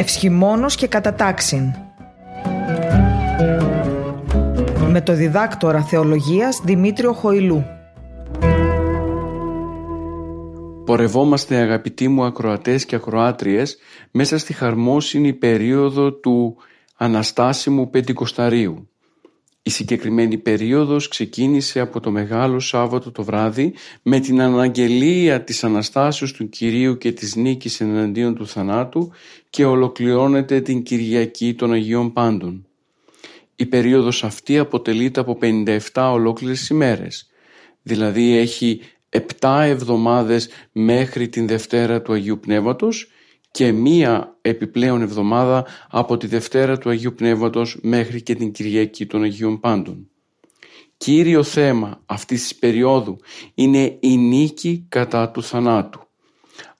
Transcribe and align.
Ευσχημόνος 0.00 0.74
και 0.74 0.86
κατατάξιν. 0.86 1.74
Με 4.88 5.00
το 5.00 5.14
διδάκτορα 5.14 5.82
θεολογίας 5.82 6.60
Δημήτριο 6.64 7.12
Χοηλού. 7.12 7.64
Πορευόμαστε 10.84 11.56
αγαπητοί 11.56 12.08
μου 12.08 12.24
ακροατές 12.24 12.84
και 12.84 12.96
ακροάτριες 12.96 13.78
μέσα 14.10 14.38
στη 14.38 14.52
χαρμόσυνη 14.52 15.32
περίοδο 15.32 16.12
του 16.12 16.56
Αναστάσιμου 16.96 17.90
Πεντηκοσταρίου. 17.90 18.89
Η 19.70 19.72
συγκεκριμένη 19.72 20.38
περίοδος 20.38 21.08
ξεκίνησε 21.08 21.80
από 21.80 22.00
το 22.00 22.10
Μεγάλο 22.10 22.60
Σάββατο 22.60 23.10
το 23.10 23.24
βράδυ 23.24 23.74
με 24.02 24.20
την 24.20 24.40
αναγγελία 24.40 25.44
της 25.44 25.64
Αναστάσεως 25.64 26.32
του 26.32 26.48
Κυρίου 26.48 26.98
και 26.98 27.12
της 27.12 27.36
νίκης 27.36 27.80
εναντίον 27.80 28.34
του 28.34 28.46
θανάτου 28.46 29.10
και 29.50 29.64
ολοκληρώνεται 29.64 30.60
την 30.60 30.82
Κυριακή 30.82 31.54
των 31.54 31.72
Αγίων 31.72 32.12
Πάντων. 32.12 32.66
Η 33.56 33.66
περίοδος 33.66 34.24
αυτή 34.24 34.58
αποτελείται 34.58 35.20
από 35.20 35.38
57 35.42 35.78
ολόκληρες 36.12 36.68
ημέρες, 36.68 37.30
δηλαδή 37.82 38.36
έχει 38.36 38.80
7 39.40 39.62
εβδομάδες 39.62 40.48
μέχρι 40.72 41.28
την 41.28 41.46
Δευτέρα 41.46 42.02
του 42.02 42.12
Αγίου 42.12 42.40
Πνεύματος 42.40 43.10
και 43.50 43.72
μία 43.72 44.36
επιπλέον 44.40 45.02
εβδομάδα 45.02 45.66
από 45.90 46.16
τη 46.16 46.26
Δευτέρα 46.26 46.78
του 46.78 46.90
Αγίου 46.90 47.14
Πνεύματος 47.14 47.78
μέχρι 47.82 48.22
και 48.22 48.34
την 48.34 48.52
Κυριακή 48.52 49.06
των 49.06 49.22
Αγίων 49.22 49.60
Πάντων. 49.60 50.08
Κύριο 50.96 51.42
θέμα 51.42 52.02
αυτής 52.06 52.42
της 52.42 52.54
περίοδου 52.54 53.16
είναι 53.54 53.96
η 54.00 54.16
νίκη 54.16 54.86
κατά 54.88 55.30
του 55.30 55.42
θανάτου. 55.42 56.00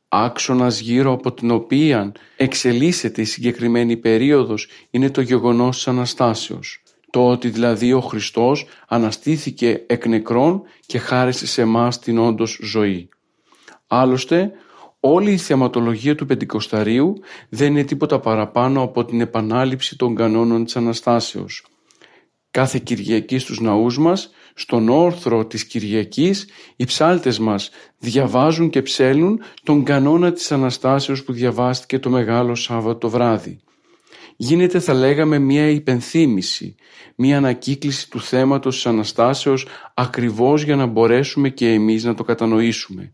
Άξονας 0.09 0.81
γύρω 0.81 1.13
από 1.13 1.33
την 1.33 1.51
οποία 1.51 2.13
εξελίσσεται 2.37 3.21
η 3.21 3.25
συγκεκριμένη 3.25 3.97
περίοδος 3.97 4.69
είναι 4.91 5.11
το 5.11 5.21
γεγονός 5.21 5.77
της 5.77 5.89
Αναστάσεως. 5.89 6.83
Το 7.11 7.29
ότι 7.29 7.49
δηλαδή 7.49 7.93
ο 7.93 8.01
Χριστός 8.01 8.67
αναστήθηκε 8.89 9.85
εκ 9.87 10.07
νεκρών 10.07 10.63
και 10.87 10.99
χάρισε 10.99 11.47
σε 11.47 11.63
εμάς 11.63 11.99
την 11.99 12.19
όντως 12.19 12.59
ζωή. 12.63 13.09
Άλλωστε 13.87 14.53
Όλη 15.01 15.33
η 15.33 15.37
θεματολογία 15.37 16.15
του 16.15 16.27
Πεντηκοσταρίου 16.27 17.19
δεν 17.49 17.71
είναι 17.71 17.85
τίποτα 17.85 18.21
παραπάνω 18.21 18.83
από 18.83 19.05
την 19.05 19.21
επανάληψη 19.21 19.97
των 19.97 20.15
κανόνων 20.15 20.65
της 20.65 20.77
Αναστάσεως. 20.77 21.65
Κάθε 22.51 22.81
Κυριακή 22.85 23.39
στους 23.39 23.61
ναούς 23.61 23.99
μας, 23.99 24.31
στον 24.55 24.89
όρθρο 24.89 25.47
της 25.47 25.65
Κυριακής, 25.65 26.47
οι 26.77 26.85
ψάλτες 26.85 27.39
μας 27.39 27.71
διαβάζουν 27.99 28.71
και 28.71 28.83
ψέλνουν 28.83 29.41
τον 29.63 29.85
κανόνα 29.85 30.33
της 30.33 30.53
Αναστάσεως 30.53 31.25
που 31.25 31.33
διαβάστηκε 31.33 31.99
το 31.99 32.11
Μεγάλο 32.11 32.55
Σάββατο 32.55 33.11
βράδυ. 33.11 33.61
Γίνεται 34.37 34.81
θα 34.81 34.95
λέγαμε 34.95 35.39
μία 35.39 35.69
υπενθύμηση, 35.69 36.75
μία 37.17 37.37
ανακύκληση 37.37 38.11
του 38.11 38.21
θέματος 38.21 38.75
της 38.75 38.87
Αναστάσεως 38.87 39.67
ακριβώς 39.95 40.63
για 40.63 40.77
να 40.77 40.87
μπορέσουμε 40.87 41.49
και 41.49 41.73
εμείς 41.73 42.05
να 42.05 42.15
το 42.15 42.25
κατανοήσουμε. 42.25 43.13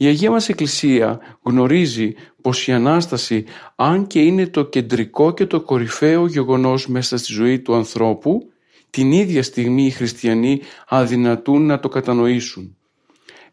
Η 0.00 0.06
Αγία 0.06 0.30
μας 0.30 0.48
Εκκλησία 0.48 1.20
γνωρίζει 1.42 2.14
πως 2.40 2.66
η 2.66 2.72
Ανάσταση 2.72 3.44
αν 3.76 4.06
και 4.06 4.20
είναι 4.20 4.46
το 4.46 4.64
κεντρικό 4.64 5.34
και 5.34 5.46
το 5.46 5.60
κορυφαίο 5.60 6.26
γεγονός 6.26 6.86
μέσα 6.86 7.16
στη 7.16 7.32
ζωή 7.32 7.60
του 7.60 7.74
ανθρώπου 7.74 8.50
την 8.90 9.12
ίδια 9.12 9.42
στιγμή 9.42 9.86
οι 9.86 9.90
χριστιανοί 9.90 10.60
αδυνατούν 10.88 11.66
να 11.66 11.80
το 11.80 11.88
κατανοήσουν. 11.88 12.76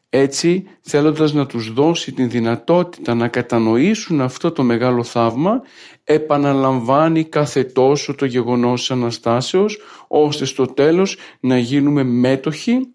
Έτσι 0.10 0.68
θέλοντας 0.82 1.34
να 1.34 1.46
τους 1.46 1.74
δώσει 1.74 2.12
την 2.12 2.30
δυνατότητα 2.30 3.14
να 3.14 3.28
κατανοήσουν 3.28 4.22
αυτό 4.22 4.52
το 4.52 4.64
μεγάλο 4.64 5.04
θαύμα 5.04 5.62
επαναλαμβάνει 6.04 7.24
κάθε 7.24 7.64
τόσο 7.64 8.16
το 8.16 8.26
γεγονός 8.26 8.80
της 8.80 8.92
Αναστάσεως 8.92 9.80
ώστε 10.08 10.46
στο 10.46 10.66
τέλος 10.66 11.18
να 11.40 11.58
γίνουμε 11.58 12.04
μέτοχοι 12.04 12.94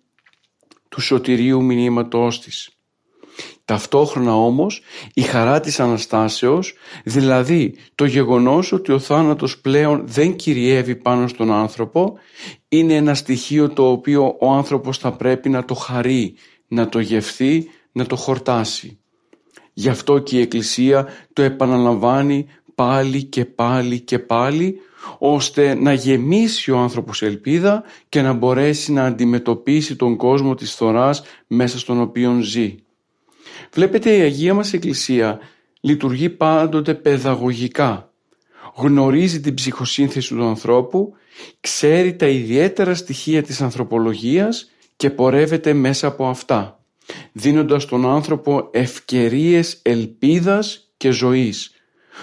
του 0.89 1.01
σωτηρίου 1.01 1.63
μηνύματός 1.63 2.41
της. 2.41 2.80
Ταυτόχρονα 3.65 4.37
όμως 4.37 4.83
η 5.15 5.21
χαρά 5.21 5.61
της 5.61 5.81
Αναστάσεως, 5.81 6.75
δηλαδή 7.05 7.75
το 7.95 8.05
γεγονός 8.05 8.73
ότι 8.73 8.93
ο 8.93 8.99
θάνατος 8.99 9.59
πλέον 9.59 10.03
δεν 10.07 10.37
κυριεύει 10.37 10.97
πάνω 10.97 11.29
στον 11.29 11.53
άνθρωπο, 11.53 12.19
είναι 12.69 12.95
ένα 12.95 13.15
στοιχείο 13.15 13.69
το 13.69 13.91
οποίο 13.91 14.37
ο 14.41 14.51
άνθρωπος 14.51 14.99
θα 14.99 15.13
πρέπει 15.13 15.49
να 15.49 15.65
το 15.65 15.75
χαρεί, 15.75 16.35
να 16.69 16.89
το 16.89 16.99
γευθεί, 16.99 17.71
να 17.93 18.07
το 18.07 18.17
χορτάσει. 18.17 18.99
Γι' 19.73 19.89
αυτό 19.89 20.19
και 20.19 20.37
η 20.37 20.41
Εκκλησία 20.41 21.09
το 21.33 21.43
επαναλαμβάνει 21.43 22.47
πάλι 22.75 23.25
και 23.25 23.45
πάλι 23.45 24.01
και 24.01 24.19
πάλι, 24.19 24.81
ώστε 25.19 25.75
να 25.75 25.93
γεμίσει 25.93 26.71
ο 26.71 26.79
άνθρωπος 26.79 27.23
ελπίδα 27.23 27.83
και 28.09 28.23
να 28.23 28.33
μπορέσει 28.33 28.93
να 28.93 29.05
αντιμετωπίσει 29.05 29.97
τον 29.97 30.17
κόσμο 30.17 30.55
της 30.55 30.75
θωράς 30.75 31.23
μέσα 31.47 31.79
στον 31.79 32.01
οποίο 32.01 32.41
ζει. 32.41 32.75
Βλέπετε 33.73 34.17
η 34.17 34.21
Αγία 34.21 34.55
μας 34.55 34.73
Εκκλησία 34.73 35.39
λειτουργεί 35.81 36.31
πάντοτε 36.31 36.95
παιδαγωγικά. 36.95 38.13
Γνωρίζει 38.75 39.41
την 39.41 39.55
ψυχοσύνθεση 39.55 40.35
του 40.35 40.45
ανθρώπου, 40.45 41.15
ξέρει 41.61 42.17
τα 42.17 42.27
ιδιαίτερα 42.27 42.95
στοιχεία 42.95 43.43
της 43.43 43.61
ανθρωπολογίας 43.61 44.71
και 44.97 45.11
πορεύεται 45.11 45.73
μέσα 45.73 46.07
από 46.07 46.29
αυτά, 46.29 46.85
δίνοντας 47.33 47.87
τον 47.87 48.07
άνθρωπο 48.07 48.69
ευκαιρίες 48.73 49.79
ελπίδας 49.83 50.93
και 50.97 51.11
ζωής, 51.11 51.75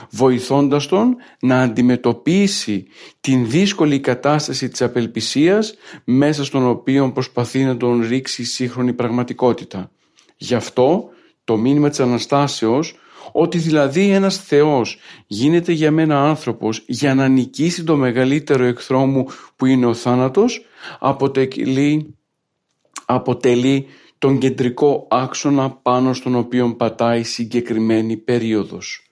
βοηθώντας 0.10 0.88
τον 0.88 1.16
να 1.40 1.62
αντιμετωπίσει 1.62 2.88
την 3.20 3.50
δύσκολη 3.50 4.00
κατάσταση 4.00 4.70
της 4.70 4.82
απελπισίας 4.82 5.76
μέσα 6.04 6.46
στον 6.46 6.68
οποίο 6.68 7.12
προσπαθεί 7.12 7.64
να 7.64 7.78
τον 7.78 8.08
ρίξει 8.08 8.42
η 8.42 8.46
σύγχρονη 8.46 8.94
πραγματικότητα. 8.94 9.92
Γι' 10.38 10.56
αυτό 10.56 11.10
το 11.48 11.58
μήνυμα 11.58 11.90
της 11.90 12.00
Αναστάσεως 12.00 12.96
ότι 13.32 13.58
δηλαδή 13.58 14.10
ένας 14.10 14.38
Θεός 14.38 14.98
γίνεται 15.28 15.72
για 15.72 15.92
μένα 15.92 16.24
άνθρωπος 16.24 16.84
για 16.88 17.16
να 17.16 17.28
νικήσει 17.28 17.84
το 17.84 17.96
μεγαλύτερο 17.96 18.64
εχθρό 18.64 19.06
μου 19.06 19.26
που 19.56 19.66
είναι 19.66 19.86
ο 19.86 19.94
θάνατος 19.94 20.66
αποτελεί, 21.00 22.16
αποτελεί 23.06 23.86
τον 24.18 24.38
κεντρικό 24.38 25.08
άξονα 25.10 25.70
πάνω 25.70 26.14
στον 26.14 26.36
οποίο 26.36 26.76
πατάει 26.76 27.24
συγκεκριμένη 27.24 28.18
περίοδος. 28.18 29.12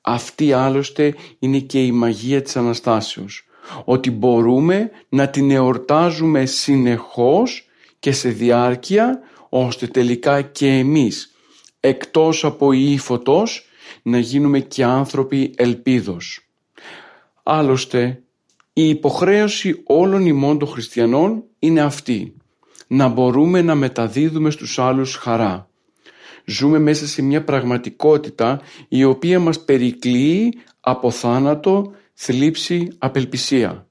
Αυτή 0.00 0.52
άλλωστε 0.52 1.14
είναι 1.38 1.58
και 1.58 1.84
η 1.84 1.92
μαγεία 1.92 2.42
της 2.42 2.56
Αναστάσεως 2.56 3.44
ότι 3.84 4.10
μπορούμε 4.10 4.90
να 5.08 5.28
την 5.28 5.50
εορτάζουμε 5.50 6.46
συνεχώς 6.46 7.68
και 7.98 8.12
σε 8.12 8.28
διάρκεια 8.28 9.18
ώστε 9.48 9.86
τελικά 9.86 10.42
και 10.42 10.68
εμείς 10.68 11.31
εκτός 11.84 12.44
από 12.44 12.72
η 12.72 12.98
φωτός 12.98 13.66
να 14.02 14.18
γίνουμε 14.18 14.60
και 14.60 14.84
άνθρωποι 14.84 15.54
ελπίδος. 15.56 16.40
Άλλωστε, 17.42 18.22
η 18.72 18.88
υποχρέωση 18.88 19.82
όλων 19.84 20.26
ημών 20.26 20.58
των 20.58 20.68
χριστιανών 20.68 21.44
είναι 21.58 21.80
αυτή, 21.80 22.36
να 22.86 23.08
μπορούμε 23.08 23.62
να 23.62 23.74
μεταδίδουμε 23.74 24.50
στους 24.50 24.78
άλλους 24.78 25.14
χαρά. 25.14 25.70
Ζούμε 26.44 26.78
μέσα 26.78 27.06
σε 27.06 27.22
μια 27.22 27.44
πραγματικότητα 27.44 28.60
η 28.88 29.04
οποία 29.04 29.40
μας 29.40 29.64
περικλείει 29.64 30.58
από 30.80 31.10
θάνατο, 31.10 31.92
θλίψη, 32.14 32.88
απελπισία. 32.98 33.86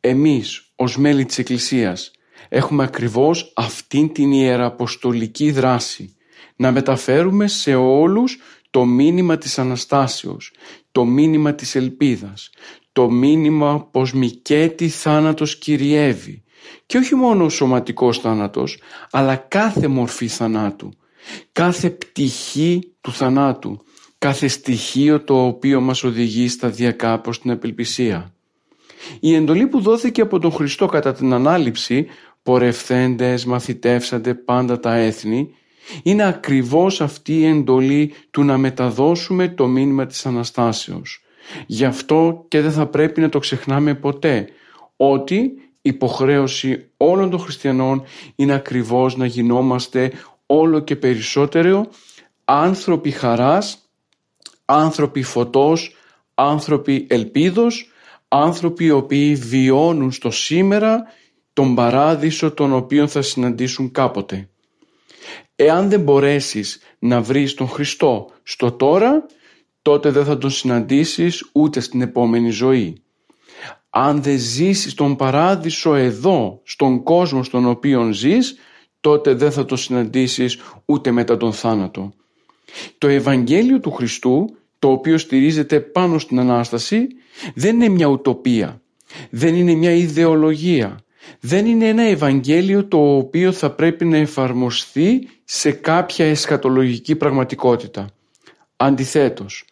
Εμείς 0.00 0.72
ως 0.76 0.98
μέλη 0.98 1.24
της 1.24 1.38
Εκκλησίας 1.38 2.10
έχουμε 2.48 2.84
ακριβώς 2.84 3.52
αυτήν 3.56 4.12
την 4.12 4.32
ιεραποστολική 4.32 5.50
δράση 5.50 6.14
να 6.60 6.72
μεταφέρουμε 6.72 7.46
σε 7.46 7.74
όλους 7.74 8.38
το 8.70 8.84
μήνυμα 8.84 9.38
της 9.38 9.58
Αναστάσεως, 9.58 10.52
το 10.92 11.04
μήνυμα 11.04 11.54
της 11.54 11.74
ελπίδας, 11.74 12.50
το 12.92 13.10
μήνυμα 13.10 13.88
πως 13.90 14.12
μικέτη 14.12 14.88
θάνατος 14.88 15.58
κυριεύει 15.58 16.42
και 16.86 16.98
όχι 16.98 17.14
μόνο 17.14 17.44
ο 17.44 17.48
σωματικός 17.48 18.18
θάνατος, 18.18 18.78
αλλά 19.10 19.36
κάθε 19.36 19.88
μορφή 19.88 20.28
θανάτου, 20.28 20.92
κάθε 21.52 21.90
πτυχή 21.90 22.92
του 23.00 23.12
θανάτου, 23.12 23.84
κάθε 24.18 24.48
στοιχείο 24.48 25.20
το 25.20 25.46
οποίο 25.46 25.80
μας 25.80 26.02
οδηγεί 26.02 26.48
σταδιακά 26.48 27.20
προς 27.20 27.40
την 27.40 27.50
απελπισία. 27.50 28.34
Η 29.20 29.34
εντολή 29.34 29.66
που 29.66 29.80
δόθηκε 29.80 30.20
από 30.20 30.38
τον 30.38 30.52
Χριστό 30.52 30.86
κατά 30.86 31.12
την 31.12 31.32
ανάληψη 31.32 32.06
«Πορευθέντες 32.42 33.44
μαθητεύσατε 33.44 34.34
πάντα 34.34 34.80
τα 34.80 34.94
έθνη» 34.94 35.54
Είναι 36.02 36.24
ακριβώς 36.24 37.00
αυτή 37.00 37.38
η 37.38 37.46
εντολή 37.46 38.12
του 38.30 38.44
να 38.44 38.58
μεταδώσουμε 38.58 39.48
το 39.48 39.66
μήνυμα 39.66 40.06
της 40.06 40.26
Αναστάσεως. 40.26 41.22
Γι' 41.66 41.84
αυτό 41.84 42.44
και 42.48 42.60
δεν 42.60 42.72
θα 42.72 42.86
πρέπει 42.86 43.20
να 43.20 43.28
το 43.28 43.38
ξεχνάμε 43.38 43.94
ποτέ 43.94 44.48
ότι 44.96 45.52
υποχρέωση 45.82 46.90
όλων 46.96 47.30
των 47.30 47.40
χριστιανών 47.40 48.02
είναι 48.36 48.54
ακριβώς 48.54 49.16
να 49.16 49.26
γινόμαστε 49.26 50.12
όλο 50.46 50.80
και 50.80 50.96
περισσότερο 50.96 51.86
άνθρωποι 52.44 53.10
χαράς, 53.10 53.90
άνθρωποι 54.64 55.22
φωτός, 55.22 55.96
άνθρωποι 56.34 57.06
ελπίδος, 57.10 57.90
άνθρωποι 58.28 58.84
οι 58.84 58.90
οποίοι 58.90 59.34
βιώνουν 59.34 60.12
στο 60.12 60.30
σήμερα 60.30 61.02
τον 61.52 61.74
παράδεισο 61.74 62.50
τον 62.50 62.72
οποίο 62.72 63.06
θα 63.06 63.22
συναντήσουν 63.22 63.90
κάποτε. 63.90 64.48
Εάν 65.62 65.88
δεν 65.88 66.00
μπορέσεις 66.00 66.80
να 66.98 67.20
βρεις 67.20 67.54
τον 67.54 67.68
Χριστό 67.68 68.30
στο 68.42 68.72
τώρα, 68.72 69.26
τότε 69.82 70.10
δεν 70.10 70.24
θα 70.24 70.38
τον 70.38 70.50
συναντήσεις 70.50 71.48
ούτε 71.52 71.80
στην 71.80 72.00
επόμενη 72.00 72.50
ζωή. 72.50 73.02
Αν 73.90 74.22
δεν 74.22 74.38
ζήσεις 74.38 74.94
τον 74.94 75.16
παράδεισο 75.16 75.94
εδώ, 75.94 76.60
στον 76.64 77.02
κόσμο 77.02 77.42
στον 77.42 77.66
οποίο 77.66 78.12
ζεις, 78.12 78.56
τότε 79.00 79.34
δεν 79.34 79.52
θα 79.52 79.64
τον 79.64 79.76
συναντήσεις 79.78 80.58
ούτε 80.84 81.10
μετά 81.10 81.36
τον 81.36 81.52
θάνατο. 81.52 82.12
Το 82.98 83.08
Ευαγγέλιο 83.08 83.80
του 83.80 83.90
Χριστού, 83.90 84.56
το 84.78 84.90
οποίο 84.90 85.18
στηρίζεται 85.18 85.80
πάνω 85.80 86.18
στην 86.18 86.38
Ανάσταση, 86.38 87.06
δεν 87.54 87.74
είναι 87.74 87.88
μια 87.88 88.06
ουτοπία, 88.06 88.82
δεν 89.30 89.54
είναι 89.54 89.74
μια 89.74 89.92
ιδεολογία, 89.92 91.04
δεν 91.40 91.66
είναι 91.66 91.88
ένα 91.88 92.02
Ευαγγέλιο 92.02 92.84
το 92.84 93.16
οποίο 93.16 93.52
θα 93.52 93.70
πρέπει 93.70 94.04
να 94.04 94.16
εφαρμοστεί 94.16 95.28
σε 95.44 95.70
κάποια 95.70 96.26
εσχατολογική 96.26 97.16
πραγματικότητα. 97.16 98.06
Αντιθέτως, 98.76 99.64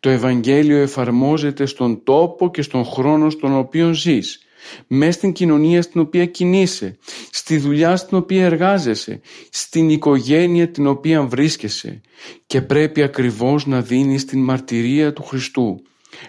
το 0.00 0.08
Ευαγγέλιο 0.08 0.76
εφαρμόζεται 0.78 1.66
στον 1.66 2.04
τόπο 2.04 2.50
και 2.50 2.62
στον 2.62 2.84
χρόνο 2.84 3.30
στον 3.30 3.56
οποίο 3.56 3.92
ζεις, 3.92 4.40
μέσα 4.86 5.12
στην 5.12 5.32
κοινωνία 5.32 5.82
στην 5.82 6.00
οποία 6.00 6.26
κινείσαι, 6.26 6.98
στη 7.30 7.56
δουλειά 7.58 7.96
στην 7.96 8.18
οποία 8.18 8.44
εργάζεσαι, 8.44 9.20
στην 9.50 9.88
οικογένεια 9.88 10.68
την 10.68 10.86
οποία 10.86 11.22
βρίσκεσαι 11.22 12.00
και 12.46 12.62
πρέπει 12.62 13.02
ακριβώς 13.02 13.66
να 13.66 13.80
δίνεις 13.80 14.24
την 14.24 14.44
μαρτυρία 14.44 15.12
του 15.12 15.22
Χριστού, 15.22 15.82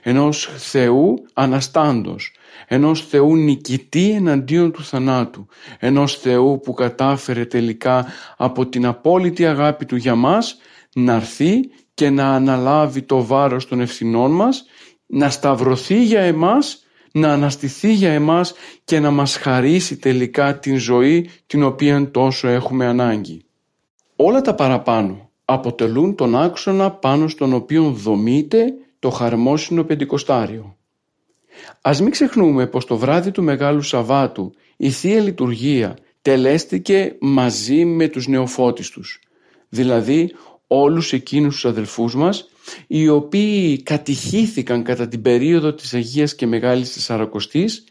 ενός 0.04 0.50
Θεού 0.58 1.26
Αναστάντος, 1.34 2.32
ενός 2.68 3.08
Θεού 3.08 3.36
νικητή 3.36 4.12
εναντίον 4.12 4.72
του 4.72 4.84
θανάτου, 4.84 5.48
ενός 5.80 6.18
Θεού 6.18 6.60
που 6.64 6.74
κατάφερε 6.74 7.46
τελικά 7.46 8.06
από 8.38 8.68
την 8.68 8.86
απόλυτη 8.86 9.46
αγάπη 9.46 9.86
Του 9.86 9.96
για 9.96 10.16
μας 10.16 10.58
να 10.96 11.14
έρθει 11.14 11.60
και 11.94 12.10
να 12.10 12.30
αναλάβει 12.30 13.02
το 13.02 13.26
βάρος 13.26 13.68
των 13.68 13.80
ευθυνών 13.80 14.32
μας, 14.32 14.66
να 15.06 15.30
σταυρωθεί 15.30 16.04
για 16.04 16.22
εμάς, 16.22 16.84
να 17.12 17.34
αναστηθεί 17.34 17.94
για 17.94 18.12
εμάς 18.12 18.54
και 18.84 19.00
να 19.00 19.12
μας 19.12 19.38
χαρίσει 19.38 19.98
τελικά 19.98 20.60
την 20.60 20.78
ζωή 20.78 21.30
την 21.48 21.64
οποία 21.64 22.12
τόσο 22.12 22.48
έχουμε 22.48 22.86
ανάγκη. 22.86 23.42
Όλα 24.16 24.42
τα 24.42 24.56
παραπάνω 24.56 25.30
αποτελούν 25.46 26.16
τον 26.16 26.36
άξονα 26.36 26.92
πάνω 26.92 27.28
στον 27.28 27.54
οποίο 27.54 27.84
δομείται 27.84 28.74
το 29.00 29.10
χαρμόσυνο 29.10 29.84
πεντηκοστάριο. 29.84 30.77
Ας 31.82 32.02
μην 32.02 32.12
ξεχνούμε 32.12 32.68
πως 32.68 32.86
το 32.86 32.98
βράδυ 32.98 33.32
του 33.32 33.44
Μεγάλου 33.44 33.82
Σαββάτου 33.82 34.54
η 34.78 34.90
Θεία 34.90 35.20
Λειτουργία 35.22 35.98
τελέστηκε 36.22 37.16
μαζί 37.20 37.86
με 37.86 38.08
τους 38.08 38.28
νεοφώτιστους, 38.28 39.20
δηλαδή 39.70 40.34
όλους 40.68 41.14
εκείνους 41.14 41.54
τους 41.54 41.66
αδελφούς 41.66 42.16
μας 42.16 42.50
οι 42.88 43.08
οποίοι 43.08 43.84
κατηχήθηκαν 43.84 44.84
κατά 44.84 45.08
την 45.08 45.22
περίοδο 45.22 45.74
της 45.74 45.94
Αγίας 45.94 46.36
και 46.36 46.48
Μεγάλης 46.48 46.94
Τεσσαρακοστής 46.94 47.84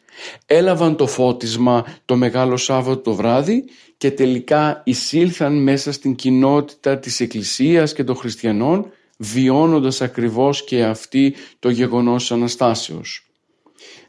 έλαβαν 0.46 0.96
το 0.96 1.06
φώτισμα 1.06 1.84
το 2.04 2.16
Μεγάλο 2.16 2.56
Σάββατο 2.56 3.00
το 3.00 3.14
βράδυ 3.14 3.64
και 3.96 4.10
τελικά 4.10 4.82
εισήλθαν 4.84 5.62
μέσα 5.62 5.92
στην 5.92 6.14
κοινότητα 6.14 6.98
της 6.98 7.20
Εκκλησίας 7.20 7.92
και 7.92 8.04
των 8.04 8.16
Χριστιανών 8.16 8.90
βιώνοντας 9.18 10.00
ακριβώς 10.00 10.64
και 10.64 10.84
αυτή 10.84 11.34
το 11.58 11.70
γεγονός 11.70 12.20
της 12.20 12.30
Αναστάσεως. 12.30 13.25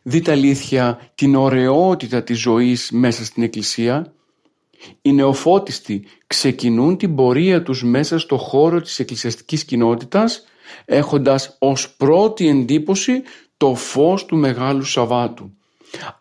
Δείτε 0.02 0.31
αλήθεια 0.31 1.12
την 1.16 1.36
ωραιότητα 1.36 2.24
της 2.24 2.40
ζωής 2.40 2.92
μέσα 2.92 3.25
στην 3.25 3.44
Εκκλησία. 3.44 4.14
Οι 5.02 5.14
νεοφώτιστοι 5.14 6.06
ξεκινούν 6.28 6.98
την 6.98 7.16
πορεία 7.16 7.64
τους 7.64 7.84
μέσα 7.84 8.19
στο 8.19 8.38
χώρο 8.38 8.81
της 8.81 9.00
εκκλησιαστικής 9.00 9.66
κοινότητας 9.66 10.46
έχοντας 10.86 11.56
ως 11.60 11.96
πρώτη 11.96 12.48
εντύπωση 12.48 13.22
το 13.58 13.75
φως 13.75 14.25
του 14.25 14.38
Μεγάλου 14.38 14.84
Σαββάτου. 14.84 15.52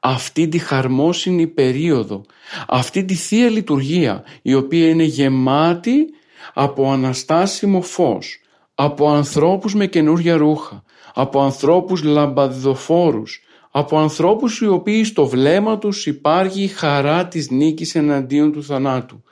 Αυτή 0.00 0.48
τη 0.48 0.58
χαρμόσυνη 0.58 1.46
περίοδο, 1.46 2.24
αυτή 2.68 3.04
τη 3.04 3.14
Θεία 3.14 3.48
Λειτουργία 3.48 4.24
η 4.42 4.54
οποία 4.54 4.88
είναι 4.88 5.02
γεμάτη 5.02 6.06
από 6.54 6.90
αναστάσιμο 6.90 7.82
φως, 7.82 8.40
από 8.74 9.08
ανθρώπους 9.08 9.74
με 9.74 9.86
καινούργια 9.86 10.36
ρούχα, 10.36 10.84
από 11.18 11.42
ανθρώπους 11.42 12.02
λαμπαδιδοφόρους, 12.02 13.42
από 13.70 13.98
ανθρώπους 13.98 14.60
οι 14.60 14.66
οποίοι 14.66 15.04
στο 15.04 15.26
βλέμμα 15.26 15.78
τους 15.78 16.06
υπάρχει 16.06 16.62
η 16.62 16.66
χαρά 16.66 17.28
της 17.28 17.50
νίκης 17.50 17.94
εναντίον 17.94 18.52
του 18.52 18.62
θανάτου 18.62 19.22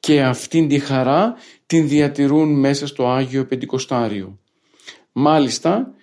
και 0.00 0.22
αυτήν 0.22 0.68
τη 0.68 0.78
χαρά 0.78 1.34
την 1.66 1.88
διατηρούν 1.88 2.58
μέσα 2.60 2.86
στο 2.86 3.08
Άγιο 3.08 3.46
Πεντηκοστάριο. 3.46 4.38
Μάλιστα, 5.12 5.94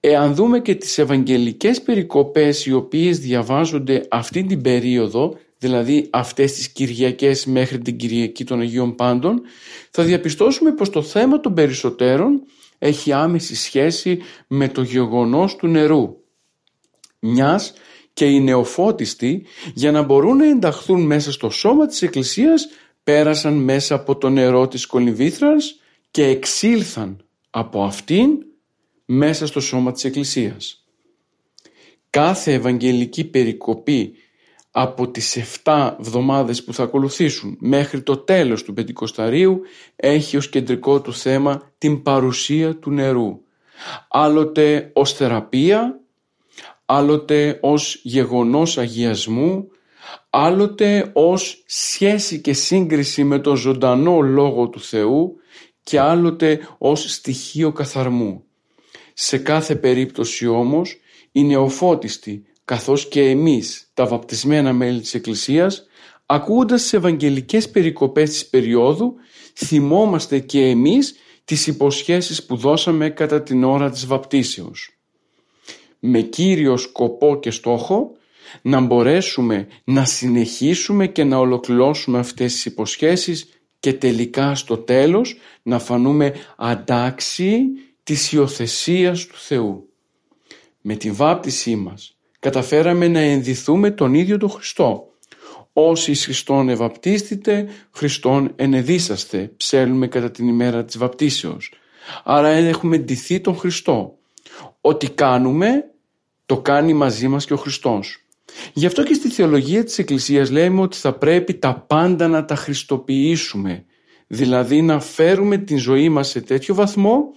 εάν 0.00 0.34
δούμε 0.34 0.60
και 0.60 0.74
τις 0.74 0.98
ευαγγελικές 0.98 1.82
περικοπές 1.82 2.66
οι 2.66 2.72
οποίες 2.72 3.18
διαβάζονται 3.18 4.06
αυτή 4.10 4.44
την 4.44 4.62
περίοδο, 4.62 5.34
δηλαδή 5.58 6.08
αυτές 6.10 6.52
τις 6.52 6.68
Κυριακές 6.68 7.46
μέχρι 7.46 7.78
την 7.78 7.96
Κυριακή 7.96 8.44
των 8.44 8.60
Αγίων 8.60 8.94
Πάντων, 8.94 9.40
θα 9.90 10.02
διαπιστώσουμε 10.02 10.72
πως 10.72 10.90
το 10.90 11.02
θέμα 11.02 11.40
των 11.40 11.54
περισσότερων 11.54 12.42
έχει 12.78 13.12
άμεση 13.12 13.56
σχέση 13.56 14.18
με 14.46 14.68
το 14.68 14.82
γεγονός 14.82 15.56
του 15.56 15.66
νερού 15.66 16.16
μιας 17.18 17.72
και 18.12 18.24
οι 18.24 18.40
νεοφώτιστοι 18.40 19.46
για 19.74 19.92
να 19.92 20.02
μπορούν 20.02 20.36
να 20.36 20.46
ενταχθούν 20.46 21.02
μέσα 21.02 21.32
στο 21.32 21.50
σώμα 21.50 21.86
της 21.86 22.02
Εκκλησίας 22.02 22.68
πέρασαν 23.04 23.54
μέσα 23.54 23.94
από 23.94 24.16
το 24.16 24.28
νερό 24.28 24.68
της 24.68 24.86
κολυμβήθρας 24.86 25.80
και 26.10 26.24
εξήλθαν 26.24 27.24
από 27.50 27.82
αυτήν 27.82 28.30
μέσα 29.04 29.46
στο 29.46 29.60
σώμα 29.60 29.92
της 29.92 30.04
Εκκλησίας. 30.04 30.86
Κάθε 32.10 32.52
ευαγγελική 32.52 33.24
περικοπή 33.24 34.14
από 34.80 35.08
τις 35.08 35.36
7 35.64 35.96
εβδομάδες 36.00 36.64
που 36.64 36.72
θα 36.72 36.82
ακολουθήσουν 36.82 37.56
μέχρι 37.60 38.02
το 38.02 38.16
τέλος 38.16 38.62
του 38.62 38.72
Πεντηκοσταρίου 38.72 39.60
έχει 39.96 40.36
ως 40.36 40.48
κεντρικό 40.48 41.00
του 41.00 41.14
θέμα 41.14 41.72
την 41.78 42.02
παρουσία 42.02 42.76
του 42.76 42.90
νερού. 42.90 43.40
Άλλοτε 44.08 44.90
ως 44.92 45.12
θεραπεία 45.12 46.00
άλλοτε 46.84 47.58
ως 47.62 48.00
γεγονός 48.02 48.78
αγιασμού, 48.78 49.68
άλλοτε 50.30 51.10
ως 51.14 51.62
σχέση 51.66 52.40
και 52.40 52.52
σύγκριση 52.52 53.24
με 53.24 53.38
το 53.38 53.56
ζωντανό 53.56 54.20
Λόγο 54.20 54.68
του 54.68 54.80
Θεού 54.80 55.36
και 55.82 56.00
άλλοτε 56.00 56.60
ως 56.78 57.12
στοιχείο 57.12 57.72
καθαρμού. 57.72 58.44
Σε 59.14 59.38
κάθε 59.38 59.76
περίπτωση 59.76 60.46
όμως 60.46 60.96
οι 61.32 61.44
νεοφώτιστοι 61.44 62.42
καθώς 62.68 63.08
και 63.08 63.20
εμείς 63.20 63.90
τα 63.94 64.06
βαπτισμένα 64.06 64.72
μέλη 64.72 65.00
της 65.00 65.14
Εκκλησίας 65.14 65.86
ακούγοντας 66.26 66.82
τις 66.82 66.92
ευαγγελικές 66.92 67.70
περικοπές 67.70 68.30
της 68.30 68.46
περίοδου 68.46 69.14
θυμόμαστε 69.54 70.38
και 70.38 70.60
εμείς 70.60 71.14
τις 71.44 71.66
υποσχέσεις 71.66 72.46
που 72.46 72.56
δώσαμε 72.56 73.10
κατά 73.10 73.42
την 73.42 73.64
ώρα 73.64 73.90
της 73.90 74.06
βαπτίσεως 74.06 74.98
με 75.98 76.20
κύριο 76.20 76.76
σκοπό 76.76 77.38
και 77.38 77.50
στόχο 77.50 78.12
να 78.62 78.80
μπορέσουμε 78.80 79.66
να 79.84 80.04
συνεχίσουμε 80.04 81.06
και 81.06 81.24
να 81.24 81.38
ολοκληρώσουμε 81.38 82.18
αυτές 82.18 82.52
τις 82.52 82.64
υποσχέσεις 82.64 83.48
και 83.80 83.92
τελικά 83.92 84.54
στο 84.54 84.76
τέλος 84.76 85.36
να 85.62 85.78
φανούμε 85.78 86.34
αντάξιοι 86.56 87.64
της 88.02 88.32
υιοθεσίας 88.32 89.26
του 89.26 89.36
Θεού. 89.36 89.88
Με 90.80 90.96
τη 90.96 91.10
βάπτισή 91.10 91.76
μας 91.76 92.17
καταφέραμε 92.48 93.08
να 93.08 93.18
ενδυθούμε 93.18 93.90
τον 93.90 94.14
ίδιο 94.14 94.38
τον 94.38 94.50
Χριστό. 94.50 95.08
Όσοι 95.72 96.10
εις 96.10 96.24
Χριστόν 96.24 96.68
ευαπτίστητε, 96.68 97.68
Χριστόν 97.90 98.52
ενεδίσαστε, 98.56 99.52
ψέλνουμε 99.56 100.06
κατά 100.06 100.30
την 100.30 100.48
ημέρα 100.48 100.84
της 100.84 100.98
βαπτίσεως. 100.98 101.72
Άρα 102.24 102.48
έχουμε 102.48 102.98
ντυθεί 102.98 103.40
τον 103.40 103.56
Χριστό. 103.56 104.18
Ό,τι 104.80 105.10
κάνουμε 105.10 105.84
το 106.46 106.60
κάνει 106.60 106.92
μαζί 106.92 107.28
μας 107.28 107.44
και 107.46 107.52
ο 107.52 107.56
Χριστός. 107.56 108.24
Γι' 108.72 108.86
αυτό 108.86 109.02
και 109.02 109.14
στη 109.14 109.28
θεολογία 109.28 109.84
της 109.84 109.98
Εκκλησίας 109.98 110.50
λέμε 110.50 110.80
ότι 110.80 110.96
θα 110.96 111.12
πρέπει 111.12 111.54
τα 111.54 111.84
πάντα 111.86 112.28
να 112.28 112.44
τα 112.44 112.54
χριστοποιήσουμε. 112.54 113.84
Δηλαδή 114.26 114.82
να 114.82 115.00
φέρουμε 115.00 115.58
την 115.58 115.78
ζωή 115.78 116.08
μας 116.08 116.28
σε 116.28 116.40
τέτοιο 116.40 116.74
βαθμό 116.74 117.34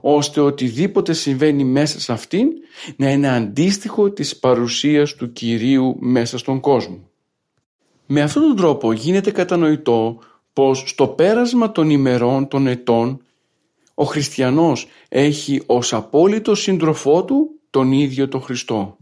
ώστε 0.00 0.40
οτιδήποτε 0.40 1.12
συμβαίνει 1.12 1.64
μέσα 1.64 2.00
σε 2.00 2.12
αυτήν 2.12 2.48
να 2.96 3.10
είναι 3.10 3.28
αντίστοιχο 3.28 4.10
της 4.10 4.36
παρουσίας 4.36 5.14
του 5.14 5.32
Κυρίου 5.32 5.96
μέσα 6.00 6.38
στον 6.38 6.60
κόσμο. 6.60 7.08
Με 8.06 8.22
αυτόν 8.22 8.42
τον 8.42 8.56
τρόπο 8.56 8.92
γίνεται 8.92 9.30
κατανοητό 9.30 10.18
πως 10.52 10.84
στο 10.86 11.06
πέρασμα 11.06 11.72
των 11.72 11.90
ημερών 11.90 12.48
των 12.48 12.66
ετών 12.66 13.22
ο 13.94 14.04
χριστιανός 14.04 14.86
έχει 15.08 15.62
ως 15.66 15.92
απόλυτο 15.92 16.54
σύντροφό 16.54 17.24
του 17.24 17.50
τον 17.70 17.92
ίδιο 17.92 18.28
τον 18.28 18.42
Χριστό. 18.42 18.96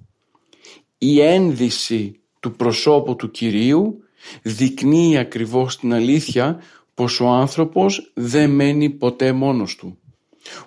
Η 0.99 1.21
ένδυση 1.21 2.21
του 2.41 2.53
προσώπου 2.53 3.17
του 3.17 3.31
Κυρίου 3.31 3.99
δεικνύει 4.43 5.19
ακριβώς 5.19 5.77
την 5.77 5.95
αλήθεια 5.95 6.61
πως 6.95 7.21
ο 7.21 7.27
άνθρωπος 7.29 8.11
δεν 8.15 8.51
μένει 8.51 8.91
ποτέ 8.91 9.33
μόνος 9.33 9.77
του. 9.77 9.99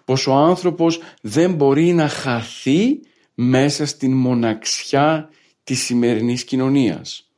Πως 0.06 0.28
ο 0.28 0.34
άνθρωπος 0.34 1.00
δεν 1.22 1.54
μπορεί 1.54 1.94
να 1.94 2.08
χαθεί 2.08 3.00
μέσα 3.34 3.86
στην 3.86 4.14
μοναξιά 4.14 5.30
της 5.64 5.84
σημερινής 5.84 6.44
κοινωνίας. 6.44 7.30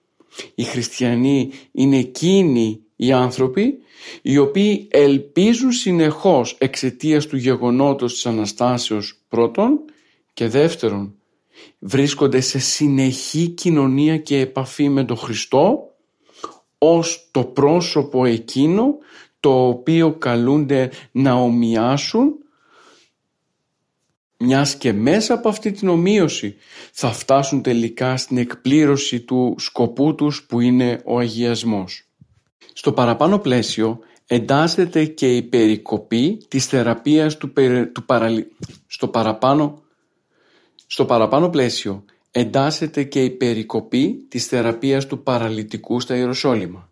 Οι 0.56 0.64
χριστιανοί 0.64 1.52
είναι 1.72 1.98
εκείνοι 1.98 2.80
οι 2.96 3.12
άνθρωποι 3.12 3.78
οι 4.22 4.38
οποίοι 4.38 4.88
ελπίζουν 4.92 5.72
συνεχώς 5.72 6.56
εξαιτίας 6.60 7.28
του 7.28 7.38
γεγονότος 7.38 8.14
της 8.14 8.26
Αναστάσεως 8.26 9.20
πρώτον 9.30 9.80
και 10.34 10.48
δεύτερον 10.48 11.16
βρίσκονται 11.80 12.40
σε 12.40 12.60
συνεχή 12.60 13.48
κοινωνία 13.48 14.18
και 14.18 14.40
επαφή 14.40 14.90
με 14.90 15.04
τον 15.04 15.18
Χριστό 15.18 15.92
ως 16.78 17.28
το 17.32 17.44
πρόσωπο 17.44 18.26
εκείνο 18.26 18.98
το 19.42 19.68
οποίο 19.68 20.14
καλούνται 20.14 20.92
να 21.12 21.34
ομοιάσουν 21.34 22.36
μιας 24.38 24.76
και 24.76 24.94
μέσα 24.94 25.34
από 25.34 25.50
αυτή 25.50 25.72
την 25.72 25.88
ομοίωση 25.88 26.56
θα 26.92 27.12
φτάσουν 27.12 27.62
τελικά 27.62 28.18
στην 28.18 28.38
εκπλήρωση 28.38 29.20
του 29.20 29.56
σκοπού 29.58 30.16
τους 30.16 30.44
που 30.44 30.60
είναι 30.60 31.02
ο 31.06 31.20
αγιασμός. 31.20 32.10
Στο 32.74 32.92
παραπάνω 32.92 33.40
πλαίσιο 33.40 34.00
εντάσσεται 34.28 35.06
και 35.06 35.36
η 35.36 35.42
περικοπή 35.42 36.38
της 36.48 36.66
θεραπείας 36.66 37.38
του, 37.38 37.54
του 37.94 38.06
παραλυ... 38.06 38.52
στο, 38.88 39.08
παραπάνω... 39.08 39.84
στο 40.88 41.06
παραπάνω 41.06 41.50
πλαίσιο 41.50 42.06
εντάσσεται 42.32 43.04
και 43.04 43.24
η 43.24 43.30
περικοπή 43.30 44.26
της 44.28 44.46
θεραπείας 44.46 45.08
του 45.08 45.24
παραλυτικού 45.24 46.00
στα 46.00 46.16
Ιεροσόλυμα. 46.16 46.91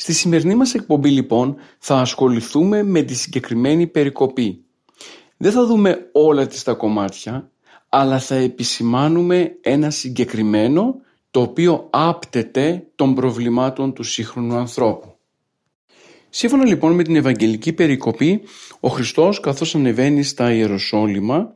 Στη 0.00 0.12
σημερινή 0.12 0.54
μας 0.54 0.74
εκπομπή 0.74 1.10
λοιπόν 1.10 1.56
θα 1.78 1.96
ασχοληθούμε 1.96 2.82
με 2.82 3.02
τη 3.02 3.14
συγκεκριμένη 3.14 3.86
περικοπή. 3.86 4.64
Δεν 5.36 5.52
θα 5.52 5.66
δούμε 5.66 6.08
όλα 6.12 6.46
τις 6.46 6.62
τα 6.62 6.72
κομμάτια, 6.72 7.50
αλλά 7.88 8.18
θα 8.18 8.34
επισημάνουμε 8.34 9.56
ένα 9.60 9.90
συγκεκριμένο 9.90 10.94
το 11.30 11.40
οποίο 11.40 11.88
άπτεται 11.90 12.86
των 12.94 13.14
προβλημάτων 13.14 13.92
του 13.92 14.02
σύγχρονου 14.02 14.54
ανθρώπου. 14.54 15.16
Σύμφωνα 16.28 16.64
λοιπόν 16.64 16.92
με 16.92 17.02
την 17.02 17.16
Ευαγγελική 17.16 17.72
Περικοπή, 17.72 18.42
ο 18.80 18.88
Χριστός 18.88 19.40
καθώς 19.40 19.74
ανεβαίνει 19.74 20.22
στα 20.22 20.52
Ιεροσόλυμα 20.52 21.54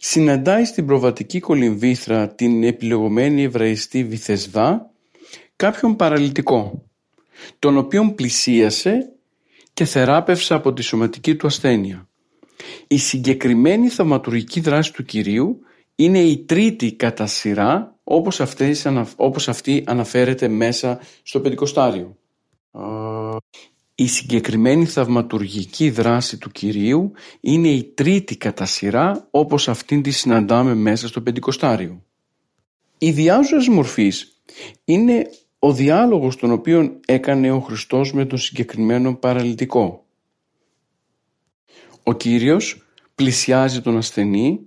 συναντάει 0.00 0.64
στην 0.64 0.86
προβατική 0.86 1.40
κολυμβήθρα 1.40 2.28
την 2.28 2.64
επιλεγωμένη 2.64 3.42
Εβραϊστή 3.42 4.04
Βυθεσβά 4.04 4.90
κάποιον 5.56 5.96
παραλυτικό, 5.96 6.84
τον 7.58 7.76
οποίον 7.76 8.14
πλησίασε 8.14 9.12
και 9.74 9.84
θεράπευσε 9.84 10.54
από 10.54 10.72
τη 10.72 10.82
σωματική 10.82 11.36
του 11.36 11.46
ασθένεια. 11.46 12.08
Η 12.86 12.98
συγκεκριμένη 12.98 13.88
θαυματουργική 13.88 14.60
δράση 14.60 14.92
του 14.92 15.04
Κυρίου 15.04 15.60
είναι 15.94 16.18
η 16.18 16.38
τρίτη 16.38 16.92
κατά 16.92 17.26
σειρά 17.26 17.98
όπως, 18.04 18.40
αυτές, 18.40 18.86
όπως 19.16 19.48
αυτή 19.48 19.84
αναφέρεται 19.86 20.48
μέσα 20.48 21.00
στο 21.22 21.40
Πεντηκοστάριο. 21.40 22.16
Η 23.94 24.06
συγκεκριμένη 24.06 24.84
θαυματουργική 24.84 25.90
δράση 25.90 26.38
του 26.38 26.50
Κυρίου 26.50 27.12
είναι 27.40 27.68
η 27.68 27.84
τρίτη 27.84 28.36
κατά 28.36 28.64
σειρά 28.64 29.28
όπως 29.30 29.68
αυτήν 29.68 30.02
τη 30.02 30.10
συναντάμε 30.10 30.74
μέσα 30.74 31.08
στο 31.08 31.20
Πεντηκοστάριο. 31.20 32.02
Η 32.98 33.10
διάζωσες 33.10 33.68
μορφής 33.68 34.42
είναι 34.84 35.30
ο 35.66 35.72
διάλογος 35.72 36.36
τον 36.36 36.50
οποίο 36.50 37.00
έκανε 37.06 37.50
ο 37.50 37.60
Χριστός 37.60 38.12
με 38.12 38.24
τον 38.24 38.38
συγκεκριμένο 38.38 39.14
παραλυτικό. 39.14 40.04
Ο 42.02 42.12
Κύριος 42.12 42.86
πλησιάζει 43.14 43.80
τον 43.80 43.96
ασθενή 43.96 44.60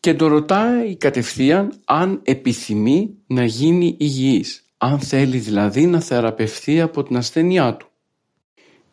και 0.00 0.14
τον 0.14 0.28
ρωτάει 0.28 0.96
κατευθείαν 0.96 1.80
αν 1.84 2.20
επιθυμεί 2.24 3.14
να 3.26 3.44
γίνει 3.44 3.96
υγιής, 3.98 4.64
αν 4.78 5.00
θέλει 5.00 5.38
δηλαδή 5.38 5.86
να 5.86 6.00
θεραπευθεί 6.00 6.80
από 6.80 7.02
την 7.02 7.16
ασθένειά 7.16 7.76
του. 7.76 7.88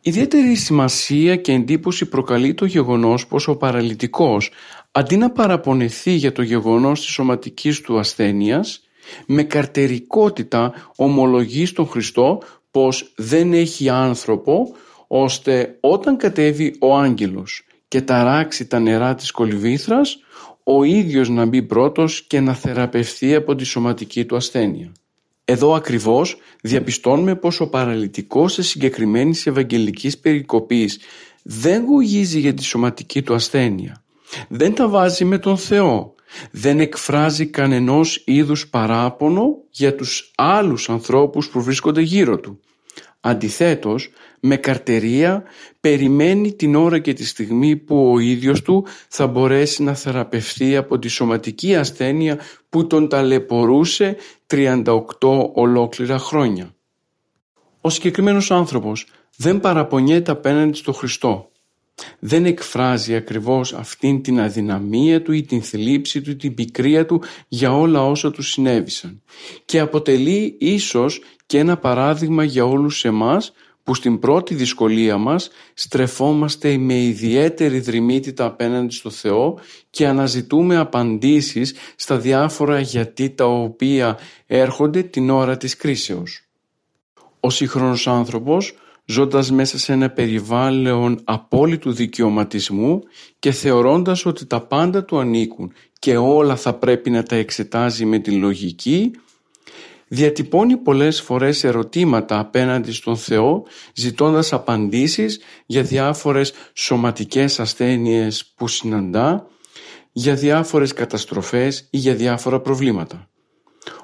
Ιδιαίτερη 0.02 0.56
σημασία 0.56 1.36
και 1.36 1.52
εντύπωση 1.52 2.06
προκαλεί 2.06 2.54
το 2.54 2.66
γεγονός 2.66 3.28
πως 3.28 3.48
ο 3.48 3.56
παραλυτικός 3.56 4.52
αντί 4.92 5.18
να 5.18 5.32
παραπονεθεί 5.32 6.12
για 6.12 6.32
το 6.32 6.42
γεγονός 6.42 7.00
της 7.00 7.10
σωματικής 7.10 7.82
του 7.82 8.00
ασθένειας 8.00 8.85
με 9.28 9.44
καρτερικότητα 9.44 10.74
ομολογείς 10.96 11.70
στον 11.70 11.88
Χριστό 11.88 12.42
πως 12.72 13.14
δεν 13.16 13.54
έχει 13.54 13.90
άνθρωπο 13.90 14.76
ώστε 15.08 15.78
όταν 15.80 16.18
κατέβει 16.18 16.76
ο 16.80 16.98
άγγελος 16.98 17.66
και 17.88 18.02
ταράξει 18.02 18.68
τα 18.68 18.80
νερά 18.80 19.16
της 19.16 19.32
κολυβήθρας 19.32 20.18
ο 20.64 20.84
ίδιος 20.84 21.30
να 21.30 21.46
μπει 21.46 21.62
πρώτος 21.64 22.24
και 22.28 22.40
να 22.40 22.54
θεραπευθεί 22.54 23.36
από 23.36 23.56
τη 23.56 23.64
σωματική 23.64 24.26
του 24.26 24.36
ασθένεια. 24.36 24.92
Εδώ 25.46 25.74
ακριβώς 25.74 26.38
διαπιστώνουμε 26.62 27.36
πως 27.36 27.60
ο 27.60 27.70
παραλυτικός 27.70 28.54
σε 28.54 28.64
συγκεκριμένης 28.64 29.48
ευαγγελικής 29.48 30.18
περικοπής 30.18 31.00
δεν 31.44 31.84
γουγίζει 31.84 32.40
για 32.40 32.54
τη 32.54 32.64
σωματική 32.64 33.22
του 33.22 33.34
ασθένεια. 33.34 34.04
Δεν 34.48 34.74
τα 34.74 34.88
βάζει 34.88 35.26
με 35.26 35.38
τον 35.38 35.58
Θεό. 35.58 36.15
Δεν 36.52 36.80
εκφράζει 36.80 37.46
κανενός 37.46 38.24
είδους 38.26 38.68
παράπονο 38.68 39.58
για 39.70 39.96
τους 39.96 40.32
άλλους 40.36 40.90
ανθρώπους 40.90 41.50
που 41.50 41.62
βρίσκονται 41.62 42.02
γύρω 42.02 42.40
του. 42.40 42.60
Αντιθέτως, 43.20 44.10
με 44.40 44.58
καρτερία 44.58 45.44
περιμένει 45.80 46.54
την 46.54 46.76
ώρα 46.76 47.00
και 47.00 47.14
τη 47.14 47.26
στιγμή 47.26 47.76
που 47.76 48.12
ο 48.12 48.20
ίδιος 48.20 48.62
του 48.62 48.86
θα 49.08 49.28
μπορέσει 49.28 49.84
να 49.84 49.94
θεραπευθεί 49.94 50.76
από 50.76 51.00
τη 51.00 51.08
σωματική 51.08 51.76
ασθένεια 51.76 52.40
που 52.70 52.88
τον 52.88 53.10
ταλαιπωρούσε 53.10 54.16
38 54.48 54.94
ολόκληρα 55.54 56.18
χρόνια. 56.18 56.76
Ο 57.82 57.90
συγκεκριμένος 57.90 58.52
άνθρωπος 58.52 59.08
δεν 59.38 59.60
παραπονιέται 59.60 60.32
απέναντι 60.32 60.78
στο 60.78 60.94
Χριστό. 60.94 61.50
Δεν 62.20 62.46
εκφράζει 62.46 63.16
ακριβώς 63.16 63.74
αυτήν 63.74 64.22
την 64.22 64.40
αδυναμία 64.40 65.22
του 65.22 65.32
ή 65.32 65.42
την 65.42 65.62
θλίψη 65.62 66.22
του 66.22 66.30
ή 66.30 66.36
την 66.36 66.54
πικρία 66.54 67.06
του 67.06 67.22
για 67.48 67.74
όλα 67.74 68.06
όσα 68.06 68.32
του 68.32 68.42
συνέβησαν 68.42 69.22
και 69.66 69.80
αποτελεί 69.80 70.56
ίσως 70.60 71.22
και 71.46 71.58
ένα 71.58 71.78
παράδειγμα 71.78 72.44
για 72.44 72.66
όλους 72.66 73.06
εμάς 73.06 73.54
που 73.84 73.94
στην 73.94 74.20
πρώτη 74.20 74.56
δυσκολία 74.56 75.18
μας 75.18 75.50
στρεφόμαστε 75.74 76.78
με 76.78 77.02
ιδιαίτερη 77.02 77.80
δρυμύτητα 77.80 78.46
απέναντι 78.46 78.94
στο 78.94 79.10
Θεό 79.10 79.60
και 79.90 80.08
αναζητούμε 80.08 80.78
απαντήσεις 80.78 81.76
στα 81.96 82.18
διάφορα 82.18 82.80
γιατί 82.80 83.30
τα 83.30 83.46
οποία 83.46 84.18
έρχονται 84.46 85.04
την 85.04 85.30
ώρα 85.30 85.58
της 85.58 85.76
κρίσεως. 85.76 86.42
Ο 87.40 87.50
σύγχρονος 87.50 88.08
άνθρωπος 88.08 88.76
ζώντας 89.06 89.52
μέσα 89.52 89.78
σε 89.78 89.94
ένα 89.94 90.10
περιβάλλον 90.10 91.20
απόλυτου 91.24 91.92
δικαιωματισμού 91.92 93.02
και 93.40 93.52
θεωρώντας 93.52 94.26
ότι 94.26 94.46
τα 94.46 94.62
πάντα 94.62 95.04
του 95.04 95.20
ανήκουν 95.20 95.74
και 96.00 96.18
όλα 96.18 96.56
θα 96.56 96.74
πρέπει 96.74 97.10
να 97.10 97.24
τα 97.24 97.36
εξετάζει 97.36 98.06
με 98.06 98.20
τη 98.20 98.32
λογική 98.32 99.12
διατυπώνει 100.08 100.78
πολλές 100.78 101.22
φορές 101.22 101.64
ερωτήματα 101.64 102.40
απέναντι 102.40 102.92
στον 102.92 103.18
Θεό 103.18 103.66
ζητώντας 103.94 104.54
απαντήσεις 104.54 105.40
για 105.66 105.84
διάφορες 105.84 106.54
σωματικές 106.74 107.60
ασθένειες 107.60 108.54
που 108.56 108.68
συναντά, 108.68 109.48
για 110.12 110.36
διάφορες 110.36 110.94
καταστροφές 110.94 111.88
ή 111.90 111.98
για 111.98 112.16
διάφορα 112.16 112.60
προβλήματα. 112.60 113.30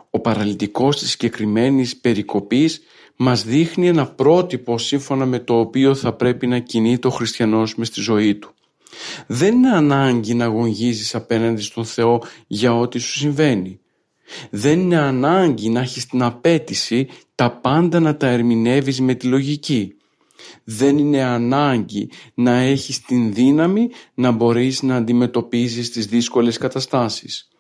Ο 0.10 0.20
παραλυτικός 0.20 1.00
της 1.00 1.10
συγκεκριμένης 1.10 1.98
περικοπής 1.98 2.82
μας 3.24 3.44
δείχνει 3.44 3.88
ένα 3.88 4.06
πρότυπο 4.06 4.78
σύμφωνα 4.78 5.26
με 5.26 5.40
το 5.40 5.60
οποίο 5.60 5.96
θα 5.96 6.14
πρέπει 6.14 6.48
να 6.48 6.60
κινεί 6.60 6.98
το 6.98 7.10
χριστιανός 7.10 7.76
μες 7.76 7.88
στη 7.88 8.02
ζωή 8.02 8.36
του. 8.36 8.54
Δεν 9.28 9.54
είναι 9.54 9.72
ανάγκη 9.72 10.34
να 10.34 10.46
αγωνγίζεις 10.46 11.16
απέναντι 11.16 11.62
στον 11.62 11.86
Θεό 11.86 12.22
για 12.48 12.78
ό,τι 12.78 13.00
σου 13.00 13.18
συμβαίνει. 13.18 13.80
Δεν 14.50 14.80
είναι 14.80 14.98
ανάγκη 14.98 15.70
να 15.70 15.80
έχεις 15.80 16.06
την 16.06 16.22
απέτηση 16.22 17.08
τα 17.36 17.52
πάντα 17.52 18.00
να 18.00 18.18
τα 18.18 18.28
ερμηνεύεις 18.28 19.02
με 19.02 19.14
τη 19.14 19.28
λογική. 19.28 19.96
Δεν 20.64 20.98
είναι 20.98 21.24
ανάγκη 21.24 22.10
να 22.34 22.52
έχεις 22.58 23.02
την 23.02 23.34
δύναμη 23.34 23.90
να 24.14 24.32
μπορείς 24.32 24.82
να 24.82 24.96
αντιμετωπίζεις 24.96 25.92
τις 25.92 26.06
δύσκολες 26.06 26.58
καταστάσεις. 26.58 27.51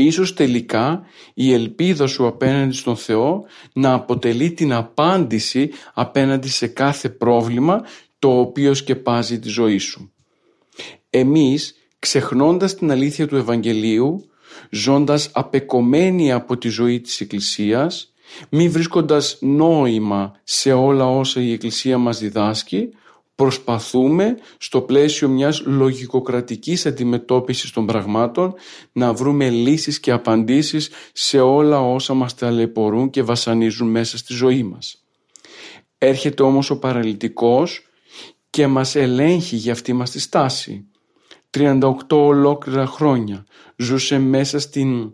Ίσως 0.00 0.34
τελικά 0.34 1.02
η 1.34 1.52
ελπίδα 1.52 2.06
σου 2.06 2.26
απέναντι 2.26 2.74
στον 2.74 2.96
Θεό 2.96 3.44
να 3.72 3.92
αποτελεί 3.92 4.52
την 4.52 4.72
απάντηση 4.72 5.70
απέναντι 5.94 6.48
σε 6.48 6.66
κάθε 6.66 7.08
πρόβλημα 7.08 7.82
το 8.18 8.38
οποίο 8.38 8.74
σκεπάζει 8.74 9.38
τη 9.38 9.48
ζωή 9.48 9.78
σου. 9.78 10.12
Εμείς, 11.10 11.74
ξεχνώντας 11.98 12.74
την 12.74 12.90
αλήθεια 12.90 13.26
του 13.26 13.36
Ευαγγελίου, 13.36 14.24
ζώντας 14.70 15.30
απεκομμένοι 15.32 16.32
από 16.32 16.56
τη 16.56 16.68
ζωή 16.68 17.00
της 17.00 17.20
Εκκλησίας, 17.20 18.12
μη 18.48 18.68
βρίσκοντας 18.68 19.36
νόημα 19.40 20.32
σε 20.44 20.72
όλα 20.72 21.06
όσα 21.06 21.40
η 21.40 21.52
Εκκλησία 21.52 21.98
μας 21.98 22.18
διδάσκει, 22.18 22.88
προσπαθούμε 23.40 24.36
στο 24.58 24.80
πλαίσιο 24.80 25.28
μιας 25.28 25.62
λογικοκρατικής 25.66 26.86
αντιμετώπισης 26.86 27.70
των 27.70 27.86
πραγμάτων 27.86 28.54
να 28.92 29.12
βρούμε 29.12 29.50
λύσεις 29.50 30.00
και 30.00 30.10
απαντήσεις 30.10 30.90
σε 31.12 31.40
όλα 31.40 31.80
όσα 31.80 32.14
μας 32.14 32.34
ταλαιπωρούν 32.34 33.10
και 33.10 33.22
βασανίζουν 33.22 33.88
μέσα 33.88 34.18
στη 34.18 34.32
ζωή 34.32 34.62
μας. 34.62 35.04
Έρχεται 35.98 36.42
όμως 36.42 36.70
ο 36.70 36.78
παραλυτικός 36.78 37.86
και 38.50 38.66
μας 38.66 38.94
ελέγχει 38.94 39.56
για 39.56 39.72
αυτή 39.72 39.92
μας 39.92 40.10
τη 40.10 40.20
στάση. 40.20 40.86
38 41.50 41.92
ολόκληρα 42.08 42.86
χρόνια 42.86 43.46
ζούσε 43.76 44.18
μέσα 44.18 44.58
στην 44.58 45.12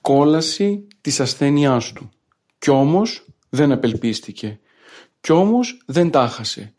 κόλαση 0.00 0.86
της 1.00 1.20
ασθένειάς 1.20 1.92
του. 1.92 2.10
Κι 2.58 2.70
όμως 2.70 3.26
δεν 3.48 3.72
απελπίστηκε. 3.72 4.60
Κι 5.20 5.32
όμως 5.32 5.82
δεν 5.86 6.10
τάχασε. 6.10 6.74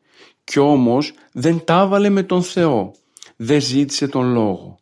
Κι 0.46 0.60
όμως 0.60 1.14
δεν 1.32 1.62
τα 1.66 2.10
με 2.10 2.24
τον 2.24 2.44
Θεό. 2.44 2.92
Δεν 3.36 3.62
ζήτησε 3.62 4.08
τον 4.08 4.32
λόγο. 4.32 4.80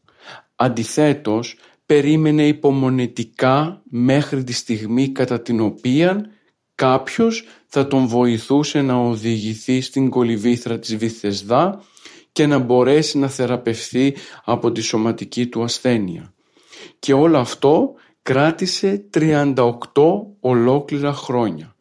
Αντιθέτως 0.56 1.56
περίμενε 1.86 2.48
υπομονετικά 2.48 3.82
μέχρι 3.90 4.44
τη 4.44 4.54
στιγμή 4.54 5.10
κατά 5.10 5.42
την 5.42 5.60
οποία 5.60 6.30
κάποιος 6.76 7.44
θα 7.68 7.88
τον 7.88 8.08
βοηθούσε 8.08 8.82
να 8.82 8.96
οδηγηθεί 8.96 9.82
στην 9.82 10.10
κολυβήθρα 10.10 10.80
της 10.80 10.96
Βυθεσδά 10.96 11.84
και 12.32 12.48
να 12.48 12.58
μπορέσει 12.58 13.18
να 13.18 13.28
θεραπευθεί 13.28 14.16
από 14.44 14.72
τη 14.72 14.82
σωματική 14.82 15.48
του 15.48 15.64
ασθένεια. 15.64 16.34
Και 17.00 17.14
όλο 17.14 17.38
αυτό 17.38 17.94
κράτησε 18.22 19.06
38 19.14 19.56
ολόκληρα 20.40 21.14
χρόνια. 21.14 21.76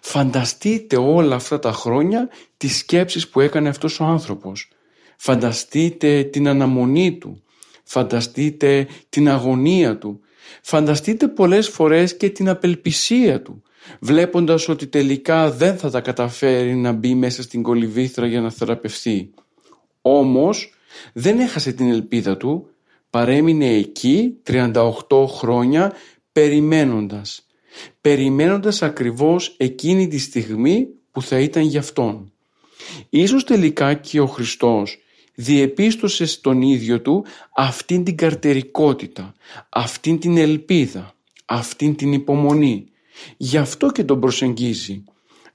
Φανταστείτε 0.00 0.96
όλα 0.96 1.34
αυτά 1.34 1.58
τα 1.58 1.72
χρόνια 1.72 2.28
τις 2.62 2.76
σκέψεις 2.76 3.28
που 3.28 3.40
έκανε 3.40 3.68
αυτός 3.68 4.00
ο 4.00 4.04
άνθρωπος. 4.04 4.68
Φανταστείτε 5.16 6.22
την 6.22 6.48
αναμονή 6.48 7.18
του. 7.18 7.42
Φανταστείτε 7.82 8.86
την 9.08 9.28
αγωνία 9.28 9.98
του. 9.98 10.20
Φανταστείτε 10.62 11.28
πολλές 11.28 11.68
φορές 11.68 12.16
και 12.16 12.30
την 12.30 12.48
απελπισία 12.48 13.42
του 13.42 13.62
βλέποντας 14.00 14.68
ότι 14.68 14.86
τελικά 14.86 15.50
δεν 15.50 15.76
θα 15.76 15.90
τα 15.90 16.00
καταφέρει 16.00 16.74
να 16.74 16.92
μπει 16.92 17.14
μέσα 17.14 17.42
στην 17.42 17.62
κολυβήθρα 17.62 18.26
για 18.26 18.40
να 18.40 18.50
θεραπευθεί. 18.50 19.30
Όμως 20.00 20.74
δεν 21.12 21.38
έχασε 21.38 21.72
την 21.72 21.90
ελπίδα 21.90 22.36
του, 22.36 22.68
παρέμεινε 23.10 23.74
εκεί 23.74 24.36
38 24.46 25.26
χρόνια 25.26 25.92
περιμένοντας. 26.32 27.46
Περιμένοντας 28.00 28.82
ακριβώς 28.82 29.54
εκείνη 29.56 30.08
τη 30.08 30.18
στιγμή 30.18 30.88
που 31.10 31.22
θα 31.22 31.38
ήταν 31.38 31.62
για 31.62 31.80
Αυτόν. 31.80 32.31
Ίσως 33.10 33.44
τελικά 33.44 33.94
και 33.94 34.20
ο 34.20 34.26
Χριστός 34.26 34.98
διεπίστωσες 35.34 36.32
στον 36.32 36.62
ίδιο 36.62 37.00
του 37.00 37.24
αυτήν 37.56 38.04
την 38.04 38.16
καρτερικότητα, 38.16 39.34
αυτήν 39.68 40.18
την 40.18 40.36
ελπίδα, 40.36 41.14
αυτήν 41.44 41.96
την 41.96 42.12
υπομονή. 42.12 42.86
Γι' 43.36 43.58
αυτό 43.58 43.90
και 43.90 44.04
τον 44.04 44.20
προσεγγίζει. 44.20 45.04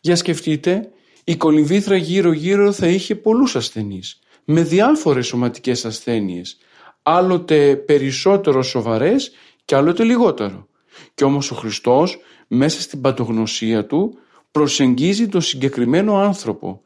Για 0.01 0.15
σκεφτείτε, 0.15 0.91
η 1.23 1.35
κολυμβήθρα 1.35 1.95
γύρω 1.95 2.31
γύρω 2.31 2.71
θα 2.71 2.87
είχε 2.87 3.15
πολλούς 3.15 3.55
ασθενείς, 3.55 4.19
με 4.43 4.61
διάφορες 4.63 5.27
σωματικές 5.27 5.85
ασθένειες, 5.85 6.57
άλλοτε 7.03 7.75
περισσότερο 7.75 8.61
σοβαρές 8.63 9.31
και 9.65 9.75
άλλοτε 9.75 10.03
λιγότερο. 10.03 10.67
Κι 11.13 11.23
όμως 11.23 11.51
ο 11.51 11.55
Χριστός 11.55 12.19
μέσα 12.47 12.81
στην 12.81 13.01
πατογνωσία 13.01 13.85
του 13.85 14.17
προσεγγίζει 14.51 15.27
τον 15.27 15.41
συγκεκριμένο 15.41 16.17
άνθρωπο 16.17 16.81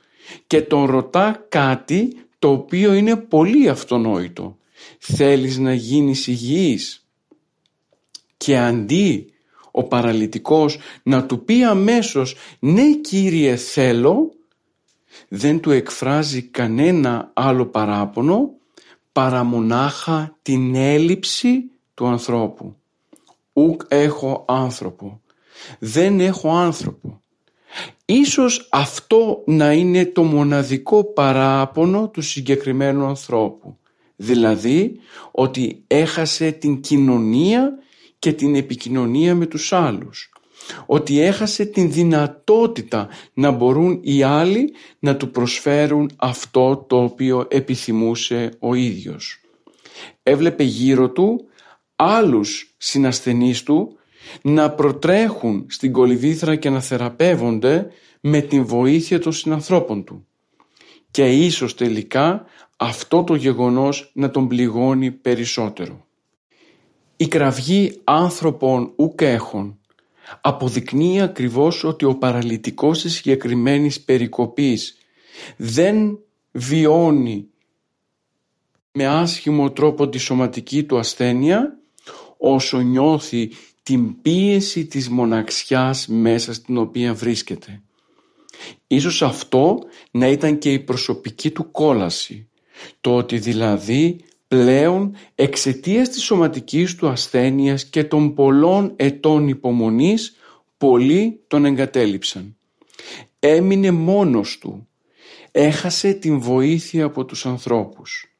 και 0.48 0.62
τον 0.62 0.86
ρωτά 0.86 1.46
κάτι 1.50 2.15
το 2.39 2.52
οποίο 2.52 2.94
είναι 2.94 3.15
πολύ 3.15 3.70
αυτονόητο. 3.70 4.58
Θέλεις 5.00 5.58
να 5.58 5.74
γίνεις 5.74 6.28
υγιής; 6.28 7.06
Και 8.38 8.58
αντί 8.58 9.34
ο 9.72 9.84
παραλυτικός 9.84 10.78
να 11.04 11.26
του 11.26 11.44
πει 11.44 11.63
αμέσως 11.63 12.36
«Ναι 12.60 12.94
Κύριε 12.94 13.56
θέλω» 13.56 14.32
δεν 15.28 15.60
του 15.60 15.72
εκφράζει 15.72 16.41
κανένα 16.41 17.32
άλλο 17.34 17.65
παράπονο 17.65 18.50
παρά 19.12 19.44
μονάχα 19.44 20.38
την 20.41 20.76
έλλειψη 20.76 21.72
του 21.94 22.08
ανθρώπου. 22.08 22.76
«Ουκ 23.54 23.82
έχω 23.88 24.46
άνθρωπο». 24.48 25.22
Δεν 25.80 26.20
έχω 26.20 26.56
άνθρωπο. 26.56 27.22
Ίσως 28.13 28.67
αυτό 28.71 29.43
να 29.45 29.74
είναι 29.74 30.06
το 30.06 30.24
μοναδικό 30.24 31.04
παράπονο 31.04 32.10
του 32.10 32.21
συγκεκριμένου 32.21 33.06
ανθρώπου. 33.06 33.78
Δηλαδή 34.15 35.00
ότι 35.32 35.84
έχασε 35.88 36.52
την 36.52 36.82
κοινωνία 36.82 37.71
και 38.19 38.34
την 38.34 38.56
επικοινωνία 38.56 39.36
με 39.36 39.45
τους 39.45 39.74
άλλους. 39.74 40.32
Ότι 40.86 41.19
έχασε 41.19 41.65
την 41.65 41.91
δυνατότητα 41.91 43.08
να 43.34 43.52
μπορούν 43.52 44.00
οι 44.04 44.24
άλλοι 44.24 44.74
να 45.00 45.15
του 45.15 45.32
προσφέρουν 45.32 46.12
αυτό 46.15 46.86
το 46.89 47.04
οποίο 47.04 47.47
επιθυμούσε 47.50 48.50
ο 48.60 48.74
ίδιος. 48.74 49.39
Έβλεπε 50.24 50.63
γύρω 50.63 51.10
του 51.10 51.45
άλλους 51.95 52.74
συνασθενείς 52.78 53.63
του 53.63 53.95
να 54.41 54.71
προτρέχουν 54.71 55.65
στην 55.69 55.91
κολυβήθρα 55.91 56.55
και 56.55 56.69
να 56.69 56.81
θεραπεύονται 56.81 57.88
με 58.21 58.41
την 58.41 58.65
βοήθεια 58.65 59.19
των 59.19 59.31
συνανθρώπων 59.31 60.03
του. 60.03 60.25
Και 61.12 61.31
ίσως 61.31 61.75
τελικά 61.75 62.45
αυτό 62.77 63.23
το 63.23 63.36
γεγονός 63.36 64.12
να 64.13 64.29
τον 64.31 64.47
πληγώνει 64.47 65.12
περισσότερο. 65.12 66.05
Η 67.17 67.27
κραυγή 67.27 67.99
άνθρωπων 68.03 68.93
ουκ 68.95 69.21
έχων 69.21 69.79
αποδεικνύει 70.41 71.21
ακριβώς 71.21 71.84
ότι 71.84 72.05
ο 72.05 72.15
παραλυτικός 72.15 73.01
της 73.01 73.13
συγκεκριμένης 73.13 74.01
περικοπής 74.01 74.97
δεν 75.57 76.19
βιώνει 76.51 77.47
με 78.91 79.07
άσχημο 79.07 79.71
τρόπο 79.71 80.10
τη 80.10 80.17
σωματική 80.17 80.84
του 80.84 80.97
ασθένεια 80.97 81.77
όσο 82.38 82.79
νιώθει 82.79 83.51
την 83.84 84.22
πίεση 84.22 84.86
της 84.86 85.10
μοναξιάς 85.10 86.08
μέσα 86.08 86.54
στην 86.54 86.78
οποία 86.78 87.13
βρίσκεται. 87.13 87.82
Ίσως 88.88 89.22
αυτό 89.22 89.80
να 90.12 90.28
ήταν 90.28 90.58
και 90.58 90.74
η 90.74 90.80
προσωπική 90.80 91.52
του 91.52 91.72
κόλαση, 91.72 92.48
το 93.02 93.15
ότι 93.15 93.38
δηλαδή 93.38 94.24
πλέον 94.48 95.15
εξαιτίας 95.36 96.10
της 96.10 96.24
σωματικής 96.24 96.96
του 96.96 97.08
ασθένειας 97.08 97.86
και 97.86 98.04
των 98.04 98.34
πολλών 98.34 98.94
ετών 98.96 99.48
υπομονής 99.48 100.36
πολλοί 100.78 101.39
τον 101.48 101.65
εγκατέλειψαν. 101.65 102.56
Έμεινε 103.39 103.91
μόνος 103.91 104.58
του. 104.58 104.88
Έχασε 105.52 106.13
την 106.13 106.39
βοήθεια 106.39 107.06
από 107.06 107.26
τους 107.26 107.46
ανθρώπους. 107.46 108.36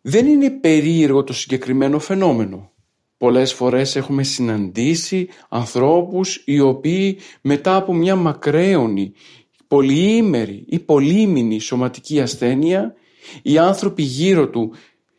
Δεν 0.00 0.26
είναι 0.26 0.50
περίεργο 0.50 1.24
το 1.24 1.32
συγκεκριμένο 1.32 1.98
φαινόμενο. 1.98 2.73
Πολλές 3.24 3.52
φορές 3.52 3.96
έχουμε 3.96 4.22
συναντήσει 4.22 5.28
ανθρώπους 5.48 6.42
οι 6.44 6.60
οποίοι 6.60 7.18
μετά 7.40 7.76
από 7.76 7.94
μια 7.94 8.16
μακραίωνη, 8.16 9.12
πολυήμερη 9.68 10.64
ή 10.68 10.78
πολύμηνη 10.78 11.58
σωματική 11.58 12.20
ασθένεια 12.20 12.94
οι 13.42 13.58
άνθρωποι 13.58 14.02
γύρω 14.02 14.48
του 14.48 14.72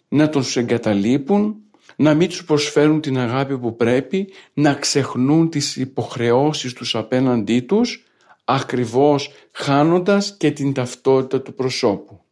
να 0.08 0.30
τον 0.30 0.44
εγκαταλείπουν, 0.56 1.56
να 1.96 2.13
μην 2.13 2.30
τους 2.30 2.46
προσφέρουν 2.46 3.02
την 3.02 3.18
αγάπη 3.18 3.58
που 3.58 3.76
πρέπει, 3.76 4.28
να 4.54 4.74
ξεχνούν 4.74 5.50
τις 5.50 5.76
υποχρεώσεις 5.76 6.74
τους 6.74 6.96
απέναντί 6.96 7.62
τους, 7.62 8.04
ακριβώς 8.44 9.32
χάνοντας 9.52 10.36
και 10.38 10.52
την 10.52 10.74
ταυτότητα 10.74 11.41
του 11.41 11.54
προσώπου. 11.54 12.25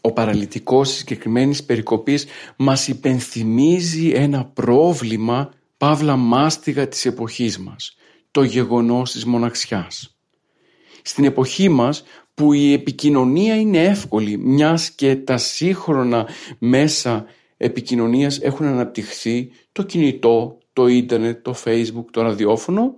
Ο 0.00 0.12
παραλυτικός 0.12 0.88
της 0.88 0.98
συγκεκριμένης 0.98 1.64
περικοπής 1.64 2.26
μας 2.56 2.88
υπενθυμίζει 2.88 4.10
ένα 4.10 4.44
πρόβλημα 4.44 5.50
παύλα 5.76 6.16
μάστιγα 6.16 6.88
της 6.88 7.06
εποχής 7.06 7.58
μας, 7.58 7.96
το 8.30 8.42
γεγονός 8.42 9.12
της 9.12 9.24
μοναξιάς. 9.24 10.16
Στην 11.02 11.24
εποχή 11.24 11.68
μας 11.68 12.04
που 12.34 12.52
η 12.52 12.72
επικοινωνία 12.72 13.56
είναι 13.56 13.84
εύκολη 13.84 14.38
μιας 14.38 14.90
και 14.90 15.16
τα 15.16 15.36
σύγχρονα 15.36 16.28
μέσα 16.58 17.24
επικοινωνίας 17.56 18.38
έχουν 18.40 18.66
αναπτυχθεί 18.66 19.50
το 19.72 19.82
κινητό, 19.82 20.58
το 20.72 20.86
ίντερνετ, 20.86 21.42
το 21.44 21.54
facebook, 21.64 22.04
το 22.10 22.22
ραδιόφωνο 22.22 22.94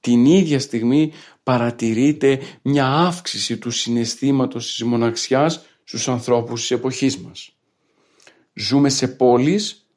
την 0.00 0.24
ίδια 0.24 0.60
στιγμή 0.60 1.12
παρατηρείται 1.42 2.40
μια 2.62 2.86
αύξηση 2.86 3.58
του 3.58 3.70
συναισθήματος 3.70 4.66
της 4.66 4.82
μοναξιάς 4.82 5.64
στους 5.88 6.08
ανθρώπους 6.08 6.60
της 6.60 6.70
εποχής 6.70 7.18
μας. 7.18 7.56
Ζούμε 8.54 8.88
σε 8.88 9.08
πόλεις 9.08 9.88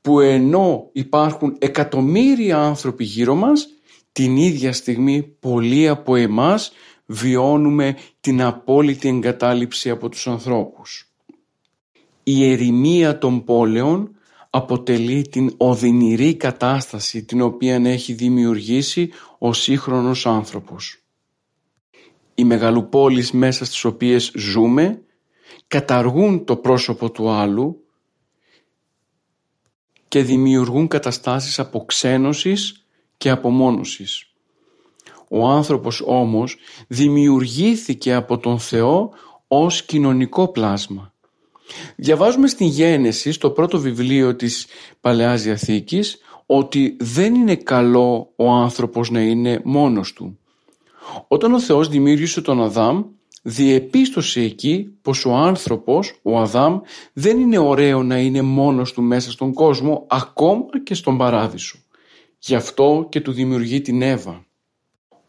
που 0.00 0.20
ενώ 0.20 0.88
υπάρχουν 0.92 1.56
εκατομμύρια 1.58 2.58
άνθρωποι 2.58 3.04
γύρω 3.04 3.34
μας, 3.34 3.68
την 4.12 4.36
ίδια 4.36 4.72
στιγμή 4.72 5.22
πολλοί 5.22 5.88
από 5.88 6.14
εμάς 6.14 6.72
βιώνουμε 7.06 7.96
την 8.20 8.42
απόλυτη 8.42 9.08
εγκατάλειψη 9.08 9.90
από 9.90 10.08
τους 10.08 10.26
ανθρώπους. 10.26 11.12
Η 12.22 12.50
ερημία 12.50 13.18
των 13.18 13.44
πόλεων 13.44 14.10
αποτελεί 14.50 15.28
την 15.28 15.54
οδυνηρή 15.56 16.34
κατάσταση 16.34 17.24
την 17.24 17.40
οποία 17.40 17.74
έχει 17.84 18.12
δημιουργήσει 18.12 19.10
ο 19.38 19.52
σύγχρονος 19.52 20.26
άνθρωπος. 20.26 21.02
Οι 22.34 22.44
μεγαλοπόλεις 22.44 23.32
μέσα 23.32 23.64
στις 23.64 23.84
οποίες 23.84 24.32
ζούμε 24.34 25.02
καταργούν 25.66 26.44
το 26.44 26.56
πρόσωπο 26.56 27.10
του 27.10 27.28
άλλου 27.28 27.82
και 30.08 30.22
δημιουργούν 30.22 30.88
καταστάσεις 30.88 31.58
αποξένωσης 31.58 32.86
και 33.16 33.30
απομόνωσης. 33.30 34.28
Ο 35.28 35.48
άνθρωπος 35.48 36.02
όμως 36.06 36.56
δημιουργήθηκε 36.88 38.14
από 38.14 38.38
τον 38.38 38.58
Θεό 38.58 39.10
ως 39.48 39.84
κοινωνικό 39.84 40.48
πλάσμα. 40.48 41.12
Διαβάζουμε 41.96 42.48
στην 42.48 42.66
Γένεση, 42.66 43.32
στο 43.32 43.50
πρώτο 43.50 43.78
βιβλίο 43.78 44.36
της 44.36 44.66
Παλαιάς 45.00 45.42
Διαθήκης, 45.42 46.18
ότι 46.46 46.96
δεν 47.00 47.34
είναι 47.34 47.56
καλό 47.56 48.32
ο 48.36 48.50
άνθρωπος 48.50 49.10
να 49.10 49.20
είναι 49.20 49.60
μόνος 49.64 50.12
του. 50.12 50.38
Όταν 51.28 51.52
ο 51.52 51.60
Θεός 51.60 51.88
δημιούργησε 51.88 52.40
τον 52.40 52.62
Αδάμ, 52.62 53.04
διεπίστωσε 53.42 54.40
εκεί 54.40 54.98
πως 55.02 55.24
ο 55.24 55.34
άνθρωπος, 55.34 56.18
ο 56.22 56.38
Αδάμ, 56.38 56.80
δεν 57.12 57.40
είναι 57.40 57.58
ωραίο 57.58 58.02
να 58.02 58.18
είναι 58.18 58.42
μόνος 58.42 58.92
του 58.92 59.02
μέσα 59.02 59.30
στον 59.30 59.52
κόσμο, 59.52 60.06
ακόμα 60.08 60.82
και 60.84 60.94
στον 60.94 61.18
παράδεισο. 61.18 61.78
Γι' 62.38 62.54
αυτό 62.54 63.06
και 63.10 63.20
του 63.20 63.32
δημιουργεί 63.32 63.80
την 63.80 64.02
Εύα, 64.02 64.46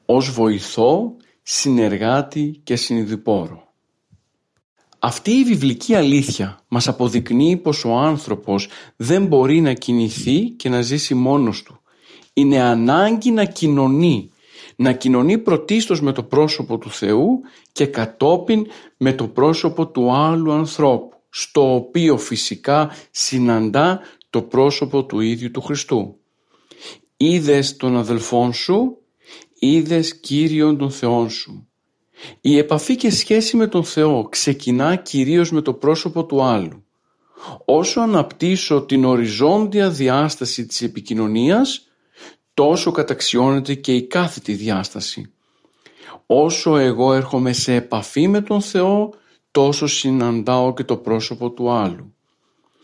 ως 0.06 0.32
βοηθό, 0.32 1.16
συνεργάτη 1.42 2.60
και 2.64 2.76
συνειδηπόρο. 2.76 3.68
Αυτή 5.00 5.32
η 5.32 5.44
βιβλική 5.44 5.96
αλήθεια 5.96 6.60
μας 6.68 6.88
αποδεικνύει 6.88 7.58
πως 7.58 7.86
ο 7.86 7.98
άνθρωπος 7.98 8.68
δεν 8.96 9.26
μπορεί 9.26 9.62
να 9.62 9.74
κινηθεί 9.74 10.50
και 10.50 10.70
να 10.70 10.82
ζήσει 10.82 11.14
μόνος 11.14 11.64
του. 11.64 11.80
Είναι 12.34 12.62
ανάγκη 12.62 13.32
να 13.32 13.46
κοινωνεί, 13.46 14.32
να 14.80 14.92
κοινωνεί 14.92 15.38
πρωτίστως 15.38 16.02
με 16.02 16.12
το 16.12 16.24
πρόσωπο 16.24 16.78
του 16.78 16.92
Θεού 16.92 17.42
και 17.72 17.86
κατόπιν 17.86 18.66
με 18.98 19.14
το 19.14 19.28
πρόσωπο 19.28 19.88
του 19.88 20.14
άλλου 20.14 20.52
ανθρώπου, 20.52 21.16
στο 21.30 21.76
οποίο 21.76 22.18
φυσικά 22.18 22.92
συναντά 23.12 24.00
το 24.30 24.42
πρόσωπο 24.42 25.06
του 25.06 25.20
ίδιου 25.20 25.52
του 25.52 25.62
Χριστού. 25.62 26.16
Είδες 27.18 27.78
τον 27.78 27.98
αδελφόν 27.98 28.54
σου, 28.54 28.98
είδες 29.60 30.20
Κύριον 30.20 30.78
τον 30.78 30.92
Θεόν 30.92 31.30
σου. 31.30 31.68
Η 32.42 32.58
επαφή 32.58 32.96
και 32.96 33.12
σχέση 33.12 33.58
με 33.58 33.68
τον 33.68 33.84
Θεό 33.84 34.28
ξεκινά 34.30 34.96
κυρίως 34.96 35.52
με 35.52 35.62
το 35.62 35.74
πρόσωπο 35.74 36.26
του 36.26 36.44
άλλου. 36.44 36.84
Όσο 37.66 38.02
αναπτύσσω 38.02 38.82
την 38.82 39.06
οριζόντια 39.06 39.90
διάσταση 39.90 40.66
της 40.66 40.82
επικοινωνίας, 40.82 41.89
τόσο 42.60 42.92
καταξιώνεται 42.92 43.74
και 43.74 43.96
η 43.96 44.08
κάθετη 44.08 44.54
διάσταση. 44.54 45.32
Όσο 46.26 46.78
εγώ 46.78 47.14
έρχομαι 47.14 47.54
σε 47.54 47.74
επαφή 47.74 48.28
με 48.28 48.42
τον 48.42 48.62
Θεό, 48.62 49.14
τόσο 49.52 49.88
συναντάω 49.88 50.74
και 50.74 50.84
το 50.84 50.98
πρόσωπο 50.98 51.52
του 51.52 51.70
άλλου. 51.70 52.14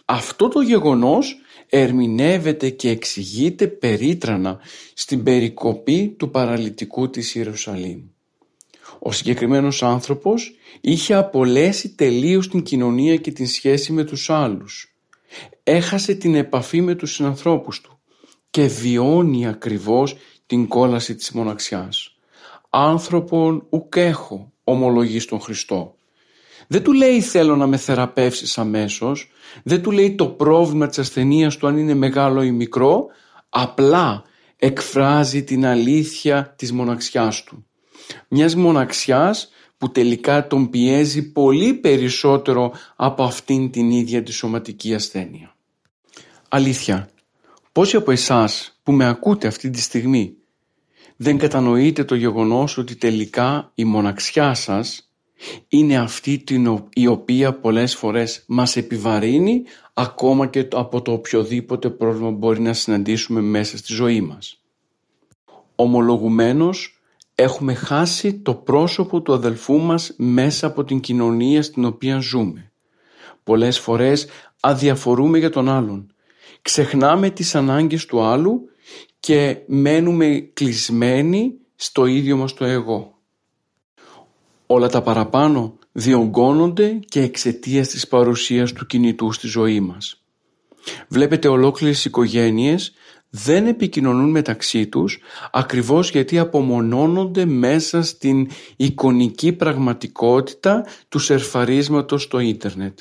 Αυτό 0.05 0.47
το 0.47 0.61
γεγονός 0.61 1.38
ερμηνεύεται 1.69 2.69
και 2.69 2.89
εξηγείται 2.89 3.67
περίτρανα 3.67 4.59
στην 4.93 5.23
περικοπή 5.23 6.15
του 6.19 6.31
παραλυτικού 6.31 7.09
της 7.09 7.35
Ιερουσαλήμ. 7.35 8.01
Ο 8.99 9.11
συγκεκριμένος 9.11 9.83
άνθρωπος 9.83 10.55
είχε 10.81 11.13
απολέσει 11.13 11.95
τελείως 11.95 12.49
την 12.49 12.63
κοινωνία 12.63 13.15
και 13.15 13.31
την 13.31 13.47
σχέση 13.47 13.91
με 13.91 14.03
τους 14.03 14.29
άλλους. 14.29 14.95
Έχασε 15.63 16.13
την 16.13 16.35
επαφή 16.35 16.81
με 16.81 16.95
τους 16.95 17.13
συνανθρώπους 17.13 17.81
του 17.81 17.94
και 18.55 18.65
βιώνει 18.65 19.47
ακριβώς 19.47 20.15
την 20.45 20.67
κόλαση 20.67 21.15
της 21.15 21.31
μοναξιάς. 21.31 22.15
«Άνθρωπον 22.69 23.65
ουκ 23.69 23.95
έχω», 23.95 24.51
ομολογείς 24.63 25.23
στον 25.23 25.39
Χριστό. 25.39 25.95
Δεν 26.67 26.83
του 26.83 26.93
λέει 26.93 27.21
θέλω 27.21 27.55
να 27.55 27.67
με 27.67 27.77
θεραπεύσεις 27.77 28.57
αμέσως, 28.57 29.31
δεν 29.63 29.81
του 29.81 29.91
λέει 29.91 30.15
το 30.15 30.27
πρόβλημα 30.27 30.87
της 30.87 30.99
ασθενείας 30.99 31.57
του 31.57 31.67
αν 31.67 31.77
είναι 31.77 31.93
μεγάλο 31.93 32.43
ή 32.43 32.51
μικρό, 32.51 33.05
απλά 33.49 34.23
εκφράζει 34.57 35.43
την 35.43 35.65
αλήθεια 35.65 36.53
της 36.55 36.71
μοναξιάς 36.71 37.43
του. 37.43 37.65
Μιας 38.27 38.55
μοναξιάς 38.55 39.49
που 39.77 39.91
τελικά 39.91 40.47
τον 40.47 40.69
πιέζει 40.69 41.31
πολύ 41.31 41.73
περισσότερο 41.73 42.71
από 42.95 43.23
αυτήν 43.23 43.71
την 43.71 43.89
ίδια 43.89 44.23
τη 44.23 44.31
σωματική 44.31 44.93
ασθένεια. 44.93 45.55
Αλήθεια, 46.49 47.09
πόσοι 47.75 47.95
από 47.95 48.11
εσάς 48.11 48.79
που 48.83 48.91
με 48.91 49.05
ακούτε 49.07 49.47
αυτή 49.47 49.69
τη 49.69 49.81
στιγμή 49.81 50.35
δεν 51.15 51.38
κατανοείτε 51.38 52.03
το 52.03 52.15
γεγονός 52.15 52.77
ότι 52.77 52.95
τελικά 52.95 53.71
η 53.75 53.83
μοναξιά 53.83 54.53
σας 54.53 55.11
είναι 55.67 55.97
αυτή 55.97 56.38
την, 56.38 56.83
η 56.93 57.07
οποία 57.07 57.53
πολλές 57.53 57.95
φορές 57.95 58.43
μας 58.47 58.75
επιβαρύνει 58.75 59.63
ακόμα 59.93 60.47
και 60.47 60.67
από 60.71 61.01
το 61.01 61.11
οποιοδήποτε 61.11 61.89
πρόβλημα 61.89 62.31
μπορεί 62.31 62.59
να 62.59 62.73
συναντήσουμε 62.73 63.41
μέσα 63.41 63.77
στη 63.77 63.93
ζωή 63.93 64.21
μας. 64.21 64.63
Ομολογουμένως 65.75 67.01
έχουμε 67.35 67.73
χάσει 67.73 68.33
το 68.39 68.53
πρόσωπο 68.53 69.21
του 69.21 69.33
αδελφού 69.33 69.79
μας 69.79 70.13
μέσα 70.17 70.67
από 70.67 70.83
την 70.83 70.99
κοινωνία 70.99 71.63
στην 71.63 71.85
οποία 71.85 72.19
ζούμε. 72.19 72.71
Πολλές 73.43 73.79
φορές 73.79 74.27
αδιαφορούμε 74.59 75.38
για 75.38 75.49
τον 75.49 75.69
άλλον. 75.69 76.09
Ξεχνάμε 76.67 77.30
τις 77.30 77.56
ανάγκες 77.56 78.06
του 78.06 78.21
άλλου 78.21 78.69
και 79.19 79.58
μένουμε 79.67 80.49
κλεισμένοι 80.54 81.54
στο 81.75 82.06
ίδιο 82.06 82.38
μας 82.38 82.54
το 82.54 82.65
εγώ. 82.65 83.17
Όλα 84.65 84.88
τα 84.88 85.01
παραπάνω 85.01 85.78
διωγγώνονται 85.91 86.99
και 87.08 87.21
εξαιτίας 87.21 87.88
της 87.88 88.08
παρουσίας 88.08 88.73
του 88.73 88.86
κινητού 88.86 89.32
στη 89.32 89.47
ζωή 89.47 89.80
μας. 89.80 90.23
Βλέπετε 91.08 91.47
ολόκληρες 91.47 92.06
οικογένειες 92.06 92.93
δεν 93.30 93.67
επικοινωνούν 93.67 94.30
μεταξύ 94.30 94.88
τους 94.88 95.19
ακριβώς 95.51 96.10
γιατί 96.10 96.39
απομονώνονται 96.39 97.45
μέσα 97.45 98.04
στην 98.04 98.49
εικονική 98.75 99.54
πραγματικότητα 99.54 100.86
του 101.10 101.19
σερφαρίσματος 101.19 102.23
στο 102.23 102.39
ίντερνετ. 102.39 102.99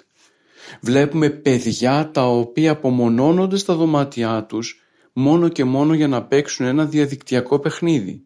Βλέπουμε 0.80 1.30
παιδιά 1.30 2.10
τα 2.12 2.28
οποία 2.28 2.70
απομονώνονται 2.70 3.56
στα 3.56 3.74
δωμάτια 3.74 4.44
τους 4.48 4.82
μόνο 5.12 5.48
και 5.48 5.64
μόνο 5.64 5.94
για 5.94 6.08
να 6.08 6.22
παίξουν 6.22 6.66
ένα 6.66 6.84
διαδικτυακό 6.84 7.58
παιχνίδι. 7.58 8.22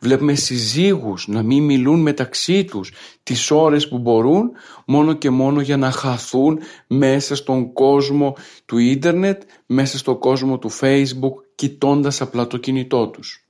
Βλέπουμε 0.00 0.34
συζύγους 0.34 1.28
να 1.28 1.42
μην 1.42 1.64
μιλούν 1.64 2.00
μεταξύ 2.00 2.64
τους 2.64 2.92
τις 3.22 3.50
ώρες 3.50 3.88
που 3.88 3.98
μπορούν 3.98 4.50
μόνο 4.86 5.12
και 5.12 5.30
μόνο 5.30 5.60
για 5.60 5.76
να 5.76 5.90
χαθούν 5.90 6.58
μέσα 6.86 7.34
στον 7.34 7.72
κόσμο 7.72 8.36
του 8.66 8.78
ίντερνετ, 8.78 9.42
μέσα 9.66 9.98
στον 9.98 10.18
κόσμο 10.18 10.58
του 10.58 10.70
facebook 10.80 11.34
κοιτώντας 11.54 12.20
απλά 12.20 12.46
το 12.46 12.56
κινητό 12.56 13.08
τους. 13.08 13.46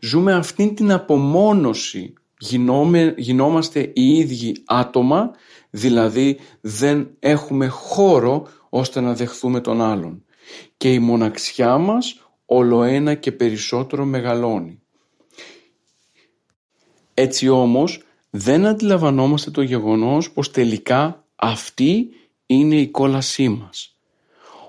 Ζούμε 0.00 0.34
αυτήν 0.34 0.74
την 0.74 0.92
απομόνωση, 0.92 2.14
Γινόμε, 2.38 3.14
γινόμαστε 3.16 3.90
οι 3.94 4.18
ίδιοι 4.18 4.56
άτομα, 4.66 5.30
δηλαδή 5.74 6.38
δεν 6.60 7.16
έχουμε 7.18 7.66
χώρο 7.66 8.48
ώστε 8.68 9.00
να 9.00 9.14
δεχθούμε 9.14 9.60
τον 9.60 9.82
άλλον. 9.82 10.24
Και 10.76 10.92
η 10.92 10.98
μοναξιά 10.98 11.78
μας 11.78 12.20
όλο 12.46 12.82
ένα 12.82 13.14
και 13.14 13.32
περισσότερο 13.32 14.04
μεγαλώνει. 14.04 14.80
Έτσι 17.14 17.48
όμως 17.48 18.02
δεν 18.30 18.66
αντιλαμβανόμαστε 18.66 19.50
το 19.50 19.62
γεγονός 19.62 20.30
πως 20.30 20.50
τελικά 20.50 21.24
αυτή 21.36 22.08
είναι 22.46 22.76
η 22.76 22.88
κόλασή 22.88 23.48
μας. 23.48 23.96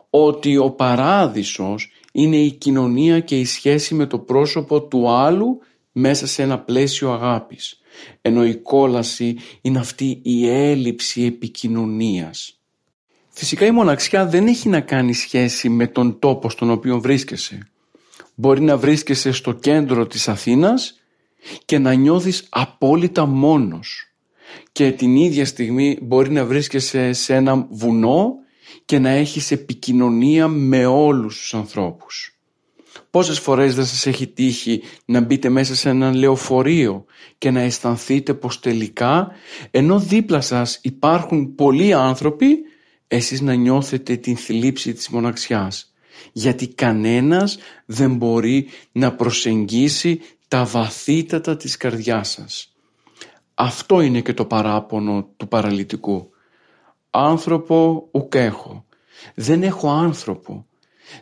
Ότι 0.10 0.58
ο 0.58 0.72
παράδεισος 0.72 1.92
είναι 2.12 2.38
η 2.38 2.52
κοινωνία 2.52 3.20
και 3.20 3.40
η 3.40 3.46
σχέση 3.46 3.96
με 3.96 4.06
το 4.06 4.20
πρόσωπο 4.20 4.82
του 4.82 5.10
άλλου 5.10 5.60
μέσα 5.94 6.28
σε 6.28 6.42
ένα 6.44 6.60
πλαίσιο 6.60 7.12
αγάπης. 7.12 7.82
Ενώ 8.22 8.46
η 8.46 8.56
κόλαση 8.56 9.38
είναι 9.62 9.80
αυτή 9.80 10.20
η 10.24 10.50
έλλειψη 10.50 11.24
επικοινωνίας. 11.24 12.58
Φυσικά 13.30 13.66
η 13.66 13.72
μοναξιά 13.72 14.26
δεν 14.26 14.48
έχει 14.48 14.70
να 14.70 14.80
κάνει 14.80 15.14
σχέση 15.14 15.70
με 15.70 15.88
τον 15.88 16.20
τόπο 16.20 16.50
στον 16.50 16.70
οποίο 16.70 17.00
βρίσκεσαι. 17.00 17.68
Μπορεί 18.36 18.62
να 18.62 18.78
βρίσκεσαι 18.78 19.32
στο 19.32 19.54
κέντρο 19.54 20.08
της 20.08 20.28
Αθήνας 20.28 21.00
και 21.66 21.78
να 21.78 21.94
νιώθεις 21.94 22.48
απόλυτα 22.50 23.26
μόνος. 23.26 24.08
και 24.72 24.92
την 24.92 25.16
ίδια 25.16 25.46
στιγμή 25.46 25.98
μπορεί 26.02 26.32
να 26.32 26.46
βρίσκεσαι 26.46 27.14
σε 27.14 27.36
ένα 27.36 27.68
βουνό 27.70 28.34
και 28.86 29.00
να 29.00 29.10
έχεις 29.10 29.52
επικοινωνία 29.52 30.48
με 30.48 30.86
όλους 30.86 31.38
τους 31.38 31.54
ανθρώπους. 31.54 32.33
Πόσες 33.10 33.40
φορές 33.40 33.76
δεν 33.76 33.86
σας 33.86 34.06
έχει 34.06 34.28
τύχει 34.28 34.82
να 35.06 35.22
μπείτε 35.22 35.50
μέσα 35.50 35.76
σε 35.76 35.90
ένα 35.90 36.16
λεωφορείο 36.16 37.06
και 37.38 37.52
να 37.52 37.62
αισθανθείτε 37.62 38.34
πως 38.34 38.60
τελικά 38.60 39.32
ενώ 39.72 40.00
δίπλα 40.00 40.42
σας 40.42 40.80
υπάρχουν 40.82 41.56
πολλοί 41.56 41.94
άνθρωποι 41.94 42.58
εσείς 43.08 43.42
να 43.42 43.54
νιώθετε 43.54 44.16
την 44.16 44.38
θλίψη 44.38 44.94
της 44.94 45.10
μοναξιάς 45.10 45.94
γιατί 46.32 46.68
κανένας 46.68 47.58
δεν 47.86 48.16
μπορεί 48.16 48.68
να 48.92 49.16
προσεγγίσει 49.16 50.22
τα 50.48 50.66
βαθύτατα 50.66 51.58
της 51.58 51.78
καρδιάς 51.78 52.30
σας. 52.30 52.76
Αυτό 53.54 54.02
είναι 54.02 54.22
και 54.22 54.34
το 54.34 54.46
παράπονο 54.46 55.30
του 55.38 55.48
παραλυτικού. 55.48 56.30
Άνθρωπο 57.10 58.08
ουκ 58.12 58.36
έχω. 58.36 58.86
Δεν 59.36 59.64
έχω 59.64 59.90
άνθρωπο. 59.90 60.66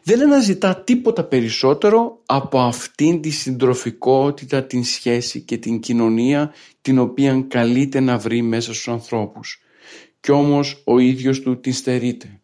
Δεν 0.04 0.22
αναζητά 0.22 0.76
τίποτα 0.76 1.24
περισσότερο 1.24 2.22
από 2.26 2.60
αυτήν 2.60 3.22
τη 3.22 3.30
συντροφικότητα, 3.30 4.64
την 4.64 4.84
σχέση 4.84 5.42
και 5.42 5.58
την 5.58 5.80
κοινωνία 5.80 6.54
την 6.82 7.00
οποία 7.00 7.46
καλείται 7.48 8.00
να 8.00 8.18
βρει 8.18 8.42
μέσα 8.42 8.74
στους 8.74 8.88
ανθρώπους. 8.88 9.62
Κι 10.20 10.32
όμως 10.32 10.82
ο 10.86 11.00
ίδιος 11.00 11.40
του 11.40 11.60
την 11.60 11.74
στερείται. 11.74 12.40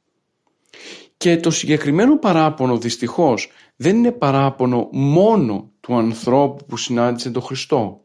Και 1.18 1.38
το 1.38 1.52
συγκεκριμένο 1.52 2.18
παράπονο 2.18 2.78
δυστυχώς 2.78 3.52
δεν 3.76 3.98
είναι 3.98 4.12
παράπονο 4.12 4.90
μόνο 4.92 5.72
του 5.80 5.96
ανθρώπου 5.96 6.66
που 6.66 6.78
συνάντησε 6.78 7.32
τον 7.32 7.42
Χριστό 7.42 8.02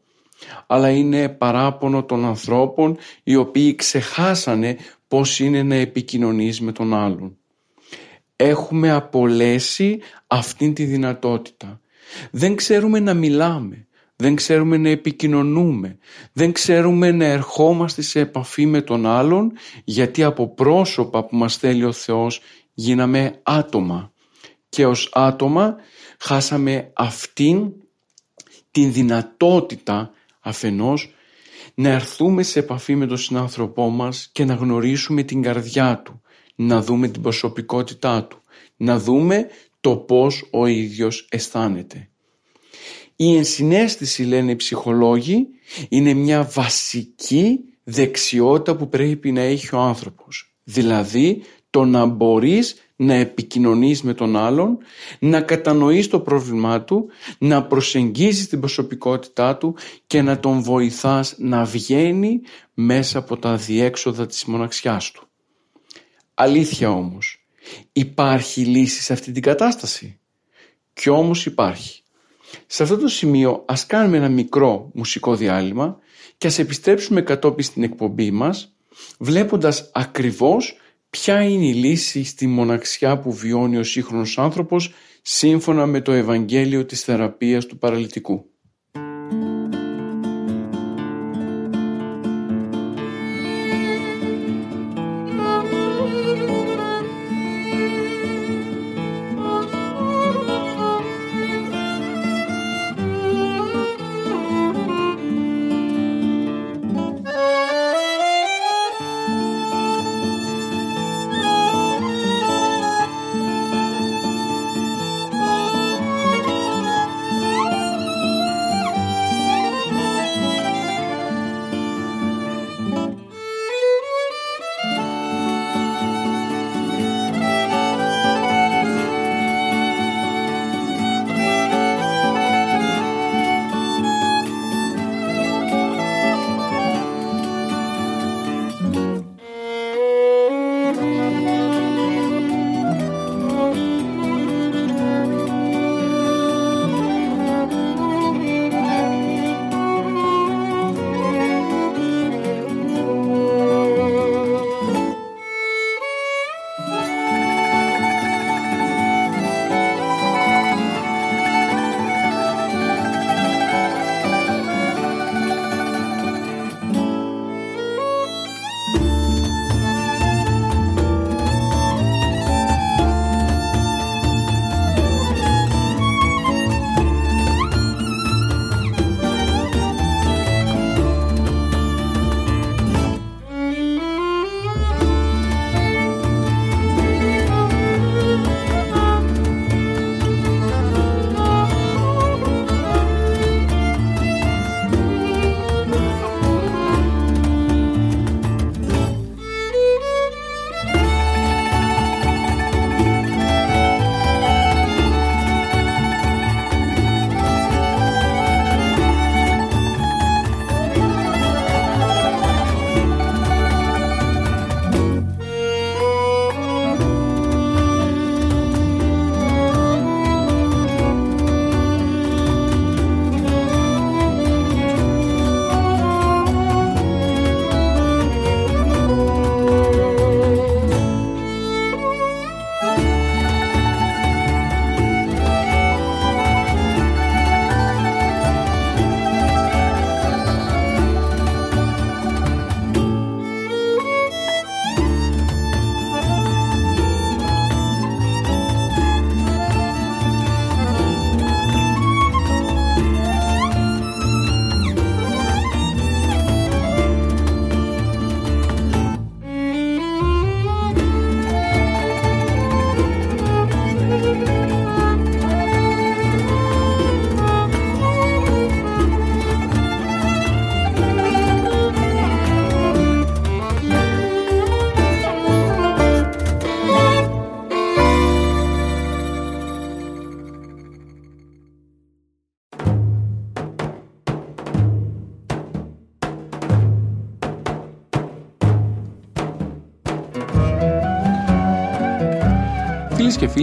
αλλά 0.67 0.89
είναι 0.89 1.29
παράπονο 1.29 2.03
των 2.03 2.25
ανθρώπων 2.25 2.97
οι 3.23 3.35
οποίοι 3.35 3.75
ξεχάσανε 3.75 4.77
πώς 5.07 5.39
είναι 5.39 5.63
να 5.63 5.75
επικοινωνείς 5.75 6.61
με 6.61 6.71
τον 6.71 6.93
άλλον. 6.93 7.37
Έχουμε 8.35 8.91
απολέσει 8.91 9.99
αυτήν 10.27 10.73
τη 10.73 10.83
δυνατότητα. 10.83 11.81
Δεν 12.31 12.55
ξέρουμε 12.55 12.99
να 12.99 13.13
μιλάμε, 13.13 13.87
δεν 14.15 14.35
ξέρουμε 14.35 14.77
να 14.77 14.89
επικοινωνούμε, 14.89 15.97
δεν 16.33 16.51
ξέρουμε 16.51 17.11
να 17.11 17.25
ερχόμαστε 17.25 18.01
σε 18.01 18.19
επαφή 18.19 18.65
με 18.65 18.81
τον 18.81 19.05
άλλον 19.05 19.51
γιατί 19.83 20.23
από 20.23 20.53
πρόσωπα 20.53 21.25
που 21.25 21.35
μας 21.35 21.57
θέλει 21.57 21.83
ο 21.83 21.91
Θεός 21.91 22.41
γίναμε 22.73 23.39
άτομα 23.43 24.11
και 24.69 24.85
ως 24.85 25.09
άτομα 25.13 25.75
χάσαμε 26.19 26.91
αυτήν 26.93 27.73
την 28.71 28.93
δυνατότητα 28.93 30.11
αφενός 30.39 31.13
να 31.73 31.89
έρθουμε 31.89 32.43
σε 32.43 32.59
επαφή 32.59 32.95
με 32.95 33.05
τον 33.05 33.17
συνάνθρωπό 33.17 33.89
μας 33.89 34.29
και 34.31 34.45
να 34.45 34.53
γνωρίσουμε 34.53 35.23
την 35.23 35.41
καρδιά 35.41 36.01
του, 36.05 36.21
να 36.55 36.81
δούμε 36.81 37.07
την 37.07 37.21
προσωπικότητά 37.21 38.23
του, 38.23 38.41
να 38.77 38.99
δούμε 38.99 39.47
το 39.81 39.97
πώς 39.97 40.47
ο 40.51 40.65
ίδιος 40.65 41.27
αισθάνεται. 41.31 42.09
Η 43.15 43.35
ενσυναίσθηση 43.35 44.23
λένε 44.23 44.51
οι 44.51 44.55
ψυχολόγοι 44.55 45.47
είναι 45.89 46.13
μια 46.13 46.43
βασική 46.53 47.59
δεξιότητα 47.83 48.75
που 48.75 48.89
πρέπει 48.89 49.31
να 49.31 49.41
έχει 49.41 49.75
ο 49.75 49.79
άνθρωπος. 49.79 50.55
Δηλαδή 50.63 51.41
το 51.69 51.85
να 51.85 52.05
μπορείς 52.05 52.75
να 52.95 53.13
επικοινωνείς 53.13 54.01
με 54.01 54.13
τον 54.13 54.37
άλλον, 54.37 54.77
να 55.19 55.41
κατανοείς 55.41 56.07
το 56.07 56.19
πρόβλημά 56.19 56.83
του, 56.83 57.09
να 57.37 57.63
προσεγγίζεις 57.63 58.47
την 58.47 58.59
προσωπικότητά 58.59 59.57
του 59.57 59.75
και 60.07 60.21
να 60.21 60.39
τον 60.39 60.61
βοηθάς 60.61 61.35
να 61.37 61.63
βγαίνει 61.63 62.41
μέσα 62.73 63.19
από 63.19 63.37
τα 63.37 63.55
διέξοδα 63.55 64.25
της 64.25 64.45
μοναξιάς 64.45 65.11
του. 65.11 65.27
Αλήθεια 66.33 66.89
όμως, 66.89 67.45
υπάρχει 67.93 68.61
λύση 68.61 69.01
σε 69.01 69.13
αυτή 69.13 69.31
την 69.31 69.41
κατάσταση; 69.41 70.19
Κι 70.93 71.09
όμως 71.09 71.45
υπάρχει. 71.45 72.01
Σε 72.67 72.83
αυτό 72.83 72.97
το 72.97 73.07
σημείο 73.07 73.63
ας 73.67 73.85
κάνουμε 73.85 74.17
ένα 74.17 74.29
μικρό 74.29 74.89
μουσικό 74.93 75.35
διάλειμμα 75.35 75.97
και 76.37 76.47
ας 76.47 76.59
επιστρέψουμε 76.59 77.21
κατόπιν 77.21 77.65
στην 77.65 77.83
εκπομπή 77.83 78.31
μας 78.31 78.75
βλέποντας 79.19 79.91
ακριβώς 79.93 80.77
Ποια 81.19 81.41
είναι 81.41 81.65
η 81.65 81.73
λύση 81.73 82.23
στη 82.23 82.47
μοναξιά 82.47 83.19
που 83.19 83.33
βιώνει 83.33 83.77
ο 83.77 83.83
σύγχρονος 83.83 84.37
άνθρωπος 84.37 84.93
σύμφωνα 85.21 85.85
με 85.85 86.01
το 86.01 86.11
Ευαγγέλιο 86.11 86.85
της 86.85 87.01
θεραπείας 87.01 87.65
του 87.65 87.77
παραλυτικού. 87.77 88.45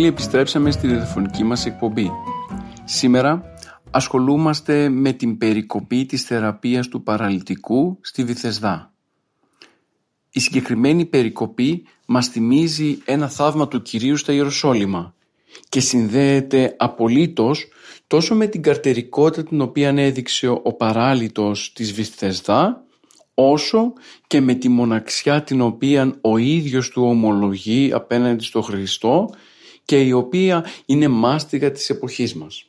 Φίλοι 0.00 0.12
επιστρέψαμε 0.12 0.70
στη 0.70 0.86
ραδιοφωνική 0.86 1.44
μας 1.44 1.66
εκπομπή. 1.66 2.10
Σήμερα 2.84 3.42
ασχολούμαστε 3.90 4.88
με 4.88 5.12
την 5.12 5.38
περικοπή 5.38 6.06
της 6.06 6.22
θεραπείας 6.22 6.88
του 6.88 7.02
παραλυτικού 7.02 7.98
στη 8.00 8.24
Βυθεσδά. 8.24 8.92
Η 10.30 10.40
συγκεκριμένη 10.40 11.04
περικοπή 11.04 11.86
μας 12.06 12.28
θυμίζει 12.28 12.98
ένα 13.04 13.28
θαύμα 13.28 13.68
του 13.68 13.82
Κυρίου 13.82 14.16
στα 14.16 14.32
Ιεροσόλυμα 14.32 15.14
και 15.68 15.80
συνδέεται 15.80 16.74
απολύτως 16.78 17.68
τόσο 18.06 18.34
με 18.34 18.46
την 18.46 18.62
καρτερικότητα 18.62 19.48
την 19.48 19.60
οποία 19.60 19.94
έδειξε 19.96 20.48
ο 20.48 20.72
παράλυτος 20.72 21.72
της 21.72 21.92
Βυθεσδά 21.92 22.84
όσο 23.34 23.92
και 24.26 24.40
με 24.40 24.54
τη 24.54 24.68
μοναξιά 24.68 25.42
την 25.42 25.60
οποία 25.60 26.14
ο 26.20 26.36
ίδιος 26.36 26.88
του 26.88 27.02
ομολογεί 27.02 27.90
απέναντι 27.92 28.44
στο 28.44 28.60
Χριστό 28.60 29.30
και 29.90 30.00
η 30.00 30.12
οποία 30.12 30.64
είναι 30.87 31.09
μάστιγα 31.09 31.70
της 31.70 31.90
εποχής 31.90 32.35
μας. 32.35 32.66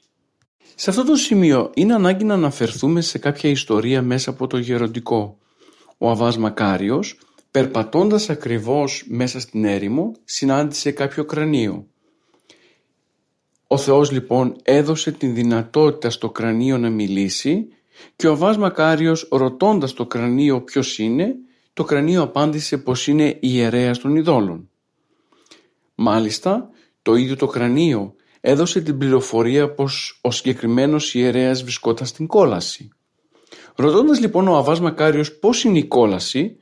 Σε 0.75 0.89
αυτό 0.89 1.03
το 1.03 1.15
σημείο 1.15 1.71
είναι 1.73 1.93
ανάγκη 1.93 2.23
να 2.23 2.33
αναφερθούμε 2.33 3.01
σε 3.01 3.17
κάποια 3.17 3.49
ιστορία 3.49 4.01
μέσα 4.01 4.29
από 4.29 4.47
το 4.47 4.57
γεροντικό. 4.57 5.37
Ο 5.97 6.09
Αβάς 6.09 6.37
Μακάριος, 6.37 7.19
περπατώντας 7.51 8.29
ακριβώς 8.29 9.03
μέσα 9.07 9.39
στην 9.39 9.65
έρημο, 9.65 10.11
συνάντησε 10.23 10.91
κάποιο 10.91 11.25
κρανίο. 11.25 11.87
Ο 13.67 13.77
Θεός 13.77 14.11
λοιπόν 14.11 14.55
έδωσε 14.63 15.11
την 15.11 15.33
δυνατότητα 15.35 16.09
στο 16.09 16.29
κρανίο 16.29 16.77
να 16.77 16.89
μιλήσει 16.89 17.67
και 18.15 18.27
ο 18.27 18.31
Αβάς 18.31 18.57
Μακάριος 18.57 19.27
ρωτώντας 19.31 19.93
το 19.93 20.05
κρανίο 20.05 20.61
ποιος 20.61 20.97
είναι, 20.97 21.35
το 21.73 21.83
κρανίο 21.83 22.21
απάντησε 22.21 22.77
πως 22.77 23.07
είναι 23.07 23.37
ιερέας 23.39 23.99
των 23.99 24.15
ειδόλων. 24.15 24.69
Μάλιστα, 25.95 26.69
το 27.01 27.15
ίδιο 27.15 27.35
το 27.35 27.47
κρανίο 27.47 28.15
έδωσε 28.41 28.81
την 28.81 28.97
πληροφορία 28.97 29.73
πως 29.73 30.19
ο 30.21 30.31
συγκεκριμένος 30.31 31.15
ιερέας 31.15 31.63
βρισκόταν 31.63 32.07
στην 32.07 32.27
κόλαση. 32.27 32.89
Ρωτώντας 33.75 34.19
λοιπόν 34.19 34.47
ο 34.47 34.55
Αβάς 34.55 34.79
Μακάριος 34.79 35.31
πώς 35.39 35.63
είναι 35.63 35.77
η 35.77 35.85
κόλαση, 35.85 36.55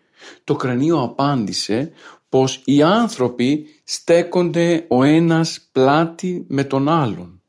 το 0.44 0.56
κρανίο 0.56 1.02
απάντησε 1.02 1.92
πως 2.30 2.62
οι 2.66 2.82
άνθρωποι 2.82 3.66
στέκονται 3.84 4.86
ο 4.88 5.04
ένας 5.04 5.70
πλάτη 5.72 6.46
με 6.48 6.64
τον 6.64 6.90
άλλον. 6.90 7.42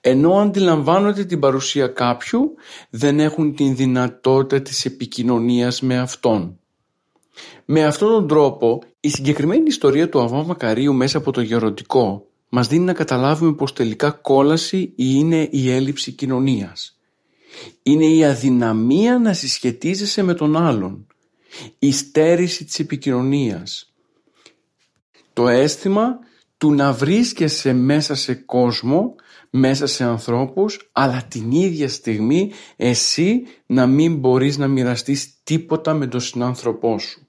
Ενώ 0.00 0.38
αντιλαμβάνονται 0.38 1.24
την 1.24 1.40
παρουσία 1.40 1.86
κάποιου, 1.86 2.54
δεν 2.90 3.20
έχουν 3.20 3.54
την 3.54 3.76
δυνατότητα 3.76 4.62
της 4.62 4.84
επικοινωνίας 4.84 5.80
με 5.80 5.98
αυτόν. 5.98 6.58
Με 7.64 7.84
αυτόν 7.84 8.08
τον 8.08 8.28
τρόπο, 8.28 8.82
η 9.04 9.08
συγκεκριμένη 9.08 9.62
ιστορία 9.66 10.08
του 10.08 10.20
Αβά 10.20 10.44
Μακαρίου 10.44 10.94
μέσα 10.94 11.18
από 11.18 11.32
το 11.32 11.40
γεροντικό 11.40 12.26
μας 12.48 12.68
δίνει 12.68 12.84
να 12.84 12.92
καταλάβουμε 12.92 13.52
πως 13.52 13.72
τελικά 13.72 14.10
κόλαση 14.10 14.92
είναι 14.96 15.48
η 15.50 15.70
έλλειψη 15.70 16.12
κοινωνίας. 16.12 17.00
Είναι 17.82 18.06
η 18.06 18.24
αδυναμία 18.24 19.18
να 19.18 19.32
συσχετίζεσαι 19.32 20.22
με 20.22 20.34
τον 20.34 20.56
άλλον. 20.56 21.06
Η 21.78 21.92
στέρηση 21.92 22.64
της 22.64 22.78
επικοινωνίας. 22.78 23.92
Το 25.32 25.48
αίσθημα 25.48 26.18
του 26.58 26.72
να 26.72 26.92
βρίσκεσαι 26.92 27.72
μέσα 27.72 28.14
σε 28.14 28.34
κόσμο, 28.34 29.14
μέσα 29.50 29.86
σε 29.86 30.04
ανθρώπους, 30.04 30.88
αλλά 30.92 31.26
την 31.28 31.50
ίδια 31.50 31.88
στιγμή 31.88 32.52
εσύ 32.76 33.42
να 33.66 33.86
μην 33.86 34.16
μπορείς 34.16 34.58
να 34.58 34.68
μοιραστείς 34.68 35.34
τίποτα 35.42 35.94
με 35.94 36.06
τον 36.06 36.20
συνάνθρωπό 36.20 36.98
σου. 36.98 37.26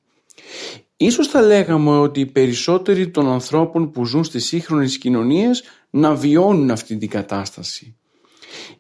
Ίσως 1.06 1.28
θα 1.28 1.42
λέγαμε 1.42 1.90
ότι 1.90 2.20
οι 2.20 2.26
περισσότεροι 2.26 3.10
των 3.10 3.28
ανθρώπων 3.28 3.92
που 3.92 4.06
ζουν 4.06 4.24
στις 4.24 4.46
σύγχρονες 4.46 4.98
κοινωνίες 4.98 5.64
να 5.90 6.16
βιώνουν 6.16 6.72
αυτή 6.72 6.98
την 6.98 7.10
κατάσταση. 7.10 7.96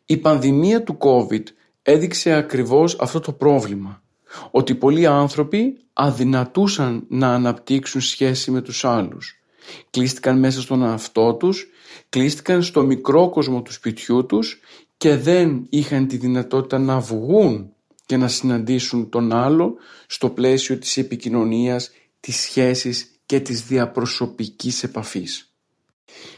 Η 0.05 0.17
πανδημία 0.17 0.83
του 0.83 0.97
COVID 0.99 1.43
έδειξε 1.81 2.33
ακριβώς 2.33 2.97
αυτό 2.99 3.19
το 3.19 3.31
πρόβλημα. 3.31 4.01
Ότι 4.51 4.75
πολλοί 4.75 5.05
άνθρωποι 5.05 5.77
αδυνατούσαν 5.93 7.05
να 7.07 7.33
αναπτύξουν 7.33 8.01
σχέση 8.01 8.51
με 8.51 8.61
τους 8.61 8.85
άλλους. 8.85 9.39
Κλείστηκαν 9.89 10.39
μέσα 10.39 10.61
στον 10.61 10.83
αυτό 10.83 11.33
τους, 11.33 11.67
κλείστηκαν 12.09 12.63
στο 12.63 12.83
μικρό 12.83 13.29
κόσμο 13.29 13.61
του 13.61 13.73
σπιτιού 13.73 14.25
τους 14.25 14.59
και 14.97 15.15
δεν 15.15 15.65
είχαν 15.69 16.07
τη 16.07 16.17
δυνατότητα 16.17 16.77
να 16.79 16.99
βγουν 16.99 17.73
και 18.05 18.17
να 18.17 18.27
συναντήσουν 18.27 19.09
τον 19.09 19.33
άλλο 19.33 19.75
στο 20.07 20.29
πλαίσιο 20.29 20.77
της 20.77 20.97
επικοινωνίας 20.97 21.91
της 22.25 22.41
σχέσης 22.41 23.11
και 23.25 23.39
της 23.39 23.65
διαπροσωπικής 23.65 24.83
επαφής. 24.83 25.53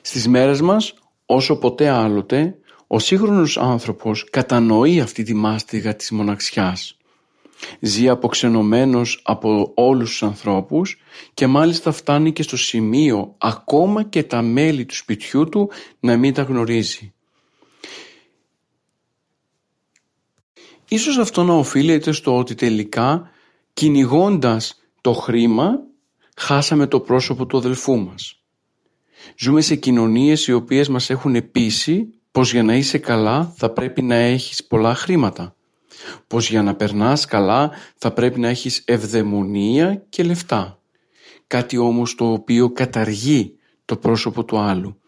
Στις 0.02 0.28
μέρες 0.28 0.62
μας, 0.62 0.94
όσο 1.26 1.58
ποτέ 1.58 1.90
άλλοτε, 1.90 2.58
ο 2.88 3.00
σύγχρονος 3.00 3.58
άνθρωπος 3.58 4.30
κατανοεί 4.30 5.00
αυτή 5.00 5.24
τη 5.24 5.34
μάστιγα 5.34 5.96
της 5.96 6.12
μοναξιάς. 6.12 6.98
Ζει 7.80 8.10
αποξενωμένος 8.10 9.22
από 9.24 9.72
όλους 9.76 10.10
τους 10.10 10.24
ανθρώπους 10.24 10.98
και 11.34 11.48
μάλιστα 11.48 11.92
φτάνει 11.92 12.34
και 12.34 12.44
στο 12.44 12.58
σημείο 12.58 13.36
ακόμα 13.38 14.04
και 14.04 14.24
τα 14.24 14.42
μέλη 14.42 14.86
του 14.86 14.96
σπιτιού 14.96 15.50
του 15.50 15.70
να 16.00 16.18
μην 16.18 16.34
τα 16.34 16.42
γνωρίζει. 16.42 17.14
Ίσως 20.88 21.18
αυτό 21.18 21.44
να 21.44 21.54
οφείλεται 21.54 22.12
στο 22.12 22.38
ότι 22.38 22.56
τελικά 22.56 23.30
κυνηγώντας 23.74 24.80
το 25.06 25.14
χρήμα 25.14 25.80
χάσαμε 26.36 26.88
το 26.88 27.00
πρόσωπο 27.00 27.46
του 27.46 27.58
αδελφού 27.58 27.98
μας. 27.98 28.42
Ζούμε 29.38 29.62
σε 29.62 29.76
κοινωνίες 29.76 30.48
οι 30.48 30.54
οποίες 30.54 30.88
μας 30.88 31.10
έχουν 31.10 31.52
πείσει 31.52 32.08
πως 32.32 32.52
για 32.52 32.64
να 32.64 32.76
είσαι 32.76 32.98
καλά 32.98 33.54
θα 33.56 33.70
πρέπει 33.70 34.02
να 34.02 34.16
έχεις 34.16 34.64
πολλά 34.64 34.96
χρήματα. 34.96 35.56
Πως 36.28 36.50
για 36.50 36.64
να 36.64 36.76
περνάς 36.76 37.26
καλά 37.26 37.72
θα 37.98 38.12
πρέπει 38.12 38.40
να 38.40 38.48
έχεις 38.48 38.82
ευδαιμονία 38.86 40.06
και 40.10 40.24
λεφτά. 40.24 40.80
Κάτι 41.48 41.78
όμως 41.78 42.16
το 42.16 42.32
οποίο 42.32 42.70
καταργεί 42.70 43.56
το 43.86 43.98
πρόσωπο 43.98 44.44
του 44.44 44.58
άλλου. 44.58 45.00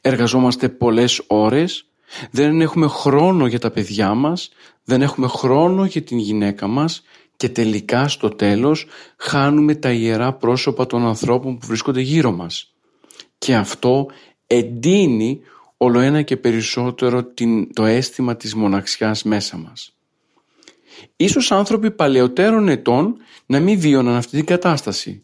Εργαζόμαστε 0.00 0.68
πολλές 0.68 1.22
ώρες, 1.26 1.90
δεν 2.30 2.60
έχουμε 2.60 2.86
χρόνο 2.86 3.46
για 3.46 3.58
τα 3.58 3.70
παιδιά 3.70 4.14
μας, 4.14 4.50
δεν 4.84 5.02
έχουμε 5.02 5.26
χρόνο 5.26 5.84
για 5.84 6.02
την 6.02 6.18
γυναίκα 6.18 6.66
μας 6.66 7.02
και 7.36 7.48
τελικά 7.48 8.08
στο 8.08 8.28
τέλος 8.28 8.86
χάνουμε 9.16 9.74
τα 9.74 9.92
ιερά 9.92 10.32
πρόσωπα 10.32 10.86
των 10.86 11.06
ανθρώπων 11.06 11.58
που 11.58 11.66
βρίσκονται 11.66 12.00
γύρω 12.00 12.32
μας. 12.32 12.74
Και 13.38 13.54
αυτό 13.54 14.06
εντείνει 14.46 15.40
όλο 15.76 16.00
ένα 16.00 16.22
και 16.22 16.36
περισσότερο 16.36 17.24
την, 17.24 17.72
το 17.72 17.84
αίσθημα 17.84 18.36
της 18.36 18.54
μοναξιάς 18.54 19.22
μέσα 19.22 19.56
μας. 19.56 19.96
Ίσως 21.16 21.52
άνθρωποι 21.52 21.90
παλαιότερων 21.90 22.68
ετών 22.68 23.16
να 23.46 23.60
μην 23.60 23.80
βίωναν 23.80 24.14
αυτή 24.14 24.36
την 24.36 24.44
κατάσταση. 24.44 25.22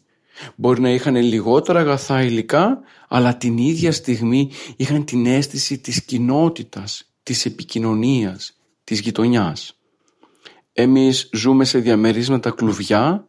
Μπορεί 0.55 0.81
να 0.81 0.89
είχαν 0.89 1.15
λιγότερα 1.15 1.79
αγαθά 1.79 2.23
υλικά, 2.23 2.79
αλλά 3.07 3.37
την 3.37 3.57
ίδια 3.57 3.91
στιγμή 3.91 4.51
είχαν 4.75 5.05
την 5.05 5.25
αίσθηση 5.25 5.77
της 5.77 6.03
κοινότητας, 6.03 7.13
της 7.23 7.45
επικοινωνίας, 7.45 8.57
της 8.83 8.99
γειτονιάς. 8.99 9.77
Εμείς 10.73 11.29
ζούμε 11.33 11.65
σε 11.65 11.79
διαμερίσματα 11.79 12.51
κλουβιά 12.51 13.27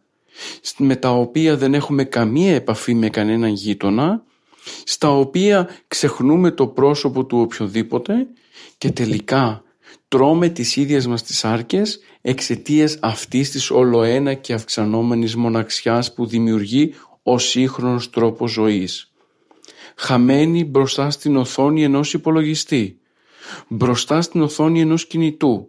με 0.76 0.96
τα 0.96 1.10
οποία 1.10 1.56
δεν 1.56 1.74
έχουμε 1.74 2.04
καμία 2.04 2.54
επαφή 2.54 2.94
με 2.94 3.08
κανέναν 3.08 3.52
γείτονα 3.52 4.22
στα 4.84 5.10
οποία 5.18 5.68
ξεχνούμε 5.88 6.50
το 6.50 6.66
πρόσωπο 6.66 7.24
του 7.24 7.38
οποιοδήποτε 7.38 8.26
και 8.78 8.90
τελικά 8.90 9.62
τρώμε 10.08 10.48
τις 10.48 10.76
ίδιες 10.76 11.06
μας 11.06 11.22
τις 11.22 11.44
άρκες 11.44 11.98
εξαιτίας 12.20 12.98
αυτής 13.00 13.50
της 13.50 13.70
ολοένα 13.70 14.34
και 14.34 14.52
αυξανόμενης 14.52 15.36
μοναξιάς 15.36 16.14
που 16.14 16.26
δημιουργεί 16.26 16.94
ο 17.22 17.38
σύγχρονος 17.38 18.10
τρόπος 18.10 18.50
ζωής. 18.50 19.12
Χαμένοι 19.96 20.64
μπροστά 20.64 21.10
στην 21.10 21.36
οθόνη 21.36 21.84
ενός 21.84 22.14
υπολογιστή, 22.14 22.98
μπροστά 23.68 24.22
στην 24.22 24.42
οθόνη 24.42 24.80
ενός 24.80 25.06
κινητού, 25.06 25.68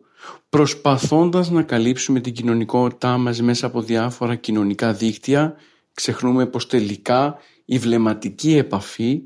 Προσπαθώντας 0.49 1.49
να 1.49 1.61
καλύψουμε 1.63 2.19
την 2.19 2.33
κοινωνικότητά 2.33 3.17
μας 3.17 3.41
μέσα 3.41 3.65
από 3.65 3.81
διάφορα 3.81 4.35
κοινωνικά 4.35 4.93
δίκτυα, 4.93 5.55
ξεχνούμε 5.93 6.45
πως 6.45 6.67
τελικά 6.67 7.37
η 7.65 7.77
βλεμματική 7.77 8.55
επαφή, 8.55 9.21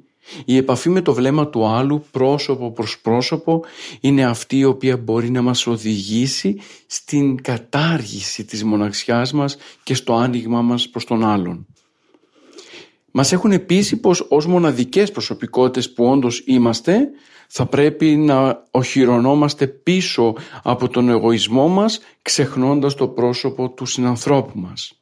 η 0.45 0.57
επαφή 0.57 0.89
με 0.89 1.01
το 1.01 1.13
βλέμμα 1.13 1.47
του 1.47 1.65
άλλου 1.65 2.05
πρόσωπο 2.11 2.71
προς 2.71 2.99
πρόσωπο 2.99 3.63
είναι 3.99 4.25
αυτή 4.25 4.57
η 4.57 4.63
οποία 4.63 4.97
μπορεί 4.97 5.29
να 5.29 5.41
μας 5.41 5.67
οδηγήσει 5.67 6.59
στην 6.87 7.41
κατάργηση 7.41 8.45
της 8.45 8.63
μοναξιάς 8.63 9.33
μας 9.33 9.57
και 9.83 9.93
στο 9.93 10.15
άνοιγμα 10.15 10.61
μας 10.61 10.89
προς 10.89 11.05
τον 11.05 11.25
άλλον. 11.25 11.67
Μας 13.11 13.31
έχουν 13.31 13.65
πείσει 13.65 13.97
πως 13.97 14.25
ως 14.29 14.45
μοναδικές 14.45 15.11
προσωπικότητες 15.11 15.93
που 15.93 16.05
όντως 16.05 16.43
είμαστε 16.45 17.09
θα 17.51 17.65
πρέπει 17.65 18.05
να 18.15 18.63
οχυρωνόμαστε 18.71 19.67
πίσω 19.67 20.35
από 20.63 20.89
τον 20.89 21.09
εγωισμό 21.09 21.67
μας 21.67 21.99
ξεχνώντας 22.21 22.95
το 22.95 23.07
πρόσωπο 23.07 23.69
του 23.69 23.85
συνανθρώπου 23.85 24.59
μας. 24.59 24.93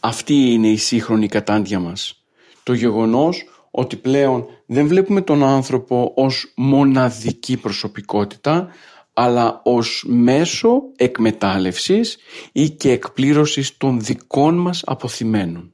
Αυτή 0.00 0.34
είναι 0.34 0.68
η 0.68 0.76
σύγχρονη 0.76 1.28
κατάντια 1.28 1.78
μας. 1.80 2.24
Το 2.62 2.72
γεγονός 2.72 3.44
ότι 3.70 3.96
πλέον 3.96 4.46
δεν 4.66 4.86
βλέπουμε 4.86 5.20
τον 5.20 5.42
άνθρωπο 5.44 6.12
ως 6.16 6.52
μοναδική 6.56 7.56
προσωπικότητα 7.56 8.68
αλλά 9.12 9.60
ως 9.64 10.04
μέσο 10.08 10.82
εκμετάλλευσης 10.96 12.18
ή 12.52 12.70
και 12.70 12.90
εκπλήρωσης 12.90 13.76
των 13.76 14.00
δικών 14.00 14.56
μας 14.56 14.82
αποθυμένων. 14.86 15.72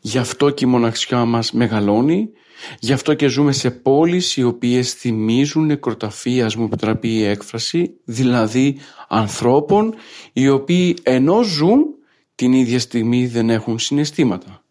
Γι' 0.00 0.18
αυτό 0.18 0.50
και 0.50 0.64
η 0.64 0.68
μοναξιά 0.68 1.24
μας 1.24 1.52
μεγαλώνει, 1.52 2.30
γι' 2.78 2.92
αυτό 2.92 3.14
και 3.14 3.26
ζούμε 3.26 3.52
σε 3.52 3.70
πόλεις 3.70 4.36
οι 4.36 4.42
οποίες 4.42 4.92
θυμίζουν 4.92 5.66
νεκροταφείας 5.66 6.56
μου 6.56 6.64
επιτραπεί 6.64 7.08
η 7.08 7.24
έκφραση, 7.24 7.94
δηλαδή 8.04 8.76
ανθρώπων 9.08 9.94
οι 10.32 10.48
οποίοι 10.48 10.96
ενώ 11.02 11.42
ζουν 11.42 11.84
την 12.34 12.52
ίδια 12.52 12.78
στιγμή 12.78 13.26
δεν 13.26 13.50
έχουν 13.50 13.78
συναισθήματα. 13.78 14.64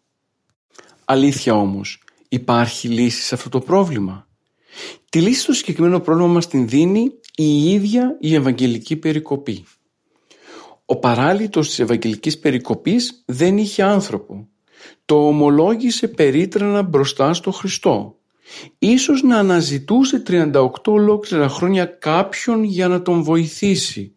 Αλήθεια 1.04 1.54
όμως, 1.54 2.02
υπάρχει 2.28 2.88
λύση 2.88 3.22
σε 3.22 3.34
αυτό 3.34 3.48
το 3.48 3.60
πρόβλημα; 3.60 4.26
Τη 5.10 5.20
λύση 5.20 5.40
στο 5.40 5.52
συγκεκριμένο 5.52 6.00
πρόβλημα 6.00 6.28
μας 6.28 6.48
την 6.48 6.68
δίνει 6.68 7.12
η 7.34 7.70
ίδια 7.72 8.16
η 8.20 8.34
Ευαγγελική 8.34 8.96
Περικοπή. 8.96 9.64
Ο 10.86 10.96
παράλυτος 10.96 11.68
της 11.68 11.78
Ευαγγελικής 11.78 12.38
Περικοπής 12.38 13.22
δεν 13.26 13.58
είχε 13.58 13.82
άνθρωπο. 13.82 14.48
Το 15.04 15.26
ομολόγησε 15.26 16.08
περίτρανα 16.08 16.82
μπροστά 16.82 17.34
στο 17.34 17.50
Χριστό. 17.50 18.16
Ίσως 18.78 19.22
να 19.22 19.38
αναζητούσε 19.38 20.22
38 20.26 20.70
ολόκληρα 20.86 21.48
χρόνια 21.48 21.84
κάποιον 21.84 22.62
για 22.64 22.88
να 22.88 23.02
τον 23.02 23.22
βοηθήσει. 23.22 24.14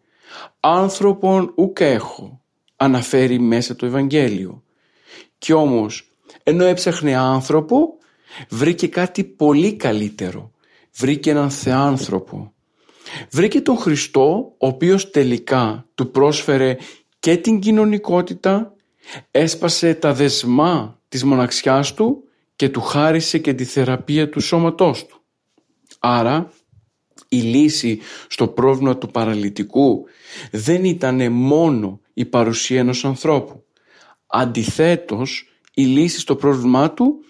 Άνθρωπον 0.60 1.52
ουκ 1.56 1.80
έχω, 1.80 2.40
αναφέρει 2.76 3.38
μέσα 3.38 3.76
το 3.76 3.86
Ευαγγέλιο. 3.86 4.62
Κι 5.38 5.52
όμως, 5.52 6.10
ενώ 6.42 6.64
έψαχνε 6.64 7.16
άνθρωπο, 7.16 7.98
βρήκε 8.48 8.88
κάτι 8.88 9.24
πολύ 9.24 9.76
καλύτερο. 9.76 10.50
Βρήκε 10.94 11.30
έναν 11.30 11.50
θεάνθρωπο. 11.50 12.52
Βρήκε 13.30 13.60
τον 13.60 13.76
Χριστό, 13.76 14.54
ο 14.58 14.66
οποίος 14.66 15.10
τελικά 15.10 15.86
του 15.94 16.10
πρόσφερε 16.10 16.76
και 17.18 17.36
την 17.36 17.60
κοινωνικότητα, 17.60 18.75
έσπασε 19.30 19.94
τα 19.94 20.14
δεσμά 20.14 21.00
της 21.08 21.24
μοναξιάς 21.24 21.94
του 21.94 22.24
και 22.56 22.68
του 22.68 22.80
χάρισε 22.80 23.38
και 23.38 23.54
τη 23.54 23.64
θεραπεία 23.64 24.28
του 24.28 24.40
σώματός 24.40 25.06
του. 25.06 25.20
Άρα 25.98 26.52
η 27.28 27.36
λύση 27.36 27.98
στο 28.28 28.48
πρόβλημα 28.48 28.98
του 28.98 29.10
παραλυτικού 29.10 30.04
δεν 30.50 30.84
ήταν 30.84 31.32
μόνο 31.32 32.00
η 32.14 32.24
παρουσία 32.24 32.78
ενός 32.78 33.04
ανθρώπου. 33.04 33.64
Αντιθέτως 34.26 35.48
η 35.74 35.84
λύση 35.84 36.20
στο 36.20 36.36
πρόβλημά 36.36 36.92
του 36.92 37.20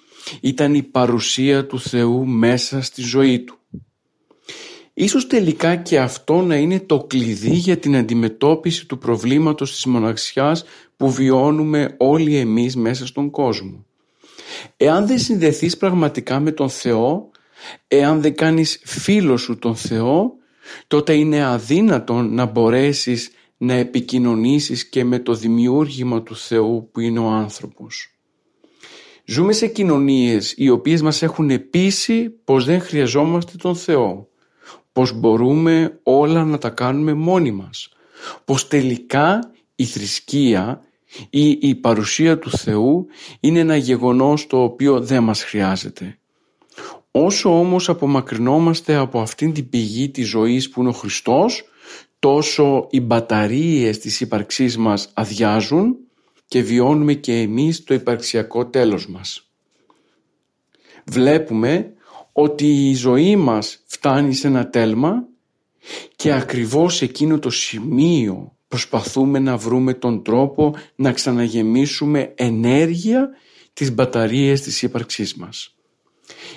ήταν 0.40 0.74
η 0.74 0.82
παρουσία 0.82 1.66
του 1.66 1.80
Θεού 1.80 2.26
μέσα 2.26 2.82
στη 2.82 3.02
ζωή 3.02 3.40
του. 3.40 3.58
Ίσως 4.98 5.26
τελικά 5.26 5.76
και 5.76 5.98
αυτό 5.98 6.40
να 6.40 6.56
είναι 6.56 6.80
το 6.80 7.04
κλειδί 7.04 7.54
για 7.54 7.76
την 7.76 7.96
αντιμετώπιση 7.96 8.86
του 8.86 8.98
προβλήματος 8.98 9.72
της 9.72 9.84
μοναξιάς 9.84 10.64
που 10.96 11.10
βιώνουμε 11.10 11.94
όλοι 11.98 12.36
εμείς 12.36 12.76
μέσα 12.76 13.06
στον 13.06 13.30
κόσμο. 13.30 13.84
Εάν 14.76 15.06
δεν 15.06 15.18
συνδεθείς 15.18 15.76
πραγματικά 15.76 16.40
με 16.40 16.50
τον 16.50 16.70
Θεό, 16.70 17.30
εάν 17.88 18.20
δεν 18.20 18.34
κάνεις 18.34 18.80
φίλος 18.84 19.40
σου 19.40 19.58
τον 19.58 19.76
Θεό, 19.76 20.32
τότε 20.86 21.14
είναι 21.14 21.44
αδύνατον 21.44 22.34
να 22.34 22.44
μπορέσεις 22.44 23.30
να 23.56 23.74
επικοινωνήσεις 23.74 24.88
και 24.88 25.04
με 25.04 25.18
το 25.18 25.34
δημιούργημα 25.34 26.22
του 26.22 26.36
Θεού 26.36 26.88
που 26.92 27.00
είναι 27.00 27.18
ο 27.18 27.28
άνθρωπος. 27.28 28.10
Ζούμε 29.24 29.52
σε 29.52 29.66
κοινωνίες 29.66 30.54
οι 30.56 30.68
οποίες 30.68 31.02
μας 31.02 31.22
έχουν 31.22 31.70
πείσει 31.70 32.30
πως 32.44 32.64
δεν 32.64 32.80
χρειαζόμαστε 32.80 33.52
τον 33.56 33.76
Θεό 33.76 34.28
πως 34.96 35.12
μπορούμε 35.12 36.00
όλα 36.02 36.44
να 36.44 36.58
τα 36.58 36.70
κάνουμε 36.70 37.14
μόνοι 37.14 37.50
μας. 37.50 37.88
Πως 38.44 38.68
τελικά 38.68 39.50
η 39.74 39.84
θρησκεία 39.84 40.82
ή 41.30 41.58
η 41.60 41.74
παρουσία 41.74 42.38
του 42.38 42.50
Θεού 42.50 43.06
είναι 43.40 43.58
ένα 43.58 43.76
γεγονός 43.76 44.46
το 44.46 44.62
οποίο 44.62 45.00
δεν 45.00 45.22
μας 45.22 45.42
χρειάζεται. 45.42 46.18
Όσο 47.10 47.58
όμως 47.58 47.88
απομακρυνόμαστε 47.88 48.94
από 48.94 49.20
αυτήν 49.20 49.52
την 49.52 49.68
πηγή 49.68 50.10
της 50.10 50.28
ζωής 50.28 50.70
που 50.70 50.80
είναι 50.80 50.88
ο 50.88 50.92
Χριστός, 50.92 51.64
τόσο 52.18 52.86
οι 52.90 53.00
μπαταρίες 53.00 53.98
της 53.98 54.20
ύπαρξής 54.20 54.76
μας 54.76 55.10
αδειάζουν 55.14 55.96
και 56.46 56.62
βιώνουμε 56.62 57.14
και 57.14 57.32
εμείς 57.32 57.84
το 57.84 57.94
υπαρξιακό 57.94 58.66
τέλος 58.66 59.08
μας. 59.08 59.50
Βλέπουμε 61.04 61.92
ότι 62.32 62.88
η 62.88 62.94
ζωή 62.94 63.36
μας 63.36 63.82
φτάνει 63.86 64.34
σε 64.34 64.46
ένα 64.46 64.68
τέλμα 64.68 65.26
και 66.16 66.32
ακριβώς 66.32 67.02
εκείνο 67.02 67.38
το 67.38 67.50
σημείο 67.50 68.55
προσπαθούμε 68.68 69.38
να 69.38 69.56
βρούμε 69.56 69.94
τον 69.94 70.22
τρόπο 70.22 70.74
να 70.94 71.12
ξαναγεμίσουμε 71.12 72.32
ενέργεια 72.34 73.28
τις 73.72 73.92
μπαταρίες 73.92 74.60
της 74.60 74.82
ύπαρξής 74.82 75.34
μας. 75.34 75.74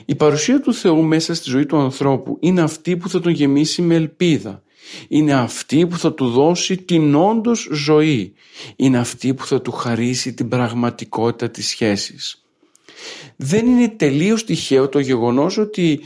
Η 0.05 0.15
παρουσία 0.15 0.61
του 0.61 0.73
Θεού 0.73 1.03
μέσα 1.03 1.33
στη 1.33 1.49
ζωή 1.49 1.65
του 1.65 1.77
ανθρώπου 1.77 2.37
είναι 2.39 2.61
αυτή 2.61 2.97
που 2.97 3.09
θα 3.09 3.19
τον 3.19 3.31
γεμίσει 3.31 3.81
με 3.81 3.95
ελπίδα. 3.95 4.63
Είναι 5.07 5.33
αυτή 5.33 5.87
που 5.87 5.97
θα 5.97 6.13
του 6.13 6.29
δώσει 6.29 6.77
την 6.77 7.15
όντως 7.15 7.69
ζωή. 7.71 8.33
Είναι 8.75 8.97
αυτή 8.97 9.33
που 9.33 9.45
θα 9.45 9.61
του 9.61 9.71
χαρίσει 9.71 10.33
την 10.33 10.47
πραγματικότητα 10.47 11.49
της 11.49 11.67
σχέσης. 11.67 12.43
Δεν 13.35 13.67
είναι 13.67 13.89
τελείως 13.89 14.45
τυχαίο 14.45 14.89
το 14.89 14.99
γεγονός 14.99 15.57
ότι 15.57 15.99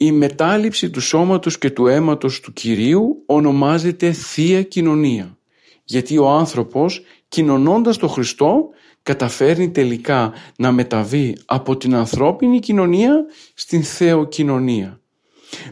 η 0.00 0.12
μετάληψη 0.12 0.90
του 0.90 1.00
σώματος 1.00 1.58
και 1.58 1.70
του 1.70 1.86
αίματος 1.86 2.40
του 2.40 2.52
Κυρίου 2.52 3.22
ονομάζεται 3.26 4.12
Θεία 4.12 4.62
Κοινωνία. 4.62 5.38
Γιατί 5.84 6.18
ο 6.18 6.28
άνθρωπος 6.28 7.02
κοινωνώντας 7.28 7.96
το 7.96 8.08
Χριστό 8.08 8.68
καταφέρνει 9.02 9.70
τελικά 9.70 10.32
να 10.56 10.72
μεταβεί 10.72 11.36
από 11.44 11.76
την 11.76 11.94
ανθρώπινη 11.94 12.58
κοινωνία 12.58 13.24
στην 13.54 13.82
θεοκοινωνία. 13.82 15.00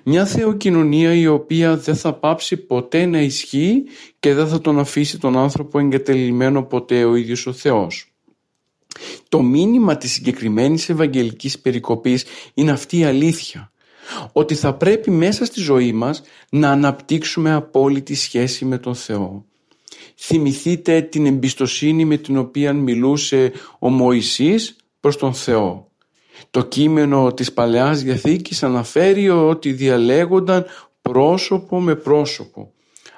Μια 0.03 0.27
θεοκοινωνία 0.27 1.15
η 1.15 1.27
οποία 1.27 1.77
δεν 1.77 1.97
θα 1.97 2.13
πάψει 2.13 2.57
ποτέ 2.57 3.07
να 3.07 3.21
ισχύει 3.21 3.83
και 4.21 4.35
δεν 4.35 4.49
θα 4.49 4.61
τον 4.61 4.79
αφήσει 4.79 5.19
τον 5.19 5.37
άνθρωπο 5.39 5.79
εγκατελειμμένο 5.79 6.63
ποτέ 6.63 7.05
ο 7.05 7.15
ίδιος 7.15 7.47
ο 7.47 7.53
Θεός. 7.53 8.11
Το 9.29 9.43
μήνυμα 9.43 9.97
της 9.97 10.13
συγκεκριμένης 10.13 10.89
Ευαγγελικής 10.89 11.59
περικοπής 11.59 12.25
είναι 12.55 12.71
αυτή 12.71 12.99
η 12.99 13.05
αλήθεια 13.05 13.71
ότι 14.33 14.55
θα 14.55 14.75
πρέπει 14.75 15.11
μέσα 15.11 15.45
στη 15.45 15.61
ζωή 15.61 15.93
μας 15.93 16.23
να 16.51 16.71
αναπτύξουμε 16.71 17.53
απόλυτη 17.53 18.15
σχέση 18.15 18.65
με 18.65 18.79
τον 18.79 18.95
Θεό. 18.95 19.45
Θυμηθείτε 20.17 21.01
την 21.01 21.27
εμπιστοσύνη 21.27 22.05
με 22.05 22.17
την 22.17 22.37
οποία 22.37 22.73
μιλούσε 22.73 23.53
ο 23.79 23.89
Μωυσής 23.89 24.77
προς 25.01 25.17
τον 25.17 25.35
Θεό. 25.35 25.91
Το 26.51 26.63
κείμενο 26.65 27.35
της 27.35 27.53
Παλαιάς 27.53 28.03
Διαθήκης 28.03 28.63
αναφέρει 28.63 29.29
ότι 29.29 29.73
διαλέγονταν 29.73 30.67
πρόσωπο 31.03 31.81
με 31.81 31.95
πρόσωπο. 31.95 32.73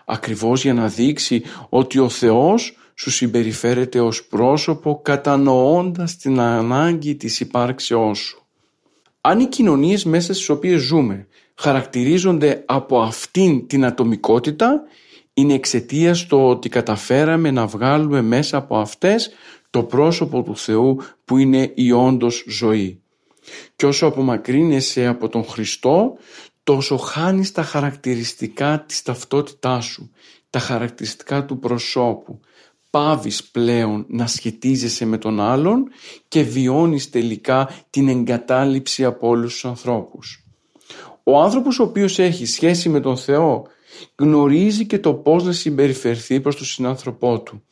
Ακριβώς 0.05 0.63
για 0.63 0.75
να 0.75 0.89
δείξει 0.89 1.43
ότι 1.69 1.99
ο 1.99 2.09
Θεός 2.09 2.77
σου 2.95 3.11
συμπεριφέρεται 3.11 4.01
ως 4.01 4.25
πρόσωπο 4.27 5.01
κατανοώντας 5.03 6.17
την 6.17 6.41
ανάγκη 6.41 7.17
της 7.17 7.41
υπάρξεώς 7.41 8.19
σου. 8.19 8.48
Αν 9.29 9.41
οι 9.41 9.47
κοινωνίες 9.47 10.05
μέσα 10.05 10.35
στις 10.35 10.49
οποίες 10.49 10.81
ζούμε 10.81 11.27
χαρακτηρίζονται 11.55 12.63
από 12.67 13.01
αυτήν 13.01 13.67
την 13.67 13.85
ατομικότητα, 13.85 14.83
είναι 15.35 15.55
εξαιτίας 15.55 16.27
το 16.27 16.49
ότι 16.49 16.69
καταφέραμε 16.69 17.51
να 17.51 17.67
βγάλουμε 17.67 18.23
μέσα 18.23 18.57
από 18.57 18.79
αυτές 18.79 19.31
το 19.71 19.83
πρόσωπο 19.83 20.43
του 20.43 20.57
Θεού 20.57 21.01
που 21.25 21.39
είναι 21.39 21.73
η 21.75 21.93
όντως 21.93 22.45
ζωή. 22.49 23.03
Και 23.77 23.87
όσο 23.87 24.07
απομακρύνεσαι 24.07 25.07
από 25.07 25.29
τον 25.29 25.45
Χριστό, 25.45 26.17
τόσο 26.63 26.97
χάνεις 26.97 27.53
τα 27.53 27.63
χαρακτηριστικά 27.63 28.85
της 28.87 29.03
ταυτότητάς 29.03 29.85
σου, 29.85 30.11
τα 30.51 30.59
χαρακτηριστικά 30.59 31.45
του 31.45 31.59
προσώπου, 31.59 32.41
πάβεις 32.91 33.45
πλέον 33.45 34.05
να 34.09 34.27
σχετίζεσαι 34.27 35.05
με 35.05 35.19
τον 35.19 35.41
άλλον 35.41 35.89
και 36.29 36.43
βιώνεις 36.43 37.11
τελικά 37.11 37.71
την 37.91 38.09
εγκατάλειψη 38.09 39.05
από 39.05 39.29
όλους 39.29 39.53
τους 39.53 39.65
ανθρώπους. 39.65 40.45
Ο 41.23 41.41
άνθρωπος 41.41 41.79
ο 41.79 41.83
οποίος 41.83 42.19
έχει 42.19 42.47
σχέση 42.47 42.89
με 42.89 43.01
τον 43.01 43.17
Θεό 43.17 43.67
γνωρίζει 44.17 44.87
και 44.87 44.99
το 44.99 45.15
πώς 45.15 45.45
να 45.45 45.53
συμπεριφερθεί 45.53 46.41
προς 46.41 46.57
τον 46.57 46.67
συνάνθρωπό 46.67 47.41
του. 47.41 47.63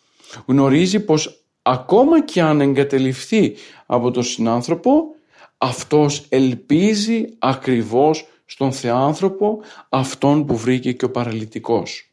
Γνωρίζει 0.47 1.01
πως 1.01 1.45
ακόμα 1.63 2.25
και 2.25 2.43
αν 2.43 2.61
εγκατελειφθεί 2.61 3.55
από 3.87 4.11
τον 4.11 4.23
συνάνθρωπο 4.23 5.05
αυτός 5.59 6.27
ελπίζει 6.29 7.25
ακριβώς 7.39 8.27
στον 8.45 8.73
Θεάνθρωπο 8.73 9.61
αυτόν 9.89 10.47
που 10.47 10.57
βρήκε 10.57 10.93
και 10.93 11.05
ο 11.05 11.11
παραλυτικός. 11.11 12.11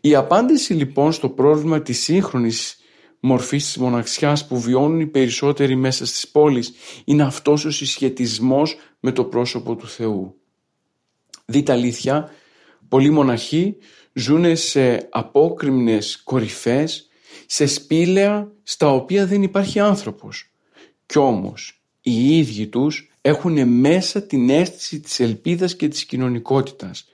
Η 0.00 0.14
απάντηση 0.14 0.74
λοιπόν 0.74 1.12
στο 1.12 1.28
πρόβλημα 1.28 1.82
της 1.82 2.02
σύγχρονης 2.02 2.76
μορφής 3.20 3.64
της 3.64 3.76
μοναξιάς 3.76 4.46
που 4.46 4.60
βιώνουν 4.60 5.00
οι 5.00 5.06
περισσότεροι 5.06 5.76
μέσα 5.76 6.06
στις 6.06 6.28
πόλεις 6.28 6.72
είναι 7.04 7.22
αυτός 7.22 7.64
ο 7.64 7.70
συσχετισμός 7.70 8.76
με 9.00 9.12
το 9.12 9.24
πρόσωπο 9.24 9.76
του 9.76 9.88
Θεού. 9.88 10.34
Δείτε 11.44 11.72
αλήθεια, 11.72 12.30
πολλοί 12.88 13.10
μοναχοί 13.10 13.76
ζουν 14.12 14.56
σε 14.56 15.08
απόκριμνες 15.10 16.22
κορυφές, 16.24 17.08
σε 17.46 17.66
σπήλαια 17.66 18.52
στα 18.62 18.90
οποία 18.90 19.26
δεν 19.26 19.42
υπάρχει 19.42 19.80
άνθρωπος. 19.80 20.50
Κι 21.06 21.18
όμως 21.18 21.82
οι 22.00 22.38
ίδιοι 22.38 22.66
τους 22.66 23.10
έχουν 23.20 23.68
μέσα 23.68 24.22
την 24.22 24.50
αίσθηση 24.50 25.00
της 25.00 25.20
ελπίδας 25.20 25.76
και 25.76 25.88
της 25.88 26.04
κοινωνικότητας. 26.04 27.08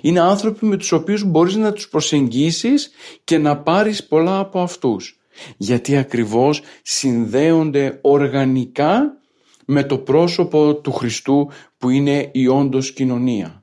Είναι 0.00 0.20
άνθρωποι 0.20 0.66
με 0.66 0.76
τους 0.76 0.92
οποίους 0.92 1.24
μπορείς 1.24 1.56
να 1.56 1.72
τους 1.72 1.88
προσεγγίσεις 1.88 2.90
και 3.24 3.38
να 3.38 3.56
πάρεις 3.58 4.04
πολλά 4.04 4.38
από 4.38 4.60
αυτούς. 4.60 5.18
Γιατί 5.56 5.96
ακριβώς 5.96 6.62
συνδέονται 6.82 7.98
οργανικά 8.02 9.18
με 9.64 9.84
το 9.84 9.98
πρόσωπο 9.98 10.74
του 10.74 10.92
Χριστού 10.92 11.50
που 11.78 11.90
είναι 11.90 12.28
η 12.32 12.46
όντως 12.46 12.92
κοινωνία. 12.92 13.62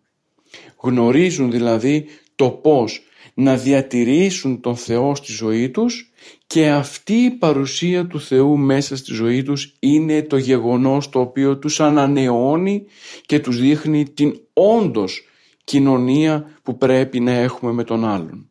Γνωρίζουν 0.78 1.52
δηλαδή 1.52 2.06
το 2.36 2.50
πώς 2.50 3.02
να 3.34 3.56
διατηρήσουν 3.56 4.62
τον 4.62 4.76
Θεό 4.76 5.16
στη 5.16 5.32
ζωή 5.32 5.70
τους 5.70 6.12
και 6.48 6.70
αυτή 6.70 7.14
η 7.14 7.30
παρουσία 7.30 8.08
του 8.08 8.20
Θεού 8.20 8.58
μέσα 8.58 8.96
στη 8.96 9.14
ζωή 9.14 9.44
τους 9.44 9.76
είναι 9.80 10.22
το 10.22 10.38
γεγονός 10.38 11.10
το 11.10 11.20
οποίο 11.20 11.58
τους 11.58 11.80
ανανεώνει 11.80 12.86
και 13.26 13.40
τους 13.40 13.60
δείχνει 13.60 14.10
την 14.10 14.40
όντως 14.54 15.26
κοινωνία 15.72 16.52
που 16.64 16.78
πρέπει 16.78 17.20
να 17.20 17.32
έχουμε 17.32 17.72
με 17.72 17.84
τον 17.84 18.06
άλλον. 18.06 18.50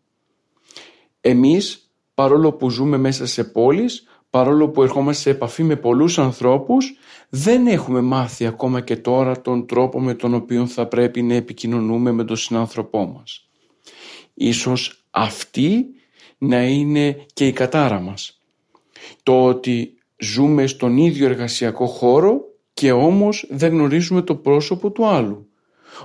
Εμείς 1.20 1.90
παρόλο 2.14 2.52
που 2.52 2.70
ζούμε 2.70 2.96
μέσα 2.96 3.26
σε 3.26 3.44
πόλεις, 3.44 4.08
παρόλο 4.30 4.68
που 4.68 4.82
ερχόμαστε 4.82 5.22
σε 5.22 5.30
επαφή 5.30 5.62
με 5.62 5.76
πολλούς 5.76 6.18
ανθρώπους, 6.18 6.98
δεν 7.28 7.66
έχουμε 7.66 8.00
μάθει 8.00 8.46
ακόμα 8.46 8.80
και 8.80 8.96
τώρα 8.96 9.40
τον 9.40 9.66
τρόπο 9.66 10.00
με 10.00 10.14
τον 10.14 10.34
οποίο 10.34 10.66
θα 10.66 10.86
πρέπει 10.86 11.22
να 11.22 11.34
επικοινωνούμε 11.34 12.12
με 12.12 12.24
τον 12.24 12.36
συνάνθρωπό 12.36 13.06
μας. 13.06 13.48
Ίσως 14.34 15.04
αυτή 15.10 15.86
να 16.38 16.62
είναι 16.62 17.26
και 17.32 17.46
η 17.46 17.52
κατάρα 17.52 18.00
μας. 18.00 18.40
Το 19.22 19.44
ότι 19.44 19.94
ζούμε 20.16 20.66
στον 20.66 20.96
ίδιο 20.96 21.26
εργασιακό 21.26 21.86
χώρο 21.86 22.40
και 22.72 22.92
όμως 22.92 23.46
δεν 23.50 23.72
γνωρίζουμε 23.72 24.22
το 24.22 24.34
πρόσωπο 24.34 24.90
του 24.90 25.06
άλλου. 25.06 25.49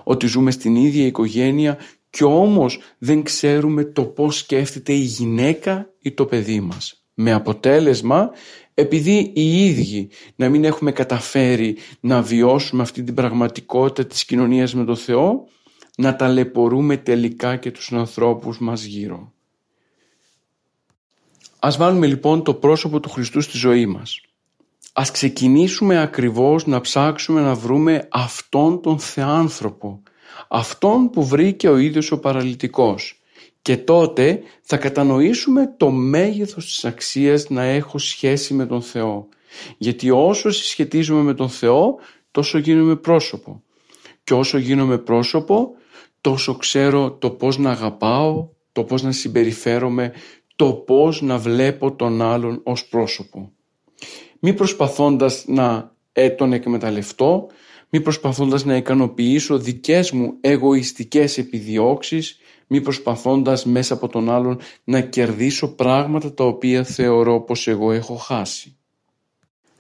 Ότι 0.04 0.28
ζούμε 0.28 0.52
στην 0.52 0.76
ίδια 0.76 1.06
οικογένεια 1.06 1.78
και 2.10 2.24
όμως 2.24 2.80
δεν 2.98 3.24
ξέρουμε 3.24 3.84
το 3.84 4.04
πώς 4.04 4.38
σκέφτεται 4.38 4.94
η 4.94 5.00
γυναίκα 5.00 5.90
ή 6.02 6.12
το 6.12 6.26
παιδί 6.26 6.60
μας. 6.60 7.06
Με 7.14 7.32
αποτέλεσμα, 7.32 8.32
επειδή 8.74 9.32
οι 9.34 9.66
ίδιοι 9.66 10.10
να 10.36 10.50
μην 10.50 10.64
έχουμε 10.64 10.92
καταφέρει 10.92 11.78
να 12.00 12.22
βιώσουμε 12.22 12.82
αυτή 12.82 13.04
την 13.04 13.14
πραγματικότητα 13.14 14.08
της 14.08 14.26
κοινωνίας 14.26 14.74
με 14.74 14.86
τον 14.86 14.96
Θεό, 14.96 15.48
να 15.98 16.16
ταλαιπωρούμε 16.16 16.98
τελικά 16.98 17.56
και 17.56 17.72
τους 17.72 17.92
ανθρώπους 17.92 18.60
μας 18.60 18.84
γύρω. 18.84 19.34
Ας 21.60 21.78
βάλουμε 21.78 22.08
λοιπόν 22.08 22.44
το 22.44 22.54
πρόσωπο 22.54 23.00
του 23.00 23.10
Χριστού 23.10 23.42
στη 23.42 23.58
ζωή 23.58 23.86
μας. 23.86 24.22
Ας 24.98 25.12
ξεκινήσουμε 25.12 26.02
ακριβώς 26.02 26.66
να 26.66 26.82
ψάξουμε 26.82 27.42
να 27.42 27.56
βρούμε 27.56 28.08
αυτόν 28.12 28.82
τον 28.82 29.00
Θεάνθρωπο, 29.00 30.04
αυτόν 30.48 31.10
που 31.10 31.26
βρήκε 31.26 31.70
ο 31.70 31.78
ίδιος 31.78 32.12
ο 32.12 32.20
παραλυτικός. 32.20 33.22
Και 33.62 33.78
τότε 33.78 34.42
θα 34.62 34.78
κατανοήσουμε 34.78 35.74
το 35.78 35.90
μέγεθος 35.90 36.66
της 36.66 36.86
αξίας 36.86 37.50
να 37.50 37.64
έχω 37.64 37.98
σχέση 37.98 38.54
με 38.54 38.66
τον 38.66 38.82
Θεό. 38.82 39.28
Γιατί 39.78 40.10
όσο 40.10 40.50
συσχετίζομαι 40.50 41.22
με 41.22 41.34
τον 41.34 41.50
Θεό, 41.50 41.96
τόσο 42.32 42.58
γίνομαι 42.58 42.96
πρόσωπο. 42.96 43.64
Και 44.24 44.34
όσο 44.34 44.58
γίνομαι 44.58 44.98
πρόσωπο, 44.98 45.70
τόσο 46.22 46.56
ξέρω 46.56 47.12
το 47.12 47.30
πώς 47.30 47.58
να 47.58 47.72
αγαπάω, 47.72 48.50
το 48.72 48.84
πώς 48.84 49.02
να 49.02 49.12
συμπεριφέρομαι, 49.12 50.14
το 50.56 50.74
πώς 50.74 51.22
να 51.22 51.38
βλέπω 51.38 51.96
τον 51.96 52.22
άλλον 52.22 52.60
ως 52.64 52.86
πρόσωπο. 52.86 53.55
Μη 54.48 54.54
προσπαθώντας 54.54 55.44
να 55.48 55.92
ε, 56.12 56.30
τον 56.30 56.54
εκμεταλλευτώ, 56.54 57.48
μη 57.90 58.02
προσπαθώντας 58.02 58.66
να 58.66 58.76
ικανοποιήσω 58.76 59.58
δικές 59.58 60.12
μου 60.12 60.34
εγωιστικές 60.42 61.38
επιδιώξεις, 61.38 62.38
μη 62.68 62.82
προσπαθώντας 62.82 63.66
μέσα 63.66 63.94
από 63.94 64.08
τον 64.08 64.30
άλλον 64.30 64.60
να 64.84 65.02
κερδίσω 65.02 65.68
πράγματα 65.76 66.34
τα 66.34 66.44
οποία 66.44 66.84
θεωρώ 66.84 67.42
πως 67.42 67.68
εγώ 67.68 67.92
έχω 67.92 68.16
χάσει. 68.16 68.76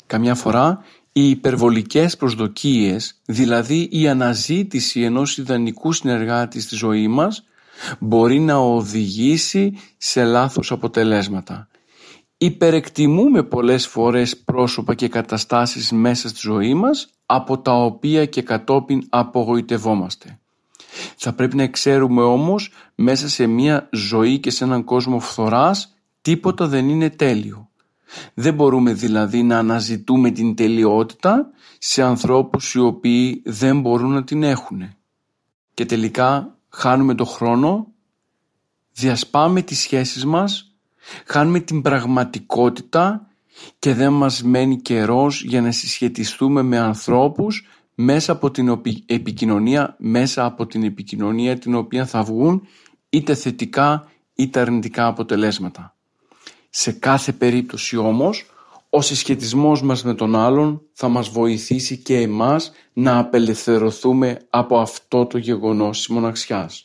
Καμιά 0.05 0.35
φορά 0.35 0.83
οι 1.11 1.29
υπερβολικές 1.29 2.17
προσδοκίες, 2.17 3.21
δηλαδή 3.25 3.87
η 3.91 4.07
αναζήτηση 4.07 5.01
ενός 5.01 5.37
ιδανικού 5.37 5.91
συνεργάτη 5.91 6.61
στη 6.61 6.75
ζωή 6.75 7.07
μας, 7.07 7.43
μπορεί 7.99 8.39
να 8.39 8.55
οδηγήσει 8.55 9.77
σε 9.97 10.23
λάθος 10.23 10.71
αποτελέσματα. 10.71 11.67
Υπερεκτιμούμε 12.45 13.43
πολλές 13.43 13.87
φορές 13.87 14.37
πρόσωπα 14.37 14.93
και 14.95 15.07
καταστάσεις 15.07 15.91
μέσα 15.91 16.29
στη 16.29 16.39
ζωή 16.41 16.73
μας 16.73 17.09
από 17.25 17.59
τα 17.59 17.73
οποία 17.73 18.25
και 18.25 18.41
κατόπιν 18.41 19.01
απογοητευόμαστε. 19.09 20.39
Θα 21.15 21.33
πρέπει 21.33 21.55
να 21.55 21.67
ξέρουμε 21.67 22.21
όμως 22.21 22.71
μέσα 22.95 23.29
σε 23.29 23.47
μια 23.47 23.89
ζωή 23.91 24.39
και 24.39 24.49
σε 24.49 24.63
έναν 24.63 24.83
κόσμο 24.83 25.19
φθοράς 25.19 25.95
τίποτα 26.21 26.67
δεν 26.67 26.89
είναι 26.89 27.09
τέλειο. 27.09 27.69
Δεν 28.33 28.53
μπορούμε 28.53 28.93
δηλαδή 28.93 29.43
να 29.43 29.57
αναζητούμε 29.57 30.31
την 30.31 30.55
τελειότητα 30.55 31.49
σε 31.77 32.03
ανθρώπους 32.03 32.73
οι 32.73 32.79
οποίοι 32.79 33.41
δεν 33.45 33.79
μπορούν 33.79 34.11
να 34.11 34.23
την 34.23 34.43
έχουν. 34.43 34.95
Και 35.73 35.85
τελικά 35.85 36.57
χάνουμε 36.69 37.15
το 37.15 37.25
χρόνο, 37.25 37.87
διασπάμε 38.91 39.61
τις 39.61 39.79
σχέσεις 39.79 40.25
μας, 40.25 40.74
χάνουμε 41.25 41.59
την 41.59 41.81
πραγματικότητα 41.81 43.27
και 43.79 43.93
δεν 43.93 44.13
μας 44.13 44.43
μένει 44.43 44.81
καιρός 44.81 45.43
για 45.43 45.61
να 45.61 45.71
συσχετιστούμε 45.71 46.61
με 46.61 46.77
ανθρώπους 46.77 47.67
μέσα 47.95 48.31
από 48.31 48.51
την 48.51 48.81
επικοινωνία, 49.05 49.95
μέσα 49.99 50.45
από 50.45 50.65
την 50.65 50.83
επικοινωνία 50.83 51.57
την 51.57 51.75
οποία 51.75 52.05
θα 52.05 52.23
βγουν 52.23 52.67
είτε 53.09 53.35
θετικά 53.35 54.07
είτε 54.35 54.59
αρνητικά 54.59 55.07
αποτελέσματα. 55.07 55.95
Σε 56.69 56.91
κάθε 56.91 57.31
περίπτωση 57.31 57.97
όμως, 57.97 58.45
ο 58.89 59.01
συσχετισμός 59.01 59.81
μας 59.81 60.03
με 60.03 60.13
τον 60.13 60.35
άλλον 60.35 60.81
θα 60.93 61.07
μας 61.07 61.29
βοηθήσει 61.29 61.97
και 61.97 62.19
εμάς 62.19 62.71
να 62.93 63.17
απελευθερωθούμε 63.17 64.37
από 64.49 64.77
αυτό 64.79 65.25
το 65.25 65.37
γεγονός 65.37 65.97
της 65.97 66.07
μοναξιάς. 66.07 66.84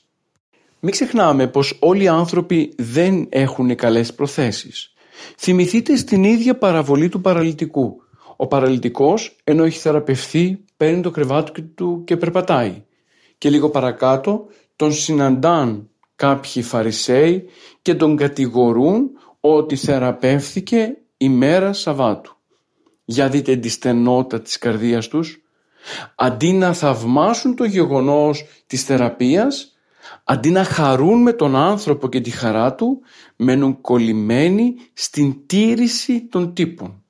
Μην 0.81 0.93
ξεχνάμε 0.93 1.47
πως 1.47 1.77
όλοι 1.81 2.03
οι 2.03 2.09
άνθρωποι 2.09 2.73
δεν 2.77 3.27
έχουν 3.29 3.75
καλές 3.75 4.15
προθέσεις. 4.15 4.93
Θυμηθείτε 5.39 5.97
στην 5.97 6.25
ίδια 6.25 6.59
παραβολή 6.59 7.09
του 7.09 7.21
παραλυτικού. 7.21 8.03
Ο 8.37 8.47
παραλυτικός 8.47 9.37
ενώ 9.45 9.65
έχει 9.65 9.79
θεραπευθεί 9.79 10.65
παίρνει 10.77 11.03
το 11.03 11.11
κρεβάτι 11.11 11.63
του 11.63 12.03
και 12.05 12.17
περπατάει. 12.17 12.85
Και 13.39 13.51
λίγο 13.51 13.71
παρακάτω 13.71 14.47
τον 14.77 14.93
συναντάν 14.93 15.89
κάποιοι 16.17 16.63
φαρισαίοι 16.63 17.45
και 17.83 17.95
τον 17.95 18.17
κατηγορούν 18.17 19.11
ότι 19.41 19.77
θεραπεύθηκε 19.77 20.97
ημέρα 21.17 21.73
Σαββάτου. 21.73 22.37
Για 23.05 23.29
δείτε 23.29 23.57
τη 23.57 23.69
στενότητα 23.69 24.43
της 24.43 24.59
καρδίας 24.59 25.09
τους. 25.09 25.43
Αντί 26.15 26.53
να 26.53 26.73
θαυμάσουν 26.73 27.57
το 27.57 27.65
γεγονός 27.65 28.45
της 28.67 28.85
θεραπείας, 28.85 29.70
αντί 30.31 30.51
να 30.51 30.65
χαρούν 30.65 31.23
με 31.23 31.33
τον 31.33 31.57
άνθρωπο 31.57 32.09
και 32.09 32.21
τη 32.21 32.31
χαρά 32.31 32.75
του, 32.75 33.01
μένουν 33.37 33.81
κολλημένοι 33.81 34.75
στην 34.93 35.47
τήρηση 35.47 36.27
των 36.27 36.55
τύπων 36.55 37.03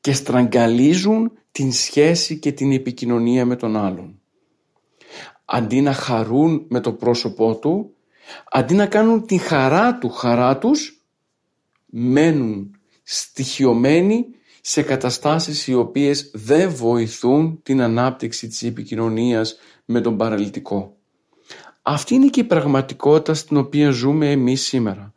και 0.00 0.12
στραγγαλίζουν 0.12 1.32
την 1.52 1.72
σχέση 1.72 2.38
και 2.38 2.52
την 2.52 2.72
επικοινωνία 2.72 3.46
με 3.46 3.56
τον 3.56 3.76
άλλον. 3.76 4.20
Αντί 5.44 5.80
να 5.80 5.92
χαρούν 5.92 6.66
με 6.68 6.80
το 6.80 6.92
πρόσωπό 6.92 7.56
του, 7.56 7.94
αντί 8.50 8.74
να 8.74 8.86
κάνουν 8.86 9.26
την 9.26 9.40
χαρά 9.40 9.98
του 9.98 10.08
χαρά 10.08 10.58
τους, 10.58 11.04
μένουν 11.86 12.76
στοιχειωμένοι 13.02 14.26
σε 14.60 14.82
καταστάσεις 14.82 15.66
οι 15.66 15.74
οποίες 15.74 16.30
δεν 16.34 16.70
βοηθούν 16.70 17.60
την 17.62 17.80
ανάπτυξη 17.80 18.48
της 18.48 18.62
επικοινωνίας 18.62 19.56
με 19.84 20.00
τον 20.00 20.16
παραλυτικό. 20.16 20.94
Αυτή 21.82 22.14
είναι 22.14 22.26
και 22.26 22.40
η 22.40 22.44
πραγματικότητα 22.44 23.34
στην 23.34 23.56
οποία 23.56 23.90
ζούμε 23.90 24.30
εμείς 24.30 24.66
σήμερα. 24.66 25.12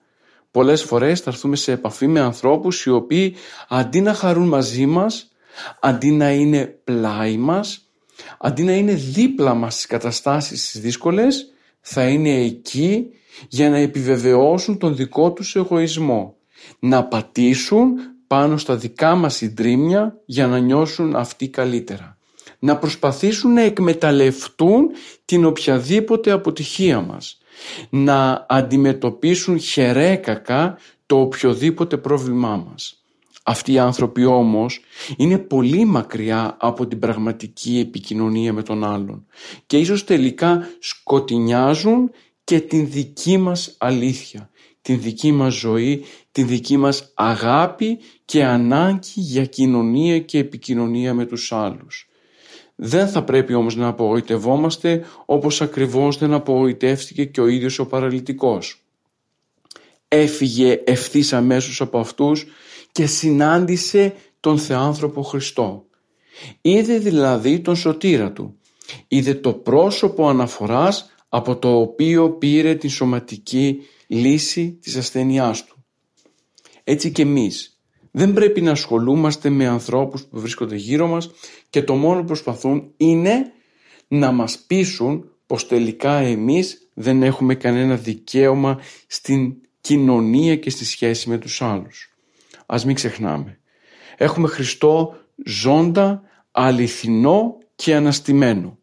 Πολλές 0.51 0.83
φορές 0.83 1.19
θα 1.19 1.29
έρθουμε 1.29 1.55
σε 1.55 1.71
επαφή 1.71 2.07
με 2.07 2.19
ανθρώπους 2.19 2.85
οι 2.85 2.89
οποίοι 2.89 3.35
αντί 3.67 4.01
να 4.01 4.13
χαρούν 4.13 4.47
μαζί 4.47 4.85
μας, 4.85 5.31
αντί 5.79 6.11
να 6.11 6.31
είναι 6.31 6.65
πλάι 6.83 7.37
μας, 7.37 7.87
αντί 8.39 8.63
να 8.63 8.73
είναι 8.73 8.93
δίπλα 8.93 9.53
μας 9.53 9.73
στις 9.73 9.85
καταστάσεις 9.85 10.71
τις 10.71 10.81
δύσκολες, 10.81 11.53
θα 11.81 12.07
είναι 12.07 12.29
εκεί 12.29 13.09
για 13.47 13.69
να 13.69 13.77
επιβεβαιώσουν 13.77 14.77
τον 14.77 14.95
δικό 14.95 15.31
τους 15.31 15.55
εγωισμό 15.55 16.35
να 16.79 17.03
πατήσουν 17.03 17.93
πάνω 18.27 18.57
στα 18.57 18.75
δικά 18.75 19.15
μας 19.15 19.35
συντρίμια 19.35 20.17
για 20.25 20.47
να 20.47 20.59
νιώσουν 20.59 21.15
αυτοί 21.15 21.49
καλύτερα. 21.49 22.17
Να 22.63 22.77
προσπαθήσουν 22.77 23.53
να 23.53 23.61
εκμεταλλευτούν 23.61 24.89
την 25.25 25.45
οποιαδήποτε 25.45 26.31
αποτυχία 26.31 27.01
μας. 27.01 27.37
Να 27.89 28.45
αντιμετωπίσουν 28.49 29.59
χερέκακα 29.59 30.77
το 31.05 31.19
οποιοδήποτε 31.19 31.97
πρόβλημά 31.97 32.57
μας. 32.57 33.03
Αυτοί 33.43 33.71
οι 33.71 33.79
άνθρωποι 33.79 34.25
όμως 34.25 34.79
είναι 35.17 35.37
πολύ 35.37 35.85
μακριά 35.85 36.57
από 36.59 36.87
την 36.87 36.99
πραγματική 36.99 37.79
επικοινωνία 37.79 38.53
με 38.53 38.63
τον 38.63 38.83
άλλον 38.83 39.25
και 39.65 39.77
ίσως 39.77 40.03
τελικά 40.03 40.67
σκοτεινιάζουν 40.79 42.11
και 42.43 42.59
την 42.59 42.89
δική 42.91 43.37
μας 43.37 43.75
αλήθεια, 43.77 44.49
την 44.81 45.01
δική 45.01 45.31
μας 45.31 45.53
ζωή, 45.53 46.03
την 46.31 46.47
δική 46.47 46.77
μας 46.77 47.11
αγάπη 47.15 47.99
και 48.25 48.45
ανάγκη 48.45 49.11
για 49.15 49.45
κοινωνία 49.45 50.19
και 50.19 50.37
επικοινωνία 50.37 51.13
με 51.13 51.25
τους 51.25 51.51
άλλους. 51.51 52.07
Δεν 52.75 53.07
θα 53.07 53.23
πρέπει 53.23 53.53
όμως 53.53 53.75
να 53.75 53.87
απογοητευόμαστε 53.87 55.05
όπως 55.25 55.61
ακριβώς 55.61 56.17
δεν 56.17 56.33
απογοητεύτηκε 56.33 57.25
και 57.25 57.41
ο 57.41 57.47
ίδιος 57.47 57.79
ο 57.79 57.87
παραλυτικός. 57.87 58.83
Έφυγε 60.07 60.81
ευθύς 60.85 61.33
αμέσως 61.33 61.81
από 61.81 61.99
αυτούς 61.99 62.45
και 62.91 63.05
συνάντησε 63.05 64.13
τον 64.39 64.57
Θεάνθρωπο 64.59 65.21
Χριστό. 65.21 65.85
Είδε 66.61 66.97
δηλαδή 66.97 67.59
τον 67.59 67.75
σωτήρα 67.75 68.31
του. 68.31 68.57
Είδε 69.07 69.33
το 69.33 69.53
πρόσωπο 69.53 70.27
αναφοράς 70.27 71.11
από 71.29 71.57
το 71.57 71.79
οποίο 71.79 72.29
πήρε 72.29 72.75
την 72.75 72.89
σωματική 72.89 73.79
λύση 74.07 74.77
της 74.81 74.95
ασθένειάς 74.95 75.65
του. 75.65 75.83
Έτσι 76.83 77.11
και 77.11 77.21
εμείς 77.21 77.72
δεν 78.15 78.33
πρέπει 78.33 78.61
να 78.61 78.71
ασχολούμαστε 78.71 79.49
με 79.49 79.67
ανθρώπους 79.67 80.23
που 80.23 80.39
βρίσκονται 80.39 80.75
γύρω 80.75 81.07
μας 81.07 81.31
και 81.69 81.83
το 81.83 81.95
μόνο 81.95 82.19
που 82.19 82.25
προσπαθούν 82.25 82.91
είναι 82.97 83.51
να 84.07 84.31
μας 84.31 84.57
πείσουν 84.67 85.29
πως 85.47 85.67
τελικά 85.67 86.17
εμείς 86.17 86.89
δεν 86.93 87.23
έχουμε 87.23 87.55
κανένα 87.55 87.95
δικαίωμα 87.95 88.79
στην 89.07 89.53
κοινωνία 89.81 90.55
και 90.55 90.69
στη 90.69 90.85
σχέση 90.85 91.29
με 91.29 91.37
τους 91.37 91.61
άλλους. 91.61 92.15
Ας 92.65 92.85
μην 92.85 92.95
ξεχνάμε. 92.95 93.59
Έχουμε 94.17 94.47
Χριστό 94.47 95.15
ζώντα, 95.45 96.21
αληθινό 96.51 97.57
και 97.75 97.95
αναστημένο. 97.95 98.77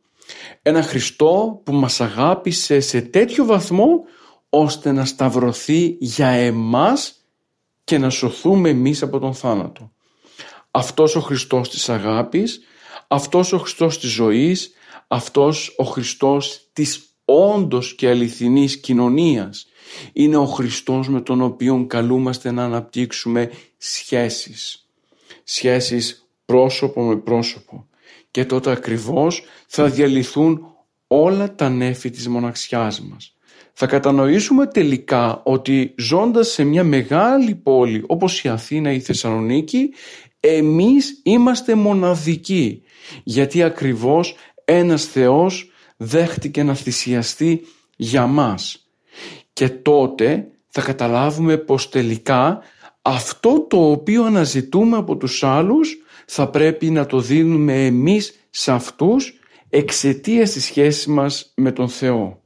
Ένα 0.63 0.83
Χριστό 0.83 1.61
που 1.65 1.73
μας 1.73 2.01
αγάπησε 2.01 2.81
σε 2.81 3.01
τέτοιο 3.01 3.45
βαθμό 3.45 4.05
ώστε 4.49 4.93
να 4.93 5.05
σταυρωθεί 5.05 5.97
για 6.01 6.29
εμάς 6.29 7.20
και 7.91 7.99
να 7.99 8.11
σωθούμε 8.11 8.69
εμείς 8.69 9.03
από 9.03 9.19
τον 9.19 9.35
θάνατο. 9.35 9.93
Αυτός 10.71 11.17
ο 11.17 11.21
Χριστός 11.21 11.71
της 11.71 11.89
αγάπης, 11.89 12.61
αυτός 13.09 13.53
ο 13.53 13.59
Χριστός 13.59 13.99
της 13.99 14.11
ζωής, 14.11 14.73
αυτός 15.09 15.75
ο 15.79 15.85
Χριστός 15.85 16.69
της 16.73 17.05
όντως 17.25 17.95
και 17.95 18.09
αληθινής 18.09 18.77
κοινωνίας 18.77 19.67
είναι 20.13 20.37
ο 20.37 20.45
Χριστός 20.45 21.09
με 21.09 21.21
τον 21.21 21.43
οποίο 21.43 21.85
καλούμαστε 21.87 22.51
να 22.51 22.65
αναπτύξουμε 22.65 23.51
σχέσεις. 23.77 24.89
Σχέσεις 25.45 26.29
πρόσωπο 26.45 27.03
με 27.03 27.17
πρόσωπο. 27.17 27.87
Και 28.31 28.45
τότε 28.45 28.71
ακριβώς 28.71 29.43
θα 29.67 29.89
διαλυθούν 29.89 30.75
όλα 31.07 31.55
τα 31.55 31.69
νέφη 31.69 32.11
της 32.11 32.29
μοναξιάς 32.29 33.01
μας. 33.01 33.35
Θα 33.73 33.87
κατανοήσουμε 33.87 34.67
τελικά 34.67 35.41
ότι 35.45 35.95
ζώντας 35.97 36.49
σε 36.49 36.65
μια 36.65 36.85
μεγάλη 36.85 37.55
πόλη 37.55 38.05
όπως 38.07 38.45
η 38.45 38.49
Αθήνα 38.49 38.93
ή 38.93 38.97
η 38.97 39.01
Θεσσαλονίκη 39.01 39.91
εμείς 40.41 41.21
είμαστε 41.23 41.75
μοναδικοί 41.75 42.83
γιατί 43.25 43.63
ακριβώς 43.63 44.35
ένας 44.65 45.05
Θεός 45.05 45.71
δέχτηκε 45.97 46.63
να 46.63 46.75
θυσιαστεί 46.75 47.61
για 47.97 48.27
μας. 48.27 48.89
Και 49.53 49.69
τότε 49.69 50.47
θα 50.69 50.83
καταλάβουμε 50.83 51.57
πως 51.57 51.89
τελικά 51.89 52.63
αυτό 53.03 53.67
το 53.69 53.91
οποίο 53.91 54.25
αναζητούμε 54.25 54.97
από 54.97 55.17
τους 55.17 55.45
άλλους 55.45 55.97
θα 56.27 56.49
πρέπει 56.49 56.91
να 56.91 57.07
το 57.07 57.21
δίνουμε 57.21 57.87
εμείς 57.87 58.35
σε 58.51 58.73
αυτούς 58.73 59.39
εξαιτίας 59.69 60.51
της 60.51 60.65
σχέσης 60.65 61.07
μας 61.07 61.53
με 61.55 61.73
τον 61.73 61.89
Θεό. 61.89 62.40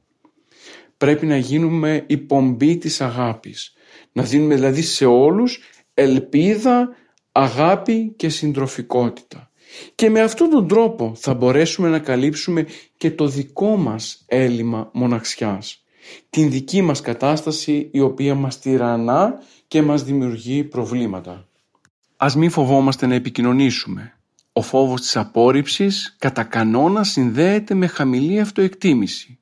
Πρέπει 0.97 1.25
να 1.25 1.37
γίνουμε 1.37 2.03
η 2.07 2.17
πομπή 2.17 2.77
της 2.77 3.01
αγάπης. 3.01 3.73
Να 4.11 4.23
δίνουμε 4.23 4.55
δηλαδή 4.55 4.81
σε 4.81 5.05
όλους 5.05 5.59
ελπίδα, 5.93 6.89
αγάπη 7.31 8.13
και 8.15 8.29
συντροφικότητα. 8.29 9.51
Και 9.95 10.09
με 10.09 10.21
αυτόν 10.21 10.49
τον 10.49 10.67
τρόπο 10.67 11.13
θα 11.15 11.33
μπορέσουμε 11.33 11.89
να 11.89 11.99
καλύψουμε 11.99 12.65
και 12.97 13.11
το 13.11 13.27
δικό 13.27 13.75
μας 13.75 14.23
έλλειμμα 14.27 14.89
μοναξιάς. 14.93 15.83
Την 16.29 16.51
δική 16.51 16.81
μας 16.81 17.01
κατάσταση 17.01 17.89
η 17.91 17.99
οποία 17.99 18.35
μας 18.35 18.59
τυραννά 18.59 19.41
και 19.67 19.81
μας 19.81 20.03
δημιουργεί 20.03 20.63
προβλήματα. 20.63 21.47
Ας 22.17 22.35
μην 22.35 22.49
φοβόμαστε 22.49 23.05
να 23.05 23.15
επικοινωνήσουμε. 23.15 24.17
Ο 24.53 24.61
φόβος 24.61 25.01
της 25.01 25.17
απόρριψης 25.17 26.15
κατά 26.19 26.43
κανόνα 26.43 27.03
συνδέεται 27.03 27.73
με 27.73 27.87
χαμηλή 27.87 28.39
αυτοεκτίμηση. 28.39 29.39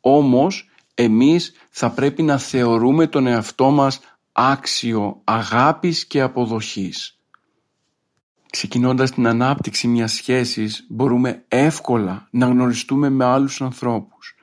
Όμως 0.00 0.69
εμείς 1.02 1.52
θα 1.70 1.90
πρέπει 1.90 2.22
να 2.22 2.38
θεωρούμε 2.38 3.06
τον 3.06 3.26
εαυτό 3.26 3.70
μας 3.70 4.00
άξιο 4.32 5.20
αγάπης 5.24 6.06
και 6.06 6.20
αποδοχής. 6.20 7.18
Ξεκινώντας 8.50 9.10
την 9.10 9.26
ανάπτυξη 9.26 9.88
μιας 9.88 10.12
σχέσης 10.12 10.86
μπορούμε 10.88 11.44
εύκολα 11.48 12.28
να 12.30 12.46
γνωριστούμε 12.46 13.08
με 13.08 13.24
άλλους 13.24 13.62
ανθρώπους 13.62 14.34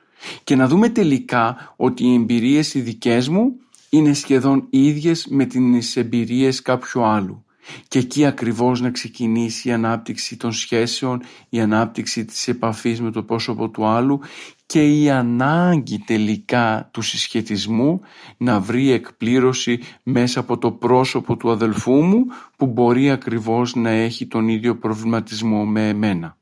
και 0.44 0.56
να 0.56 0.68
δούμε 0.68 0.88
τελικά 0.88 1.74
ότι 1.76 2.04
οι 2.04 2.14
εμπειρίες 2.14 2.74
οι 2.74 2.80
δικές 2.80 3.28
μου 3.28 3.56
είναι 3.90 4.12
σχεδόν 4.12 4.66
ίδιες 4.70 5.26
με 5.26 5.44
τις 5.44 5.96
εμπειρίες 5.96 6.62
κάποιου 6.62 7.04
άλλου 7.04 7.44
και 7.88 7.98
εκεί 7.98 8.26
ακριβώς 8.26 8.80
να 8.80 8.90
ξεκινήσει 8.90 9.68
η 9.68 9.72
ανάπτυξη 9.72 10.36
των 10.36 10.52
σχέσεων, 10.52 11.22
η 11.48 11.60
ανάπτυξη 11.60 12.24
της 12.24 12.48
επαφής 12.48 13.00
με 13.00 13.10
το 13.10 13.22
πρόσωπο 13.22 13.68
του 13.68 13.86
άλλου 13.86 14.20
και 14.66 15.00
η 15.00 15.10
ανάγκη 15.10 15.98
τελικά 15.98 16.88
του 16.92 17.02
συσχετισμού 17.02 18.00
να 18.36 18.60
βρει 18.60 18.90
εκπλήρωση 18.90 19.80
μέσα 20.02 20.40
από 20.40 20.58
το 20.58 20.70
πρόσωπο 20.70 21.36
του 21.36 21.50
αδελφού 21.50 22.02
μου 22.02 22.24
που 22.56 22.66
μπορεί 22.66 23.10
ακριβώς 23.10 23.74
να 23.74 23.90
έχει 23.90 24.26
τον 24.26 24.48
ίδιο 24.48 24.76
προβληματισμό 24.76 25.64
με 25.64 25.88
εμένα. 25.88 26.36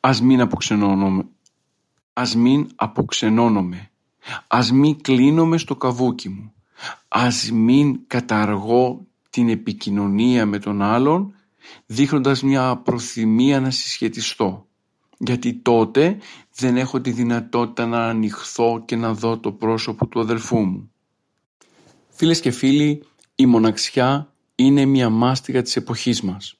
Ας 0.00 0.20
μην 0.22 0.40
αποξενώνομαι. 0.40 1.24
Ας 2.12 2.36
μην 2.36 2.68
αποξενώνομαι. 2.74 3.90
Ας 4.46 4.72
μην 4.72 5.00
κλείνομαι 5.00 5.58
στο 5.58 5.76
καβούκι 5.76 6.28
μου. 6.28 6.52
Ας 7.08 7.50
μην 7.50 8.00
καταργώ 8.06 9.06
την 9.30 9.48
επικοινωνία 9.48 10.46
με 10.46 10.58
τον 10.58 10.82
άλλον 10.82 11.34
δείχνοντας 11.86 12.42
μια 12.42 12.76
προθυμία 12.76 13.60
να 13.60 13.70
συσχετιστώ. 13.70 14.66
Γιατί 15.18 15.54
τότε 15.54 16.18
δεν 16.54 16.76
έχω 16.76 17.00
τη 17.00 17.10
δυνατότητα 17.10 17.86
να 17.86 18.08
ανοιχθώ 18.08 18.82
και 18.84 18.96
να 18.96 19.14
δω 19.14 19.38
το 19.38 19.52
πρόσωπο 19.52 20.06
του 20.06 20.20
αδελφού 20.20 20.58
μου. 20.58 20.90
Φίλες 22.08 22.40
και 22.40 22.50
φίλοι, 22.50 23.02
η 23.34 23.46
μοναξιά 23.46 24.32
είναι 24.54 24.84
μια 24.84 25.08
μάστιγα 25.08 25.62
της 25.62 25.76
εποχής 25.76 26.22
μας. 26.22 26.54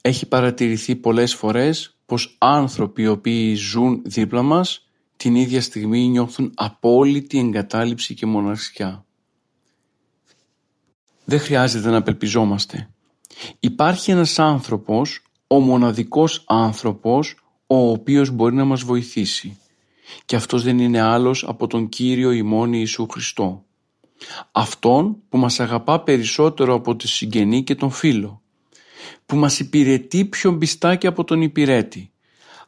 Έχει 0.00 0.28
παρατηρηθεί 0.28 0.96
πολλές 0.96 1.34
φορές 1.34 1.98
πως 2.06 2.36
άνθρωποι 2.38 3.02
οι 3.02 3.08
οποίοι 3.08 3.54
ζουν 3.54 4.02
δίπλα 4.04 4.42
μας 4.42 4.88
την 5.16 5.34
ίδια 5.34 5.60
στιγμή 5.60 6.08
νιώθουν 6.08 6.52
απόλυτη 6.54 7.38
εγκατάλειψη 7.38 8.14
και 8.14 8.26
μοναξιά. 8.26 9.06
Δεν 11.28 11.40
χρειάζεται 11.40 11.90
να 11.90 11.96
απελπιζόμαστε. 11.96 12.90
Υπάρχει 13.60 14.10
ένας 14.10 14.38
άνθρωπος, 14.38 15.22
ο 15.46 15.60
μοναδικός 15.60 16.44
άνθρωπος, 16.46 17.36
ο 17.66 17.90
οποίος 17.90 18.30
μπορεί 18.30 18.54
να 18.54 18.64
μας 18.64 18.82
βοηθήσει. 18.82 19.58
Και 20.24 20.36
αυτός 20.36 20.62
δεν 20.62 20.78
είναι 20.78 21.00
άλλος 21.00 21.44
από 21.44 21.66
τον 21.66 21.88
Κύριο 21.88 22.30
ημών 22.30 22.72
Ιησού 22.72 23.06
Χριστό. 23.10 23.64
Αυτόν 24.52 25.16
που 25.28 25.38
μας 25.38 25.60
αγαπά 25.60 26.02
περισσότερο 26.02 26.74
από 26.74 26.96
τη 26.96 27.08
συγγενή 27.08 27.62
και 27.62 27.74
τον 27.74 27.90
φίλο. 27.90 28.42
Που 29.26 29.36
μας 29.36 29.58
υπηρετεί 29.60 30.24
πιο 30.24 30.52
μπιστά 30.52 30.96
και 30.96 31.06
από 31.06 31.24
τον 31.24 31.42
υπηρέτη. 31.42 32.10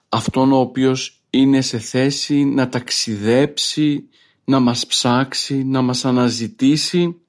Αυτόν 0.09 0.53
ο 0.53 0.59
οποίος 0.59 1.23
είναι 1.31 1.61
σε 1.61 1.79
θέση 1.79 2.45
να 2.45 2.69
ταξιδέψει, 2.69 4.09
να 4.45 4.59
μας 4.59 4.87
ψάξει, 4.87 5.65
να 5.65 5.83
μας 5.83 6.05
αναζητήσει 6.05 7.21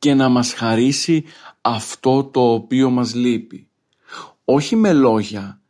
και 0.00 0.14
να 0.14 0.28
μας 0.28 0.52
χαρίσει 0.52 1.24
αυτό 1.60 2.24
το 2.24 2.52
οποίο 2.52 2.90
μας 2.90 3.14
λείπει. 3.14 3.68
Όχι 4.44 4.76
με 4.76 4.92
λόγια, 4.92 5.60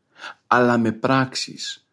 αλλά 0.46 0.78
με 0.78 0.92
πράξεις. 0.92 1.86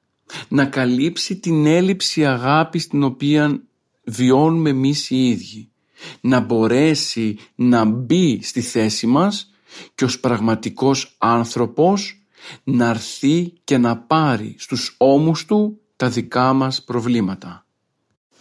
Να 0.47 0.65
καλύψει 0.65 1.35
την 1.35 1.65
έλλειψη 1.65 2.25
αγάπης 2.25 2.88
την 2.88 3.03
οποία 3.03 3.61
βιώνουμε 4.03 4.69
εμείς 4.69 5.09
οι 5.09 5.27
ίδιοι. 5.29 5.71
να 6.21 6.39
μπορέσει 6.39 7.38
να 7.55 7.85
μπει 7.85 8.39
στη 8.43 8.61
θέση 8.61 9.07
μας 9.07 9.51
και 9.95 10.03
ως 10.03 10.19
πραγματικός 10.19 11.15
άνθρωπος 11.17 12.21
να 12.63 12.89
έρθει 12.89 13.53
και 13.63 13.77
να 13.77 13.97
πάρει 13.97 14.55
στους 14.57 14.95
ώμους 14.97 15.45
του 15.45 15.79
τα 15.95 16.09
δικά 16.09 16.53
μας 16.53 16.83
προβλήματα. 16.83 17.65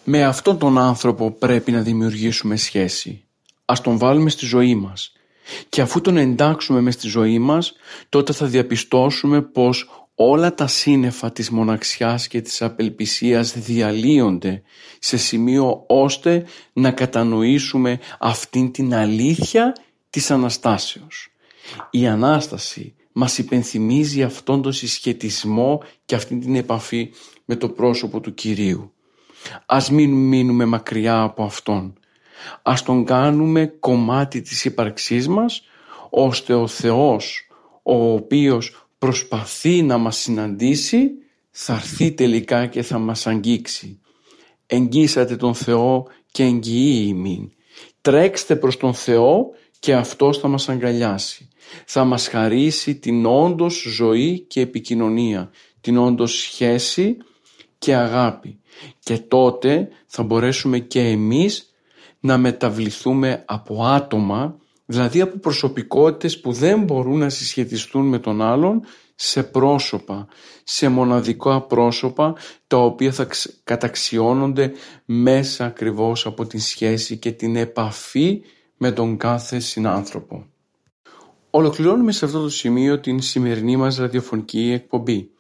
Με 0.05 0.25
αυτόν 0.25 0.59
τον 0.59 0.79
άνθρωπο 0.79 1.31
πρέπει 1.31 1.73
να 1.73 1.81
δημιουργήσουμε 1.81 2.57
σχέση. 2.57 3.26
Ας 3.69 3.81
τον 3.81 3.99
βάλουμε 3.99 4.31
στη 4.31 4.47
ζωή 4.47 4.75
μας. 4.75 5.13
Και 5.69 5.81
αφού 5.81 6.01
τον 6.01 6.17
εντάξουμε 6.17 6.81
μες 6.81 6.95
στη 6.95 7.09
ζωή 7.09 7.39
μας, 7.39 7.73
τότε 8.09 8.33
θα 8.33 8.47
διαπιστώσουμε 8.47 9.43
πως 9.43 10.07
όλα 10.15 10.55
τα 10.55 10.67
σύννεφα 10.67 11.33
της 11.33 11.51
μοναξιάς 11.51 12.29
και 12.29 12.41
της 12.41 12.63
απελπισίας 12.63 13.59
διαλύονται 13.59 14.63
σε 14.99 15.17
σημείο 15.17 15.85
ώστε 15.87 16.47
να 16.73 16.91
κατανοήσουμε 16.91 17.99
αυτήν 18.19 18.71
την 18.71 18.95
αλήθεια 18.95 19.73
της 20.11 20.31
Αναστάσεως. 20.31 21.31
Η 21.91 22.07
Ανάσταση 22.07 22.95
μας 23.13 23.39
υπενθυμίζει 23.39 24.23
αυτόν 24.23 24.63
τον 24.63 24.73
συσχετισμό 24.73 25.83
και 26.05 26.15
αυτήν 26.15 26.41
την 26.41 26.55
επαφή 26.55 27.11
με 27.45 27.57
το 27.57 27.69
πρόσωπο 27.69 28.21
του 28.21 28.35
Κυρίου. 28.35 28.93
Ας 29.67 29.91
μην 29.91 30.11
μείνουμε 30.11 30.65
μακριά 30.65 31.23
από 31.23 31.45
Αυτόν. 31.45 31.99
Ας 32.63 32.83
Τον 32.83 33.05
κάνουμε 33.05 33.67
κομμάτι 33.67 34.41
της 34.41 34.65
ύπαρξής 34.65 35.29
μας, 35.29 35.63
ώστε 36.11 36.55
ο 36.55 36.67
Θεός, 36.67 37.49
ο 37.83 38.13
οποίος 38.13 38.89
προσπαθεί 38.99 39.83
να 39.83 39.99
μας 39.99 40.17
συναντήσει, 40.17 41.11
θα 41.51 41.73
έρθει 41.73 42.13
τελικά 42.13 42.67
και 42.67 42.83
θα 42.83 42.99
μας 42.99 43.27
αγγίξει. 43.27 44.01
Εγγύσατε 44.67 45.37
τον 45.37 45.55
Θεό 45.55 46.07
και 46.31 46.43
εγγυεί 46.43 47.05
ημίν. 47.09 47.51
Τρέξτε 48.01 48.57
προς 48.57 48.77
τον 48.77 48.95
Θεό 48.95 49.51
και 49.79 49.95
Αυτός 49.95 50.39
θα 50.39 50.49
μας 50.49 50.69
αγκαλιάσει. 50.69 51.49
Θα 51.85 52.05
μας 52.05 52.29
χαρίσει 52.29 52.97
την 52.97 53.27
όντως 53.27 53.85
ζωή 53.89 54.41
και 54.41 54.61
επικοινωνία, 54.61 55.51
την 55.81 55.99
όντως 55.99 56.41
σχέση 56.41 57.17
και 57.79 57.95
αγάπη. 57.95 58.61
Και 58.99 59.19
τότε 59.19 59.89
θα 60.07 60.23
μπορέσουμε 60.23 60.79
και 60.79 61.01
εμείς 61.01 61.76
να 62.21 62.39
μεταβληθούμε 62.39 63.45
από 63.47 63.85
άτομα, 63.85 64.57
δηλαδή 64.87 65.21
από 65.21 65.39
προσωπικότητες 65.39 66.41
που 66.41 66.53
δεν 66.53 66.83
μπορούν 66.83 67.19
να 67.19 67.29
συσχετιστούν 67.29 68.07
με 68.07 68.19
τον 68.19 68.43
άλλον, 68.43 68.83
σε 69.15 69.43
πρόσωπα, 69.43 70.27
σε 70.65 70.89
μοναδικά 70.89 71.61
πρόσωπα 71.61 72.35
τα 72.67 72.77
οποία 72.77 73.13
θα 73.13 73.29
καταξιώνονται 73.65 74.73
μέσα 75.05 75.65
ακριβώς 75.65 76.27
από 76.27 76.47
την 76.47 76.61
σχέση 76.61 77.17
και 77.17 77.33
την 77.33 77.57
επαφή 77.57 78.43
με 78.77 78.93
τον 78.93 79.17
κάθε 79.17 79.59
συνάνθρωπο. 79.59 80.47
Ολοκληρώνουμε 81.51 82.13
σε 82.13 82.25
αυτό 82.25 82.43
το 82.43 82.49
σημείο 82.49 83.01
την 83.01 83.21
σημερινή 83.21 83.77
μας 83.77 83.97
ραδιοφωνική 83.97 84.73
εκπομπή. 84.75 85.31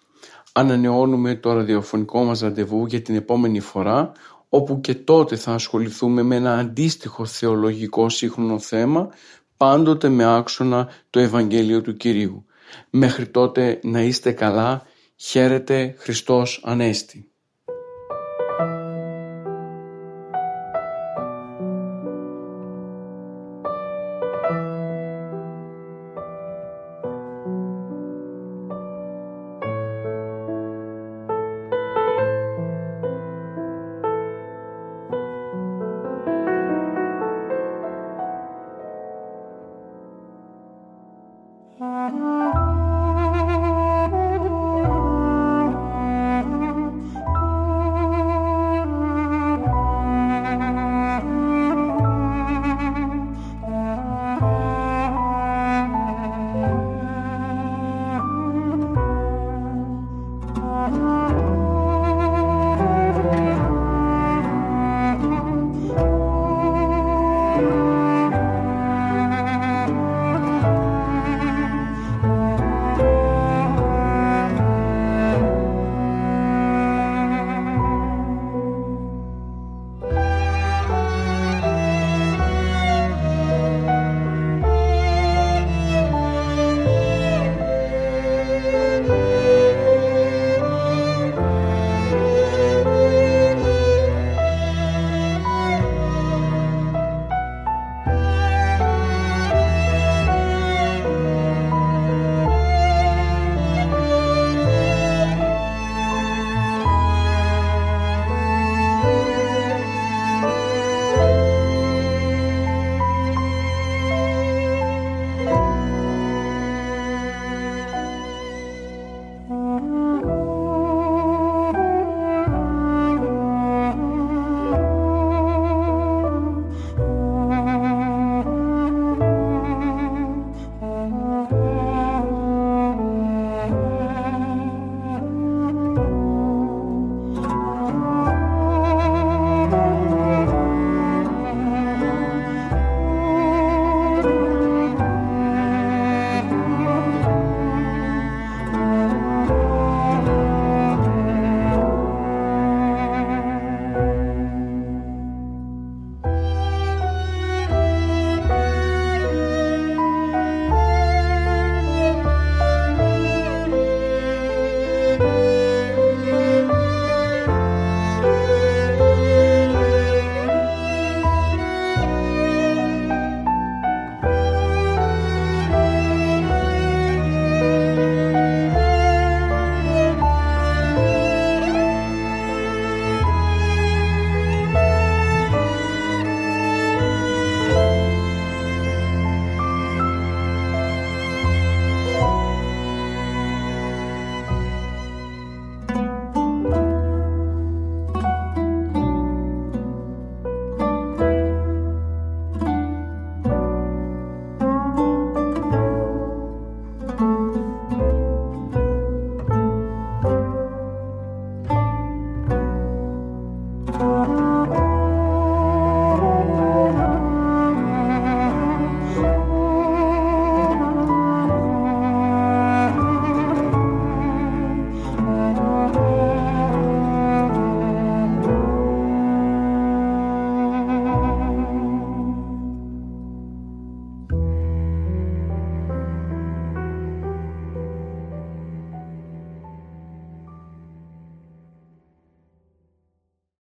Ανανεώνουμε 0.53 1.35
το 1.35 1.53
ραδιοφωνικό 1.53 2.24
μας 2.24 2.41
ραντεβού 2.41 2.87
για 2.87 3.03
την 3.03 3.14
επόμενη 3.14 3.61
φορά 3.61 4.12
όπου 4.49 4.80
και 4.80 4.94
τότε 4.94 5.36
θα 5.36 5.53
ασχοληθούμε 5.53 6.22
με 6.22 6.36
ένα 6.36 6.59
αντίστοιχο 6.59 7.24
θεολογικό 7.24 8.09
σύγχρονο 8.09 8.59
θέμα 8.59 9.09
πάντοτε 9.57 10.09
με 10.09 10.36
άξονα 10.36 10.88
το 11.11 11.20
Ευαγγέλιο 11.20 11.80
του 11.82 11.97
Κυρίου. 11.97 12.47
Μέχρι 12.90 13.28
τότε 13.28 13.80
να 13.82 14.03
είστε 14.03 14.32
καλά, 14.32 14.82
χαίρετε 15.16 15.94
Χριστός 15.99 16.61
Ανέστη. 16.64 17.30